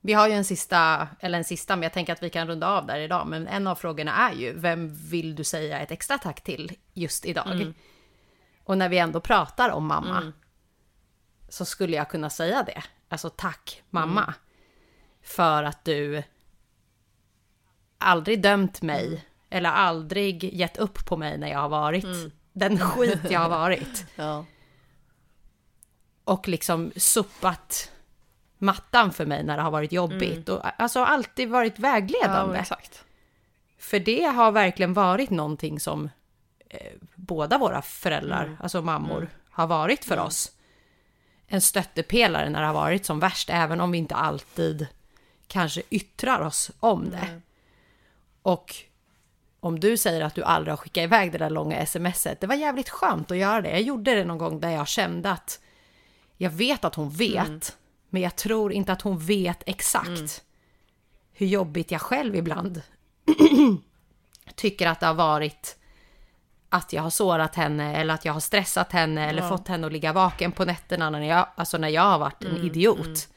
Vi 0.00 0.12
har 0.12 0.28
ju 0.28 0.34
en 0.34 0.44
sista, 0.44 1.08
eller 1.20 1.38
en 1.38 1.44
sista, 1.44 1.76
men 1.76 1.82
jag 1.82 1.92
tänker 1.92 2.12
att 2.12 2.22
vi 2.22 2.30
kan 2.30 2.46
runda 2.46 2.68
av 2.68 2.86
där 2.86 2.98
idag. 2.98 3.26
Men 3.26 3.46
en 3.46 3.66
av 3.66 3.74
frågorna 3.74 4.12
är 4.30 4.34
ju, 4.34 4.52
vem 4.58 4.94
vill 4.94 5.34
du 5.34 5.44
säga 5.44 5.78
ett 5.80 5.90
extra 5.90 6.18
tack 6.18 6.40
till 6.40 6.72
just 6.94 7.24
idag? 7.24 7.46
Och 8.64 8.78
när 8.78 8.88
vi 8.88 8.98
ändå 8.98 9.20
pratar 9.20 9.70
om 9.70 9.86
mamma, 9.86 10.32
så 11.48 11.64
skulle 11.64 11.96
jag 11.96 12.08
kunna 12.08 12.30
säga 12.30 12.62
det. 12.62 12.82
Alltså 13.08 13.30
tack 13.30 13.82
mamma. 13.90 14.34
För 15.22 15.62
att 15.64 15.84
du 15.84 16.22
aldrig 17.98 18.42
dömt 18.42 18.82
mig, 18.82 19.24
eller 19.50 19.70
aldrig 19.70 20.44
gett 20.54 20.76
upp 20.76 21.06
på 21.06 21.16
mig 21.16 21.38
när 21.38 21.48
jag 21.48 21.58
har 21.58 21.68
varit 21.68 22.04
den 22.52 22.78
skit 22.78 23.20
jag 23.30 23.40
har 23.40 23.48
varit. 23.48 24.04
Ja. 24.16 24.44
och 26.24 26.48
liksom 26.48 26.92
suppat 26.96 27.92
mattan 28.60 29.12
för 29.12 29.26
mig 29.26 29.42
när 29.42 29.56
det 29.56 29.62
har 29.62 29.70
varit 29.70 29.92
jobbigt. 29.92 30.48
Och 30.48 30.80
alltså 30.82 31.04
alltid 31.04 31.48
varit 31.48 31.78
Mm. 31.78 31.90
ja 31.90 31.92
vägledande. 31.92 32.58
exakt. 32.58 33.04
för 33.78 33.98
det 33.98 34.22
har 34.24 34.52
verkligen 34.52 34.94
varit 34.94 35.30
någonting 35.30 35.80
som 35.80 36.10
eh, 36.68 36.92
båda 37.14 37.58
våra 37.58 37.82
föräldrar, 37.82 38.44
Mm. 38.44 38.56
alltså 38.60 38.82
mammor, 38.82 39.28
har 39.50 39.66
varit 39.66 40.04
för 40.04 40.18
oss. 40.18 40.52
En 41.46 41.60
stöttepelare 41.60 42.50
när 42.50 42.60
det 42.60 42.66
har 42.66 42.74
varit 42.74 43.06
som 43.06 43.20
värst, 43.20 43.50
även 43.50 43.80
om 43.80 43.90
vi 43.92 43.98
inte 43.98 44.14
alltid 44.14 44.86
kanske 45.46 45.82
yttrar 45.90 46.40
oss 46.40 46.70
om 46.80 47.10
det. 47.10 47.40
Och 48.42 48.74
om 49.60 49.80
du 49.80 49.96
säger 49.96 50.20
att 50.20 50.34
du 50.34 50.42
aldrig 50.42 50.72
har 50.72 50.76
skickat 50.76 51.02
iväg 51.04 51.32
det 51.32 51.38
där 51.38 51.50
långa 51.50 51.86
smset, 51.86 52.40
det 52.40 52.46
var 52.46 52.54
jävligt 52.54 52.88
skönt 52.88 53.30
att 53.30 53.36
göra 53.36 53.60
det. 53.60 53.70
Jag 53.70 53.82
gjorde 53.82 54.14
det 54.14 54.24
någon 54.24 54.38
gång 54.38 54.60
där 54.60 54.70
jag 54.70 54.88
kände 54.88 55.30
att 55.30 55.60
jag 56.36 56.50
vet 56.50 56.84
att 56.84 56.94
hon 56.94 57.10
vet, 57.10 57.76
men 58.10 58.22
jag 58.22 58.36
tror 58.36 58.72
inte 58.72 58.92
att 58.92 59.02
hon 59.02 59.18
vet 59.18 59.62
exakt 59.66 60.44
hur 61.32 61.46
jobbigt 61.46 61.90
jag 61.90 62.00
själv 62.00 62.36
ibland 62.36 62.82
tycker 64.54 64.86
att 64.86 65.00
det 65.00 65.06
har 65.06 65.14
varit 65.14 65.76
att 66.68 66.92
jag 66.92 67.02
har 67.02 67.10
sårat 67.10 67.54
henne 67.54 67.96
eller 67.96 68.14
att 68.14 68.24
jag 68.24 68.32
har 68.32 68.40
stressat 68.40 68.92
henne 68.92 69.28
eller 69.28 69.48
fått 69.48 69.68
henne 69.68 69.86
att 69.86 69.92
ligga 69.92 70.12
vaken 70.12 70.52
på 70.52 70.64
nätterna 70.64 71.10
när 71.10 71.22
jag, 71.22 71.46
alltså 71.54 71.78
när 71.78 71.88
jag 71.88 72.02
har 72.02 72.18
varit 72.18 72.44
en 72.44 72.56
idiot. 72.56 73.28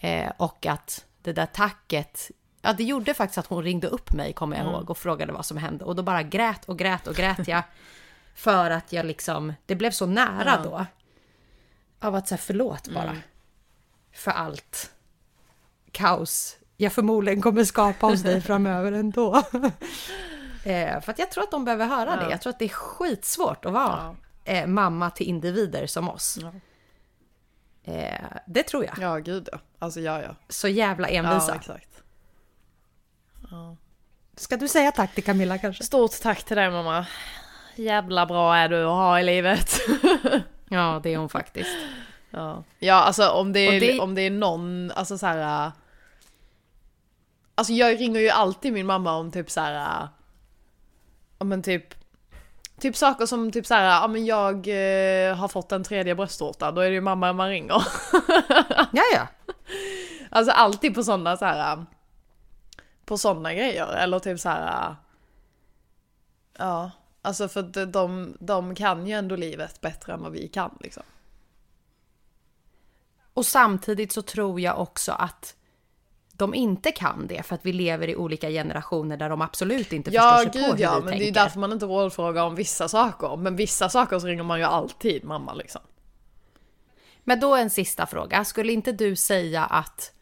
Eh, 0.00 0.32
och 0.36 0.66
att 0.66 1.04
det 1.22 1.32
där 1.32 1.46
tacket, 1.46 2.30
ja 2.62 2.72
det 2.72 2.84
gjorde 2.84 3.14
faktiskt 3.14 3.38
att 3.38 3.46
hon 3.46 3.62
ringde 3.62 3.86
upp 3.86 4.12
mig 4.12 4.32
kommer 4.32 4.56
jag 4.56 4.66
ihåg 4.66 4.90
och 4.90 4.98
frågade 4.98 5.32
vad 5.32 5.46
som 5.46 5.56
hände 5.56 5.84
och 5.84 5.96
då 5.96 6.02
bara 6.02 6.22
grät 6.22 6.64
och 6.64 6.78
grät 6.78 7.06
och 7.06 7.14
grät 7.14 7.48
jag. 7.48 7.62
För 8.34 8.70
att 8.70 8.92
jag 8.92 9.06
liksom, 9.06 9.52
det 9.66 9.74
blev 9.74 9.90
så 9.90 10.06
nära 10.06 10.62
då. 10.62 10.86
Av 12.00 12.14
att 12.14 12.28
säga 12.28 12.38
förlåt 12.38 12.88
bara. 12.88 13.16
För 14.12 14.30
allt 14.30 14.90
kaos 15.92 16.56
jag 16.76 16.92
förmodligen 16.92 17.42
kommer 17.42 17.64
skapa 17.64 18.06
hos 18.06 18.22
dig 18.22 18.40
framöver 18.42 18.92
ändå. 18.92 19.36
eh, 20.64 21.00
för 21.00 21.10
att 21.10 21.18
jag 21.18 21.30
tror 21.30 21.44
att 21.44 21.50
de 21.50 21.64
behöver 21.64 21.86
höra 21.86 22.16
det. 22.16 22.30
Jag 22.30 22.42
tror 22.42 22.50
att 22.50 22.58
det 22.58 22.64
är 22.64 22.68
skitsvårt 22.68 23.64
att 23.64 23.72
vara 23.72 24.16
eh, 24.44 24.66
mamma 24.66 25.10
till 25.10 25.26
individer 25.26 25.86
som 25.86 26.08
oss. 26.08 26.38
Ja. 26.42 26.52
Eh, 27.92 28.20
det 28.46 28.62
tror 28.62 28.84
jag. 28.84 28.98
Ja 29.00 29.18
gud 29.18 29.48
ja. 29.52 29.58
Alltså 29.78 30.00
ja 30.00 30.22
ja. 30.22 30.34
Så 30.48 30.68
jävla 30.68 31.10
Ja 31.10 31.30
envisa. 31.30 31.54
exakt. 31.54 32.02
Ska 34.36 34.56
du 34.56 34.68
säga 34.68 34.92
tack 34.92 35.14
till 35.14 35.24
Camilla 35.24 35.58
kanske? 35.58 35.84
Stort 35.84 36.20
tack 36.22 36.42
till 36.44 36.56
dig 36.56 36.70
mamma. 36.70 37.06
Jävla 37.76 38.26
bra 38.26 38.56
är 38.56 38.68
du 38.68 38.82
att 38.84 38.90
ha 38.90 39.20
i 39.20 39.22
livet. 39.22 39.80
Ja, 40.72 41.00
det 41.02 41.14
är 41.14 41.18
hon 41.18 41.28
faktiskt. 41.28 41.70
Ja, 42.30 42.64
ja 42.78 42.94
alltså 42.94 43.28
om 43.30 43.52
det, 43.52 43.60
är, 43.60 43.80
det- 43.80 44.00
om 44.00 44.14
det 44.14 44.22
är 44.22 44.30
någon, 44.30 44.90
alltså 44.90 45.18
så 45.18 45.26
här. 45.26 45.66
äh, 45.66 45.72
Alltså 47.54 47.72
jag 47.72 48.00
ringer 48.00 48.20
ju 48.20 48.28
alltid 48.28 48.72
min 48.72 48.86
mamma 48.86 49.12
om 49.16 49.30
typ 49.30 49.50
så 49.50 49.60
här. 49.60 50.02
äh, 51.38 51.44
men 51.44 51.62
typ. 51.62 51.94
Typ 52.80 52.96
saker 52.96 53.26
som 53.26 53.52
typ 53.52 53.66
så 53.66 53.74
här, 53.74 53.84
ja 54.02 54.08
men 54.08 54.26
jag 54.26 54.56
eh, 54.68 55.34
har 55.36 55.48
fått 55.48 55.72
en 55.72 55.84
tredje 55.84 56.14
bröstvårta, 56.14 56.70
då 56.72 56.80
är 56.80 56.88
det 56.88 56.94
ju 56.94 57.00
mamma 57.00 57.32
man 57.32 57.48
ringer. 57.48 57.74
Ja, 58.92 59.02
ja. 59.14 59.26
Alltså 60.30 60.52
alltid 60.52 60.94
på 60.94 61.02
sådana 61.02 61.36
så 61.36 61.44
här. 61.44 61.72
äh, 61.76 61.82
på 63.04 63.18
sådana 63.18 63.54
grejer. 63.54 63.86
Eller 63.96 64.18
typ 64.18 64.40
så 64.40 64.48
här. 64.48 64.94
Ja, 66.58 66.90
alltså 67.22 67.48
för 67.48 67.60
att 67.60 67.92
de, 67.92 68.36
de 68.40 68.74
kan 68.74 69.06
ju 69.06 69.12
ändå 69.14 69.36
livet 69.36 69.80
bättre 69.80 70.12
än 70.12 70.22
vad 70.22 70.32
vi 70.32 70.48
kan 70.48 70.78
liksom. 70.80 71.02
Och 73.34 73.46
samtidigt 73.46 74.12
så 74.12 74.22
tror 74.22 74.60
jag 74.60 74.80
också 74.80 75.12
att 75.12 75.56
de 76.32 76.54
inte 76.54 76.92
kan 76.92 77.26
det 77.26 77.42
för 77.46 77.54
att 77.54 77.66
vi 77.66 77.72
lever 77.72 78.08
i 78.08 78.16
olika 78.16 78.50
generationer 78.50 79.16
där 79.16 79.28
de 79.28 79.40
absolut 79.42 79.92
inte 79.92 80.10
ja, 80.10 80.22
förstår 80.22 80.52
sig 80.52 80.60
gud, 80.60 80.70
på 80.70 80.76
hur 80.76 80.82
ja, 80.82 80.94
vi 80.94 81.00
men 81.00 81.08
tänker. 81.08 81.24
det 81.24 81.30
är 81.30 81.44
därför 81.44 81.60
man 81.60 81.72
inte 81.72 81.86
rådfrågar 81.86 82.44
om 82.44 82.54
vissa 82.54 82.88
saker. 82.88 83.36
Men 83.36 83.56
vissa 83.56 83.88
saker 83.88 84.18
så 84.18 84.26
ringer 84.26 84.42
man 84.42 84.58
ju 84.58 84.64
alltid 84.64 85.24
mamma 85.24 85.54
liksom. 85.54 85.80
Men 87.24 87.40
då 87.40 87.56
en 87.56 87.70
sista 87.70 88.06
fråga. 88.06 88.44
Skulle 88.44 88.72
inte 88.72 88.92
du 88.92 89.16
säga 89.16 89.64
att 89.64 90.12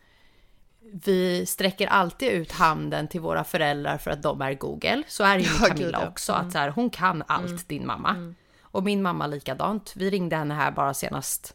vi 0.81 1.47
sträcker 1.47 1.87
alltid 1.87 2.29
ut 2.29 2.53
handen 2.53 3.09
till 3.09 3.21
våra 3.21 3.45
föräldrar 3.45 3.99
för 3.99 4.11
att 4.11 4.23
de 4.23 4.43
är 4.43 4.55
Google? 4.55 5.03
Så 5.09 5.25
är 5.25 5.39
ju 5.39 5.45
Ja, 5.45 5.67
Camilla 5.67 5.85
gud, 5.85 5.95
ja. 5.95 5.99
Mm. 5.99 6.09
också. 6.09 6.33
Att 6.33 6.53
så 6.53 6.59
här, 6.59 6.69
hon 6.69 6.91
kan 6.91 7.23
allt, 7.27 7.69
din 7.69 7.87
mamma. 7.87 8.35
Och 8.63 8.85
min 8.85 9.03
mamma 9.03 9.27
likadant. 9.27 9.93
Vi 9.97 10.11
ringde 10.11 10.37
henne 10.37 10.55
här 10.55 10.71
bara 10.71 10.95
senast 10.95 11.55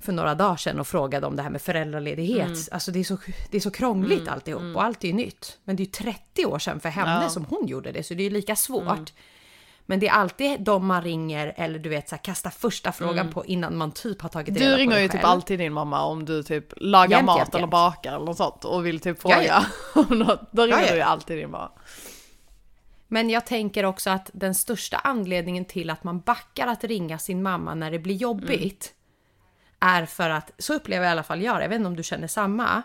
för 0.00 0.12
några 0.12 0.34
dagar 0.34 0.56
sedan 0.56 0.80
och 0.80 0.86
frågade 0.86 1.26
om 1.26 1.36
det 1.36 1.42
här 1.42 1.50
med 1.50 1.62
föräldraledighet. 1.62 2.46
Mm. 2.46 2.58
Alltså 2.72 2.90
det 2.90 2.98
är 2.98 3.04
så, 3.04 3.18
det 3.50 3.56
är 3.56 3.60
så 3.60 3.70
krångligt 3.70 4.28
alltihop 4.28 4.76
och 4.76 4.82
allt 4.84 5.04
är 5.04 5.08
ju 5.08 5.14
nytt. 5.14 5.58
Men 5.64 5.76
det 5.76 5.82
är 5.82 5.84
ju 5.84 5.90
30 5.90 6.46
år 6.46 6.58
sedan 6.58 6.80
för 6.80 6.88
henne 6.88 7.10
Ja. 7.10 7.16
Mm. 7.18 7.30
som 7.30 7.44
hon 7.44 7.66
gjorde 7.66 7.92
det, 7.92 8.02
så 8.02 8.14
det 8.14 8.22
är 8.22 8.24
ju 8.24 8.30
lika 8.30 8.56
svårt. 8.56 9.12
Men 9.90 10.00
det 10.00 10.08
är 10.08 10.12
alltid 10.12 10.60
de 10.60 10.86
man 10.86 11.02
ringer 11.02 11.54
eller 11.56 11.78
du 11.78 11.88
vet 11.88 12.08
så 12.08 12.14
här, 12.14 12.22
kasta 12.22 12.50
första 12.50 12.92
frågan 12.92 13.30
på 13.32 13.46
innan 13.46 13.76
man 13.76 13.92
typ 13.92 14.22
har 14.22 14.28
tagit 14.28 14.48
reda 14.48 14.60
Mm. 14.60 14.70
Du 14.70 14.74
på 14.76 14.78
ringer 14.90 14.98
ju 15.02 15.08
typ 15.08 15.12
själv. 15.12 15.26
alltid 15.26 15.58
din 15.58 15.72
mamma 15.72 16.02
om 16.04 16.24
du 16.24 16.42
typ 16.42 16.72
lagar 16.76 17.10
Jämt, 17.16 17.26
mat 17.26 17.38
jämt, 17.38 17.48
eller 17.54 17.60
jämt. 17.60 17.70
bakar 17.70 18.14
eller 18.14 18.24
något 18.24 18.36
sånt 18.36 18.64
och 18.64 18.86
vill 18.86 19.00
typ 19.00 19.16
Ja, 19.24 19.30
fråga 19.30 19.44
ja. 19.44 19.64
om 20.02 20.18
något. 20.18 20.40
Då 20.50 20.62
ringer 20.62 20.78
Ja, 20.78 20.84
ja. 20.84 20.90
du 20.90 20.96
ju 20.96 21.02
alltid 21.02 21.38
din 21.38 21.50
mamma. 21.50 21.70
Men 23.08 23.30
jag 23.30 23.46
tänker 23.46 23.84
också 23.84 24.10
att 24.10 24.30
den 24.32 24.54
största 24.54 24.96
anledningen 24.96 25.64
till 25.64 25.90
att 25.90 26.04
man 26.04 26.20
backar 26.20 26.66
att 26.66 26.84
ringa 26.84 27.18
sin 27.18 27.42
mamma 27.42 27.74
när 27.74 27.90
det 27.90 27.98
blir 27.98 28.14
jobbigt 28.14 28.92
är 29.80 30.06
för 30.06 30.30
att, 30.30 30.50
så 30.58 30.74
upplever 30.74 31.04
jag 31.06 31.10
i 31.10 31.12
alla 31.12 31.22
fall 31.22 31.42
jag 31.42 31.62
jag 31.62 31.68
vet 31.68 31.76
inte 31.76 31.86
om 31.88 31.96
du 31.96 32.02
känner 32.02 32.28
samma. 32.28 32.82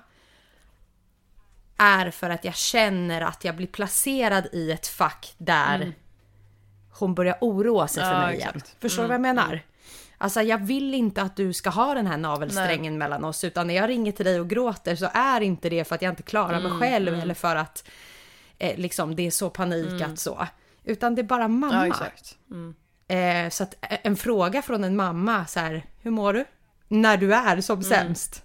Är 1.78 2.12
för 2.12 2.30
att 2.30 2.46
jag 2.46 2.56
känner 2.56 3.22
att 3.22 3.44
jag 3.46 3.56
blir 3.56 3.68
placerad 3.68 4.48
i 4.52 4.72
ett 4.72 4.88
fack 4.88 5.36
där 5.38 5.94
hon 6.92 7.16
börjar 7.16 7.38
oroa 7.42 7.88
sig 7.88 8.04
för 8.04 8.12
Ja, 8.12 8.20
mig 8.20 8.36
igen. 8.36 8.52
exakt. 8.56 8.76
Förstår 8.82 9.04
du 9.04 9.08
vad 9.08 9.14
jag 9.16 9.22
menar? 9.22 9.62
Alltså 10.18 10.42
jag 10.42 10.58
vill 10.58 10.94
inte 10.94 11.22
att 11.22 11.36
du 11.36 11.54
ska 11.54 11.70
ha 11.70 11.94
den 11.94 12.08
här 12.08 12.18
navelsträngen 12.18 12.98
mellan 12.98 13.24
oss 13.26 13.44
utan 13.44 13.68
när 13.68 13.74
jag 13.74 13.90
ringer 13.90 14.12
till 14.12 14.26
dig 14.26 14.40
och 14.40 14.50
gråter 14.50 14.96
så 14.96 15.10
är 15.14 15.42
inte 15.42 15.70
det 15.70 15.84
för 15.88 15.96
att 15.96 16.02
jag 16.02 16.12
inte 16.12 16.24
klarar 16.24 16.60
mig 16.62 16.72
själv 16.72 17.14
eller 17.14 17.34
för 17.34 17.56
att 17.56 17.90
eh, 18.58 18.78
liksom 18.78 19.16
det 19.16 19.28
är 19.28 19.32
så 19.32 19.50
panik 19.50 20.02
att 20.02 20.20
så. 20.20 20.48
Utan 20.84 21.16
det 21.16 21.22
är 21.22 21.24
bara 21.24 21.48
mamma. 21.48 21.88
Ja. 21.88 21.96
Mm. 22.52 22.76
Eh, 23.08 23.50
så 23.50 23.64
att 23.64 23.76
eh, 23.82 23.98
en 24.04 24.16
fråga 24.16 24.62
från 24.62 24.84
en 24.84 24.96
mamma 24.96 25.46
så 25.46 25.60
här, 25.60 25.86
hur 26.02 26.12
mår 26.12 26.34
du? 26.34 26.46
När 26.88 27.18
du 27.18 27.34
är 27.36 27.62
som 27.62 27.74
Mm. 27.80 27.84
sämst. 27.90 28.44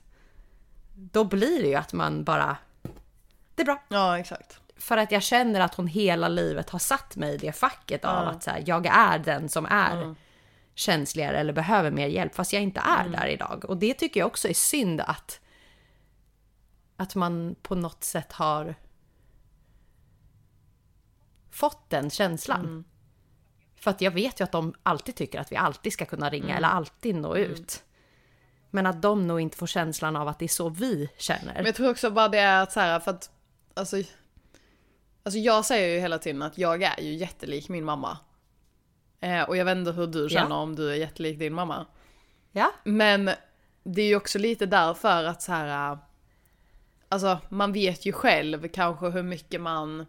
Då 0.95 1.25
blir 1.25 1.63
det 1.63 1.69
ju 1.69 1.75
att 1.75 1.93
man 1.93 2.25
bara, 2.25 2.57
det 3.55 3.63
är 3.63 3.65
bra. 3.67 3.83
Ja 3.89 4.19
exakt. 4.19 4.61
För 4.77 4.97
att 4.97 5.13
jag 5.13 5.23
känner 5.23 5.61
att 5.61 5.75
hon 5.75 5.87
hela 5.87 6.29
livet 6.29 6.71
har 6.71 6.79
satt 6.79 7.17
mig 7.17 7.35
i 7.35 7.39
det 7.39 7.53
facket 7.53 8.05
av 8.05 8.25
Ja. 8.25 8.31
att 8.31 8.43
så 8.43 8.51
här, 8.51 8.63
jag 8.67 8.87
är 8.87 9.19
den 9.19 9.49
som 9.49 9.67
är 9.67 10.15
känsligare 10.75 11.39
eller 11.39 11.53
behöver 11.53 11.91
mer 11.91 12.07
hjälp 12.07 12.35
fast 12.35 12.53
jag 12.53 12.63
inte 12.63 12.81
är 12.81 13.09
där 13.09 13.27
idag. 13.27 13.65
Och 13.65 13.77
det 13.77 13.95
tycker 13.95 14.21
jag 14.21 14.27
också 14.27 14.49
är 14.49 14.55
synd 14.55 15.01
att 15.01 15.41
att 16.97 17.15
man 17.15 17.57
på 17.63 17.75
något 17.75 18.05
sätt 18.05 18.33
har 18.33 18.75
fått 21.51 21.91
den 21.91 22.11
känslan. 22.11 22.85
För 23.77 23.91
att 23.91 24.01
jag 24.01 24.11
vet 24.11 24.41
ju 24.41 24.45
att 24.45 24.53
de 24.53 24.75
alltid 24.83 25.15
tycker 25.17 25.41
att 25.41 25.53
vi 25.53 25.57
alltid 25.57 25.93
ska 25.93 26.05
kunna 26.05 26.31
ringa 26.31 26.57
eller 26.57 26.69
alltid 26.69 27.15
nå 27.15 27.37
ut. 27.37 27.85
Men 28.71 28.87
att 28.87 29.03
de 29.03 29.27
nog 29.27 29.41
inte 29.41 29.57
får 29.57 29.67
känslan 29.67 30.17
av 30.17 30.29
att 30.29 30.39
det 30.39 30.45
är 30.45 30.49
så 30.49 30.69
vi 30.69 31.09
känner. 31.19 31.55
Men 31.55 31.65
jag 31.67 31.75
tror 31.75 31.91
också 31.91 32.11
bara 32.11 32.29
det 32.29 32.39
är 32.39 32.63
att 32.63 32.73
så 32.73 32.81
här 32.81 33.01
för 33.01 33.11
att 33.11 33.31
alltså, 33.75 33.97
alltså 35.23 35.39
jag 35.39 35.65
säger 35.65 35.95
ju 35.95 36.01
hela 36.01 36.19
tiden 36.19 36.43
att 36.43 36.59
jag 36.59 36.83
är 36.83 37.01
ju 37.01 37.15
jättelik 37.15 37.69
min 37.69 37.85
mamma. 37.85 38.19
Eh, 39.21 39.43
och 39.43 39.57
jag 39.57 39.65
vet 39.65 39.77
inte 39.77 39.93
hur 39.93 40.07
du 40.07 40.29
känner 40.29 40.57
om 40.57 40.77
du 40.77 40.91
är 40.91 40.95
jättelik 40.95 41.39
din 41.39 41.55
mamma. 41.55 41.87
Ja, 42.53 42.73
Men 42.85 43.31
det 43.85 44.03
är 44.03 44.07
ju 44.07 44.17
också 44.17 44.39
lite 44.39 44.67
därför 44.67 45.25
att 45.25 45.43
så 45.43 45.53
här. 45.53 45.93
äh, 45.93 45.99
Alltså 47.09 47.39
man 47.49 47.73
vet 47.73 48.07
ju 48.07 48.13
själv 48.13 48.69
kanske 48.69 49.09
hur 49.11 49.23
mycket 49.23 49.61
man 49.61 50.07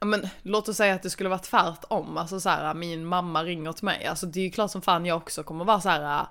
Ja 0.00 0.06
men 0.06 0.28
låt 0.42 0.68
oss 0.68 0.76
säga 0.76 0.94
att 0.94 1.02
det 1.02 1.10
skulle 1.10 1.28
vara 1.28 1.38
tvärtom, 1.38 2.16
alltså 2.16 2.40
så 2.40 2.48
här, 2.48 2.74
min 2.74 3.06
mamma 3.06 3.44
ringer 3.44 3.72
till 3.72 3.84
mig, 3.84 4.06
alltså 4.06 4.26
det 4.26 4.40
är 4.40 4.44
ju 4.44 4.50
klart 4.50 4.70
som 4.70 4.82
fan 4.82 5.06
jag 5.06 5.16
också 5.16 5.42
kommer 5.42 5.64
vara 5.64 5.80
så 5.80 5.88
här. 5.88 6.26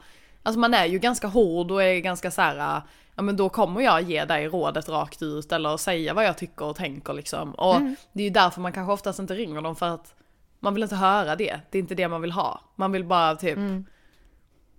Alltså 0.48 0.60
man 0.60 0.74
är 0.74 0.86
ju 0.86 1.00
ganska 1.00 1.28
hård 1.28 1.72
och 1.72 1.84
är 1.84 2.00
ganska 2.00 2.32
så 2.32 2.42
här. 2.42 2.78
äh, 2.78 2.84
Ja 3.16 3.24
men 3.24 3.38
då 3.38 3.50
kommer 3.50 3.82
jag 3.82 4.02
ge 4.02 4.26
dig 4.26 4.48
rådet 4.48 4.90
rakt 4.90 5.22
ut 5.22 5.52
eller 5.52 5.78
säga 5.78 6.14
vad 6.14 6.26
jag 6.26 6.38
tycker 6.38 6.66
och 6.66 6.76
tänker 6.76 7.14
liksom. 7.14 7.52
Och 7.52 7.82
det 8.14 8.22
är 8.22 8.24
ju 8.24 8.30
därför 8.30 8.62
man 8.62 8.72
kanske 8.74 8.94
oftast 8.94 9.20
inte 9.20 9.34
ringer 9.34 9.62
dem 9.62 9.76
för 9.76 9.86
att 9.86 10.16
man 10.60 10.74
vill 10.74 10.84
inte 10.84 10.96
höra 10.96 11.36
det, 11.36 11.60
det 11.72 11.78
är 11.78 11.80
inte 11.80 11.96
det 11.96 12.08
man 12.08 12.22
vill 12.22 12.32
ha. 12.32 12.62
Man 12.76 12.92
vill 12.92 13.04
bara 13.06 13.36
typ 13.36 13.58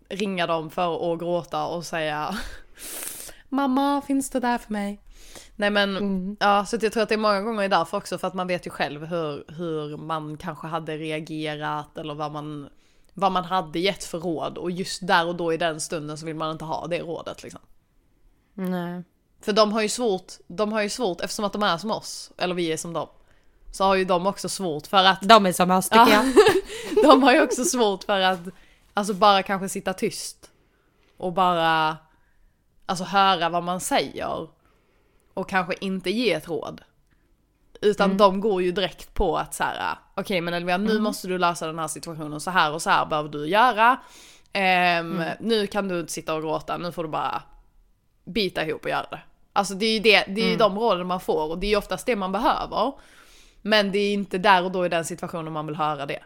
ringa 0.08 0.46
dem 0.46 0.70
för 0.70 1.12
att 1.12 1.18
gråta 1.18 1.66
och 1.66 1.84
säga 1.84 2.34
Mamma, 3.48 4.02
finns 4.06 4.30
du 4.30 4.40
där 4.40 4.58
för 4.58 4.72
mig? 4.72 5.00
Nej 5.56 5.70
men, 5.70 6.36
ja 6.40 6.64
så 6.64 6.78
jag 6.80 6.92
tror 6.92 7.02
att 7.02 7.08
det 7.08 7.14
är 7.14 7.18
många 7.18 7.40
gånger 7.40 7.68
därför 7.68 7.96
också 7.96 8.18
för 8.18 8.28
att 8.28 8.34
man 8.34 8.46
vet 8.46 8.66
ju 8.66 8.70
själv 8.70 9.06
hur, 9.06 9.44
hur 9.48 9.96
man 9.96 10.36
kanske 10.36 10.66
hade 10.66 10.96
reagerat 10.96 11.98
eller 11.98 12.14
vad 12.14 12.32
man, 12.32 12.68
vad 13.18 13.32
man 13.32 13.44
hade 13.44 13.78
gett 13.78 14.04
för 14.04 14.20
råd 14.20 14.58
och 14.58 14.70
just 14.70 15.06
där 15.06 15.26
och 15.26 15.34
då 15.34 15.52
i 15.52 15.56
den 15.56 15.80
stunden 15.80 16.18
så 16.18 16.26
vill 16.26 16.36
man 16.36 16.50
inte 16.52 16.64
ha 16.64 16.86
det 16.86 16.98
rådet 17.00 17.42
liksom. 17.42 17.60
nej. 18.54 19.04
För 19.40 19.52
de 19.52 19.72
har 19.72 19.82
ju 19.82 19.88
svårt, 19.88 20.32
de 20.46 20.72
har 20.72 20.82
ju 20.82 20.88
svårt 20.88 21.20
eftersom 21.20 21.44
att 21.44 21.52
de 21.52 21.62
är 21.62 21.78
som 21.78 21.90
oss, 21.90 22.32
eller 22.36 22.54
vi 22.54 22.72
är 22.72 22.76
som 22.76 22.92
dem. 22.92 23.08
Så 23.72 23.84
har 23.84 23.94
ju 23.94 24.04
de 24.04 24.26
också 24.26 24.48
svårt 24.48 24.86
för 24.86 25.04
att 25.04 25.18
De 25.22 25.46
är 25.46 25.52
som 25.52 25.70
oss 25.70 25.88
tycker 25.88 26.00
Ja. 26.10 26.24
jag. 26.24 27.02
de 27.04 27.22
har 27.22 27.32
ju 27.32 27.42
också 27.42 27.64
svårt 27.64 28.04
för 28.04 28.20
att 28.20 28.40
alltså 28.94 29.14
bara 29.14 29.42
kanske 29.42 29.68
sitta 29.68 29.92
tyst 29.92 30.50
och 31.16 31.32
bara 31.32 31.96
alltså 32.86 33.04
höra 33.04 33.48
vad 33.48 33.62
man 33.62 33.80
säger 33.80 34.48
och 35.34 35.48
kanske 35.48 35.74
inte 35.80 36.10
ge 36.10 36.32
ett 36.32 36.48
råd. 36.48 36.80
Utan 37.80 38.16
de 38.16 38.40
går 38.40 38.62
ju 38.62 38.72
direkt 38.72 39.14
på 39.14 39.38
att 39.38 39.54
så 39.54 39.64
här, 39.64 39.98
okej 40.14 40.40
men 40.40 40.54
Elvia 40.54 40.76
nu 40.78 40.98
måste 41.00 41.28
du 41.28 41.38
lösa 41.38 41.66
den 41.66 41.78
här 41.78 41.88
situationen 41.88 42.40
så 42.40 42.50
här 42.50 42.72
och 42.72 42.82
så 42.82 42.90
här 42.90 43.06
behöver 43.06 43.28
du 43.28 43.46
göra. 43.48 44.00
Ehm, 44.52 45.22
Nu 45.40 45.66
kan 45.66 45.88
du 45.88 46.00
inte 46.00 46.12
sitta 46.12 46.34
och 46.34 46.42
gråta, 46.42 46.76
nu 46.76 46.92
får 46.92 47.02
du 47.02 47.08
bara 47.08 47.42
bita 48.24 48.66
ihop 48.66 48.84
och 48.84 48.90
göra 48.90 49.06
det. 49.10 49.20
Alltså 49.52 49.74
det 49.74 49.86
är 49.86 49.92
ju, 49.92 50.00
det, 50.00 50.24
det 50.28 50.40
är 50.40 50.50
ju 50.50 50.56
de 50.56 50.78
råden 50.78 51.06
man 51.06 51.20
får 51.20 51.50
och 51.50 51.58
det 51.58 51.66
är 51.66 51.70
ju 51.70 51.76
oftast 51.76 52.06
det 52.06 52.16
man 52.16 52.32
behöver. 52.32 52.92
Men 53.62 53.92
det 53.92 53.98
är 53.98 54.12
inte 54.12 54.38
där 54.38 54.64
och 54.64 54.72
då 54.72 54.86
i 54.86 54.88
den 54.88 55.04
situationen 55.04 55.52
man 55.52 55.66
vill 55.66 55.76
höra 55.76 56.06
det. 56.06 56.20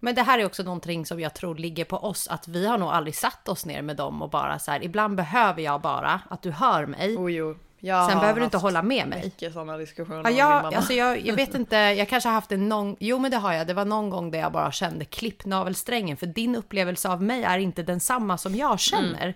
Men 0.00 0.14
det 0.14 0.22
här 0.22 0.38
är 0.38 0.46
också 0.46 0.62
någonting 0.62 1.06
som 1.06 1.20
jag 1.20 1.34
tror 1.34 1.54
ligger 1.54 1.84
på 1.84 1.96
oss, 1.96 2.28
att 2.28 2.48
vi 2.48 2.66
har 2.66 2.78
nog 2.78 2.88
aldrig 2.88 3.14
satt 3.14 3.48
oss 3.48 3.66
ner 3.66 3.82
med 3.82 3.96
dem 3.96 4.22
och 4.22 4.30
bara 4.30 4.58
så 4.58 4.70
här, 4.70 4.84
ibland 4.84 5.16
behöver 5.16 5.62
jag 5.62 5.80
bara 5.80 6.20
att 6.30 6.42
du 6.42 6.50
hör 6.50 6.86
mig. 6.86 7.16
Oh, 7.16 7.32
jo. 7.32 7.56
Jag 7.80 8.10
Sen 8.10 8.18
behöver 8.18 8.40
du 8.40 8.44
inte 8.44 8.56
hålla 8.58 8.82
med 8.82 9.08
mig. 9.08 9.24
Mycket 9.24 9.52
sådana 9.52 9.76
diskussioner 9.76 10.16
Ja, 10.16 10.22
med 10.22 10.34
jag, 10.34 10.62
mamma. 10.62 10.76
alltså 10.76 10.92
jag, 10.92 11.26
jag 11.26 11.34
vet 11.34 11.54
inte, 11.60 11.76
jag 11.76 12.08
kanske 12.08 12.28
har 12.28 12.34
haft 12.34 12.52
en 12.52 12.68
någon, 12.68 12.96
jo 13.00 13.18
men 13.18 13.30
det 13.30 13.36
har 13.36 13.52
jag, 13.52 13.66
det 13.66 13.74
var 13.74 13.84
någon 13.84 14.10
gång 14.10 14.30
där 14.30 14.38
jag 14.38 14.52
bara 14.52 14.72
kände 14.72 15.04
klippnavelsträngen, 15.04 16.16
för 16.16 16.26
din 16.26 16.56
upplevelse 16.56 17.08
av 17.08 17.22
mig 17.22 17.44
är 17.44 17.58
inte 17.58 17.82
densamma 17.82 18.38
som 18.38 18.54
jag 18.54 18.80
känner. 18.80 19.34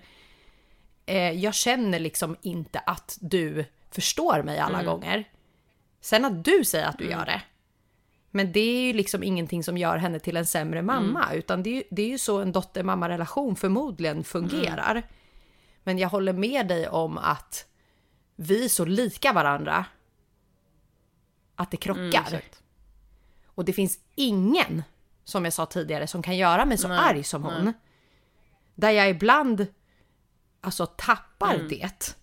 Eh, 1.07 1.31
jag 1.31 1.55
känner 1.55 1.99
liksom 1.99 2.37
inte 2.43 2.79
att 2.79 3.19
du 3.21 3.65
förstår 3.91 4.43
mig 4.43 4.59
alla 4.59 4.83
gånger. 4.83 5.25
Sen 6.01 6.25
att 6.25 6.45
du 6.45 6.65
säger 6.65 6.87
att 6.87 6.99
du 6.99 7.11
gör 7.11 7.25
det. 7.27 7.43
Men 8.31 8.53
det 8.53 8.61
är 8.61 8.87
ju 8.87 8.93
liksom 8.93 9.23
ingenting 9.23 9.65
som 9.65 9.79
gör 9.79 9.97
henne 9.97 10.19
till 10.19 10.37
en 10.37 10.47
sämre 10.47 10.83
mamma, 10.83 11.33
utan 11.35 11.63
det 11.63 11.71
är, 11.71 11.75
ju, 11.75 11.83
det 11.91 12.03
är 12.03 12.09
ju 12.09 12.19
så 12.19 12.41
en 12.41 12.53
dotter-mamma-relation 12.53 13.57
förmodligen 13.57 14.25
fungerar. 14.25 15.03
Men 15.85 15.99
jag 15.99 16.09
håller 16.09 16.33
med 16.33 16.69
dig 16.69 16.89
om 16.89 17.19
att 17.19 17.67
vi 18.37 18.65
är 18.65 18.69
så 18.69 18.85
lika 18.85 19.33
varandra 19.33 19.85
att 21.57 21.71
det 21.71 21.77
krockar. 21.77 22.27
Mm, 22.29 22.41
och 23.47 23.65
det 23.65 23.73
finns 23.73 23.99
ingen, 24.15 24.83
som 25.25 25.45
jag 25.45 25.53
sa 25.55 25.67
tidigare, 25.67 26.07
som 26.07 26.23
kan 26.23 26.37
göra 26.37 26.65
mig 26.65 26.79
så 26.79 26.89
Nej, 26.89 26.99
arg 26.99 27.25
som 27.25 27.43
hon. 27.43 27.73
Där 28.75 28.91
jag 28.91 29.11
ibland 29.11 29.67
alltså 30.61 30.87
tappar 30.87 31.55
Mm. 31.55 31.69
det. 31.69 32.17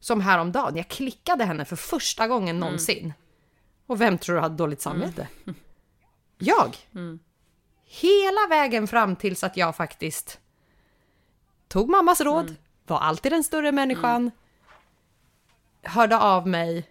Som 0.00 0.20
häromdagen, 0.20 0.76
jag 0.76 0.88
klickade 0.88 1.44
henne 1.44 1.64
för 1.64 1.76
första 1.76 2.28
gången 2.28 2.56
Mm. 2.56 2.60
någonsin. 2.60 3.12
Och 3.86 4.00
vem 4.00 4.18
tror 4.18 4.34
du 4.36 4.40
hade 4.42 4.56
dåligt 4.56 4.80
samvete? 4.80 5.28
Jag! 6.38 6.76
Mm. 6.94 7.18
Hela 7.84 8.46
vägen 8.50 8.88
fram 8.88 9.16
tills 9.16 9.44
att 9.44 9.56
jag 9.56 9.76
faktiskt 9.76 10.40
tog 11.68 11.88
mammas 11.88 12.20
råd, 12.20 12.44
Mm. 12.44 12.56
var 12.86 12.98
alltid 12.98 13.32
den 13.32 13.44
större 13.44 13.72
människan. 13.72 14.30
Hörde 15.82 16.18
av 16.18 16.48
mig 16.48 16.90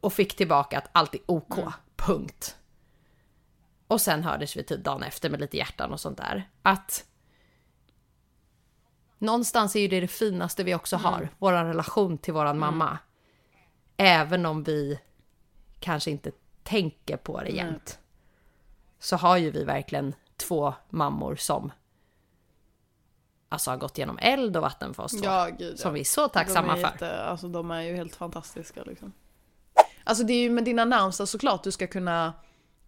och 0.00 0.12
fick 0.12 0.36
tillbaka 0.36 0.78
att 0.78 0.88
allt 0.92 1.14
är 1.14 1.20
OK. 1.26 1.58
Mm. 1.58 1.72
Punkt. 1.96 2.56
Och 3.86 4.00
sen 4.00 4.24
hördes 4.24 4.56
vi 4.56 4.64
typ 4.64 4.84
dagen 4.84 5.02
efter 5.02 5.30
med 5.30 5.40
lite 5.40 5.56
hjärtan 5.56 5.92
och 5.92 6.00
sånt 6.00 6.18
där. 6.18 6.50
Att 6.62 7.04
någonstans 9.18 9.76
är 9.76 9.80
ju 9.80 9.88
det 9.88 10.00
det 10.00 10.08
finaste 10.08 10.64
vi 10.64 10.74
också 10.74 10.96
har, 10.96 11.18
mm. 11.18 11.28
vår 11.38 11.52
relation 11.52 12.18
till 12.18 12.34
våran 12.34 12.56
mm. 12.56 12.60
mamma. 12.60 12.98
Även 13.96 14.46
om 14.46 14.62
vi 14.62 15.00
kanske 15.80 16.10
inte 16.10 16.32
tänker 16.62 17.16
på 17.16 17.40
det 17.40 17.50
jämt. 17.50 17.98
Så 18.98 19.16
har 19.16 19.36
ju 19.36 19.50
vi 19.50 19.64
verkligen 19.64 20.14
två 20.36 20.74
mammor 20.88 21.36
som 21.36 21.72
alltså 23.48 23.70
har 23.70 23.76
gått 23.76 23.98
genom 23.98 24.18
eld 24.18 24.56
och 24.56 24.62
vatten 24.62 24.94
för 24.94 25.02
oss 25.02 25.12
två. 25.12 25.24
Ja, 25.24 25.48
gud, 25.58 25.78
som 25.78 25.94
vi 25.94 26.00
är 26.00 26.04
så 26.04 26.28
tacksamma 26.28 26.74
de 26.74 26.80
är 26.80 26.84
jätte, 26.84 26.98
för. 26.98 27.06
Alltså 27.06 27.48
de 27.48 27.70
är 27.70 27.80
ju 27.80 27.96
helt 27.96 28.16
fantastiska 28.16 28.82
liksom. 28.84 29.12
Alltså 30.04 30.24
det 30.24 30.32
är 30.32 30.42
ju 30.42 30.50
med 30.50 30.64
dina 30.64 30.84
närmsta 30.84 31.26
såklart 31.26 31.62
du 31.62 31.72
ska 31.72 31.86
kunna 31.86 32.32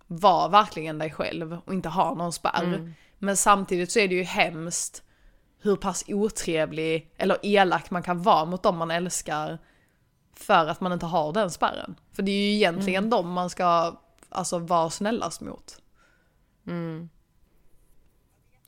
vara 0.06 0.48
verkligen 0.48 0.98
dig 0.98 1.10
själv 1.10 1.58
och 1.64 1.74
inte 1.74 1.88
ha 1.88 2.14
någon 2.14 2.32
spärr. 2.32 2.64
Mm. 2.64 2.94
Men 3.18 3.36
samtidigt 3.36 3.92
så 3.92 3.98
är 3.98 4.08
det 4.08 4.14
ju 4.14 4.22
hemskt 4.22 5.02
hur 5.60 5.76
pass 5.76 6.04
otrevlig 6.08 7.14
eller 7.16 7.38
elak 7.42 7.90
man 7.90 8.02
kan 8.02 8.22
vara 8.22 8.44
mot 8.44 8.62
dem 8.62 8.76
man 8.76 8.90
älskar 8.90 9.58
för 10.34 10.66
att 10.66 10.80
man 10.80 10.92
inte 10.92 11.06
har 11.06 11.32
den 11.32 11.50
spärren. 11.50 11.94
För 12.12 12.22
det 12.22 12.30
är 12.30 12.48
ju 12.48 12.54
egentligen 12.54 13.04
mm. 13.04 13.10
dem 13.10 13.32
man 13.32 13.50
ska 13.50 13.98
alltså, 14.28 14.58
vara 14.58 14.90
snällast 14.90 15.40
mot. 15.40 15.82
Mm. 16.66 17.08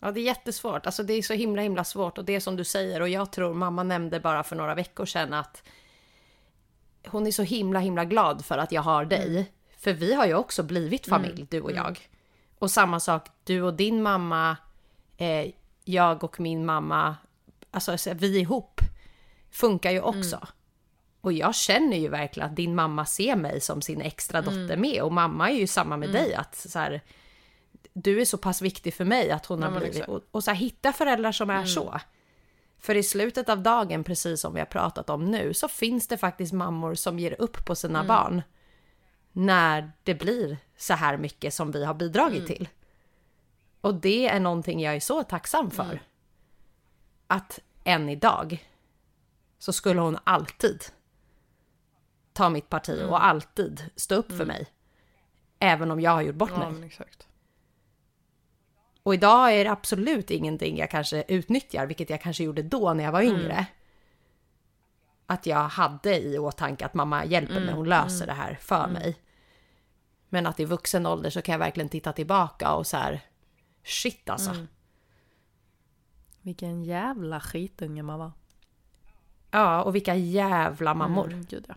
Ja, 0.01 0.13
det 0.13 0.21
är 0.21 0.25
jättesvårt. 0.25 0.87
Alltså 0.87 1.03
det 1.03 1.13
är 1.13 1.23
så 1.23 1.35
himla 1.35 1.63
himla 1.63 1.85
svårt 1.85 2.19
och 2.19 2.25
det 2.25 2.35
är 2.35 2.41
som 2.41 2.57
du 2.57 2.65
säger 2.65 3.01
och 3.01 3.09
jag 3.09 3.33
tror 3.33 3.55
mamma 3.55 3.83
nämnde 3.83 4.21
bara 4.21 4.43
för 4.43 4.57
några 4.57 4.75
veckor 4.75 5.07
sedan 5.07 5.33
att 5.33 5.63
hon 7.07 7.27
är 7.27 7.31
så 7.31 7.43
himla 7.43 7.79
himla 7.79 8.05
glad 8.05 8.45
för 8.45 8.59
att 8.59 8.73
jag 8.73 8.83
har 8.83 9.05
dig. 9.05 9.31
Mm. 9.31 9.45
För 9.79 9.93
vi 9.93 10.15
har 10.15 10.27
ju 10.27 10.35
också 10.35 10.63
blivit 10.63 11.07
mm. 11.07 11.21
familj, 11.21 11.41
mm. 11.41 11.47
du 11.51 11.61
och 11.61 11.71
mm. 11.71 11.85
jag. 11.85 12.09
Och 12.59 12.71
samma 12.71 13.01
sak, 13.01 13.29
du 13.45 13.63
och 13.63 13.75
din 13.75 14.03
mamma, 14.03 14.57
eh, 15.17 15.51
jag 15.85 16.25
och 16.25 16.41
min 16.41 16.67
mamma, 16.67 17.17
alltså 17.71 18.15
vi 18.15 18.39
ihop 18.39 18.81
funkar 19.51 19.91
ju 19.91 20.01
också. 20.01 20.37
Mm. 20.37 20.49
Och 21.21 21.33
jag 21.33 21.55
känner 21.55 21.97
ju 21.97 22.09
verkligen 22.09 22.49
att 22.49 22.57
din 22.57 22.75
mamma 22.75 23.07
ser 23.07 23.37
mig 23.37 23.61
som 23.61 23.83
sin 23.83 24.01
extra 24.01 24.43
dotter 24.43 24.77
med 24.77 25.03
och 25.03 25.13
mamma 25.13 25.51
är 25.51 25.55
ju 25.55 25.67
samma 25.67 25.97
med 25.97 26.13
dig 26.13 26.35
att 26.35 26.55
så 26.55 26.79
här, 26.79 27.01
du 27.93 28.21
är 28.21 28.25
så 28.25 28.39
pass 28.39 28.63
viktig 28.63 28.95
för 28.95 29.05
mig 29.05 29.31
att 29.31 29.47
hon 29.47 29.61
ja, 29.61 29.69
har 29.69 29.81
blivit... 29.81 30.09
Och, 30.09 30.21
och, 30.31 30.45
så 30.45 30.51
här, 30.51 30.59
hitta 30.59 30.93
föräldrar 30.93 31.33
som 31.33 31.51
är 31.51 31.55
mm. 31.55 31.67
så. 31.67 32.01
För 32.79 32.95
i 32.95 33.03
slutet 33.03 33.49
av 33.49 33.63
dagen, 33.63 34.05
precis 34.05 34.41
som 34.41 34.55
vi 34.55 34.61
har 34.61 34.67
pratat 34.67 35.11
om 35.11 35.25
nu, 35.25 35.55
så 35.55 35.69
finns 35.69 36.07
det 36.07 36.19
faktiskt 36.19 36.53
mammor 36.53 36.95
som 36.95 37.19
ger 37.19 37.41
upp 37.41 37.65
på 37.65 37.75
sina 37.75 37.99
mm. 37.99 38.09
barn. 38.09 38.43
När 39.33 39.93
det 40.03 40.15
blir 40.15 40.59
så 40.77 40.95
här 40.95 41.17
mycket 41.17 41.55
som 41.55 41.71
vi 41.71 41.85
har 41.85 41.95
bidragit 41.95 42.39
mm. 42.39 42.47
till. 42.47 42.69
Och 43.81 43.95
det 43.95 44.29
är 44.29 44.41
någonting 44.41 44.81
jag 44.81 44.97
är 44.97 45.01
så 45.01 45.23
tacksam 45.23 45.71
för. 45.71 45.85
Mm. 45.85 45.99
Att 47.27 47.59
än 47.85 48.09
idag 48.09 48.67
så 49.59 49.73
skulle 49.73 50.01
hon 50.01 50.19
alltid 50.25 50.85
ta 52.33 52.49
mitt 52.49 52.69
parti 52.69 52.95
och 52.95 53.17
mm. 53.17 53.23
alltid 53.23 53.91
stå 53.97 54.15
upp 54.15 54.29
för 54.29 54.35
mm. 54.35 54.49
mig. 54.49 54.67
Även 55.59 55.91
om 55.91 56.01
jag 56.01 56.11
har 56.11 56.23
gjort 56.23 56.37
bort 56.37 56.51
ja, 56.51 56.71
mig. 56.71 56.87
Exakt. 56.87 57.27
Och 59.03 59.15
idag 59.15 59.55
är 59.55 59.65
det 59.65 59.71
absolut 59.71 60.31
ingenting 60.31 60.79
jag 60.79 60.91
kanske 60.91 61.25
utnyttjar, 61.29 61.87
vilket 61.87 62.11
jag 62.11 62.21
kanske 62.21 62.45
gjorde 62.45 62.63
då 62.63 62.95
när 62.95 63.05
jag 63.05 63.13
var 63.13 63.23
yngre. 63.23 63.53
Mm. 63.53 63.65
Att 65.27 65.47
jag 65.47 65.69
hade 65.69 66.19
i 66.19 66.39
åtanke 66.39 66.87
att 66.87 66.95
mamma 66.95 67.25
hjälper 67.25 67.57
mm. 67.57 67.67
mig, 67.67 67.75
hon 67.75 67.89
löser 67.89 68.25
mm. 68.25 68.27
det 68.27 68.43
här 68.43 68.59
för 68.61 68.85
mm. 68.85 68.93
mig. 68.93 69.17
Men 70.29 70.47
att 70.47 70.61
i 70.61 70.65
vuxen 70.65 71.07
ålder 71.07 71.31
så 71.31 71.43
kan 71.43 71.53
jag 71.53 71.59
verkligen 71.59 71.89
titta 71.89 72.13
tillbaka 72.13 72.75
och 72.75 72.87
så 72.87 72.97
här, 72.97 73.21
shit 73.85 74.31
alltså. 74.31 74.51
Mm. 74.51 74.69
Vilken 76.43 76.85
jävla 76.85 77.41
skitunge 77.41 78.03
man 78.03 78.19
var. 78.19 78.33
Ja, 79.51 79.83
och 79.83 79.95
vilka 79.95 80.15
jävla 80.15 80.95
mammor. 80.95 81.27
Mm, 81.27 81.45
gud 81.45 81.65
ja. 81.69 81.75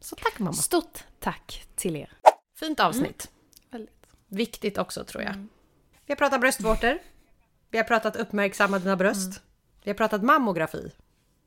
Så 0.00 0.16
tack 0.16 0.38
mamma. 0.38 0.52
Stort 0.52 1.04
tack 1.18 1.66
till 1.74 1.96
er. 1.96 2.12
Fint 2.54 2.80
avsnitt. 2.80 3.30
Viktigt 4.28 4.78
också 4.78 5.04
tror 5.04 5.22
jag. 5.22 5.32
Mm. 5.32 5.48
Vi 6.06 6.12
har 6.12 6.16
pratat 6.16 6.40
bröstvårtor. 6.40 6.98
Vi 7.70 7.78
har 7.78 7.84
pratat 7.84 8.16
uppmärksamma 8.16 8.78
dina 8.78 8.96
bröst. 8.96 9.26
Mm. 9.26 9.42
Vi 9.84 9.90
har 9.90 9.96
pratat 9.96 10.22
mammografi. 10.22 10.92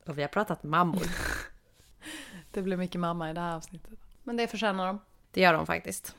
Och 0.06 0.18
vi 0.18 0.22
har 0.22 0.28
pratat 0.28 0.62
mammor. 0.62 1.02
det 2.50 2.62
blir 2.62 2.76
mycket 2.76 3.00
mamma 3.00 3.30
i 3.30 3.32
det 3.32 3.40
här 3.40 3.56
avsnittet. 3.56 3.98
Men 4.22 4.36
det 4.36 4.46
förtjänar 4.46 4.86
de. 4.86 5.00
Det 5.30 5.40
gör 5.40 5.52
de 5.52 5.66
faktiskt. 5.66 6.16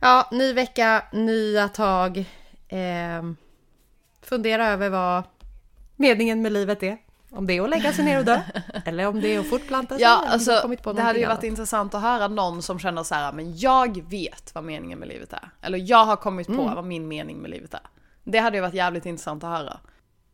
Ja, 0.00 0.28
ny 0.32 0.52
vecka, 0.52 1.04
nya 1.12 1.68
tag. 1.68 2.18
Eh, 2.68 3.22
fundera 4.22 4.66
över 4.68 4.90
vad 4.90 5.24
meningen 5.96 6.42
med 6.42 6.52
livet 6.52 6.82
är. 6.82 6.98
Om 7.30 7.46
det 7.46 7.56
är 7.56 7.62
att 7.62 7.70
lägga 7.70 7.92
sig 7.92 8.04
ner 8.04 8.18
och 8.18 8.24
dö, 8.24 8.42
eller 8.84 9.06
om 9.06 9.20
det 9.20 9.34
är 9.34 9.40
att 9.40 9.48
fortplanta 9.48 9.94
sig. 9.94 10.02
Ja, 10.02 10.24
alltså, 10.26 10.76
det 10.94 11.02
hade 11.02 11.18
ju 11.18 11.24
annat. 11.24 11.36
varit 11.36 11.44
intressant 11.44 11.94
att 11.94 12.02
höra 12.02 12.28
någon 12.28 12.62
som 12.62 12.78
känner 12.78 13.02
så 13.02 13.14
här, 13.14 13.32
men 13.32 13.56
jag 13.56 14.10
vet 14.10 14.54
vad 14.54 14.64
meningen 14.64 14.98
med 14.98 15.08
livet 15.08 15.32
är. 15.32 15.50
Eller 15.60 15.78
jag 15.78 16.04
har 16.04 16.16
kommit 16.16 16.46
på 16.46 16.52
mm. 16.52 16.74
vad 16.74 16.84
min 16.84 17.08
mening 17.08 17.38
med 17.38 17.50
livet 17.50 17.74
är. 17.74 17.80
Det 18.24 18.38
hade 18.38 18.56
ju 18.56 18.60
varit 18.60 18.74
jävligt 18.74 19.06
intressant 19.06 19.44
att 19.44 19.50
höra. 19.58 19.80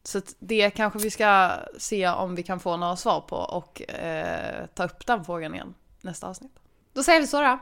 Så 0.04 0.20
det 0.38 0.70
kanske 0.70 0.98
vi 0.98 1.10
ska 1.10 1.50
se 1.78 2.08
om 2.08 2.34
vi 2.34 2.42
kan 2.42 2.60
få 2.60 2.76
några 2.76 2.96
svar 2.96 3.20
på 3.20 3.36
och 3.36 3.90
eh, 3.90 4.66
ta 4.74 4.84
upp 4.84 5.06
den 5.06 5.24
frågan 5.24 5.54
igen 5.54 5.74
nästa 6.00 6.28
avsnitt. 6.28 6.52
Då 6.92 7.02
säger 7.02 7.20
vi 7.20 7.26
så 7.26 7.40
då. 7.40 7.58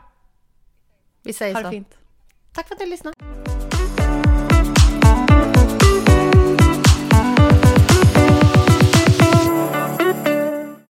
Vi 1.22 1.32
säger 1.32 1.54
så. 1.54 1.60
Ha 1.60 1.64
det 1.64 1.70
fint. 1.70 1.98
Tack 2.52 2.68
för 2.68 2.74
att 2.74 2.80
du 2.80 2.86
lyssnade. 2.86 3.16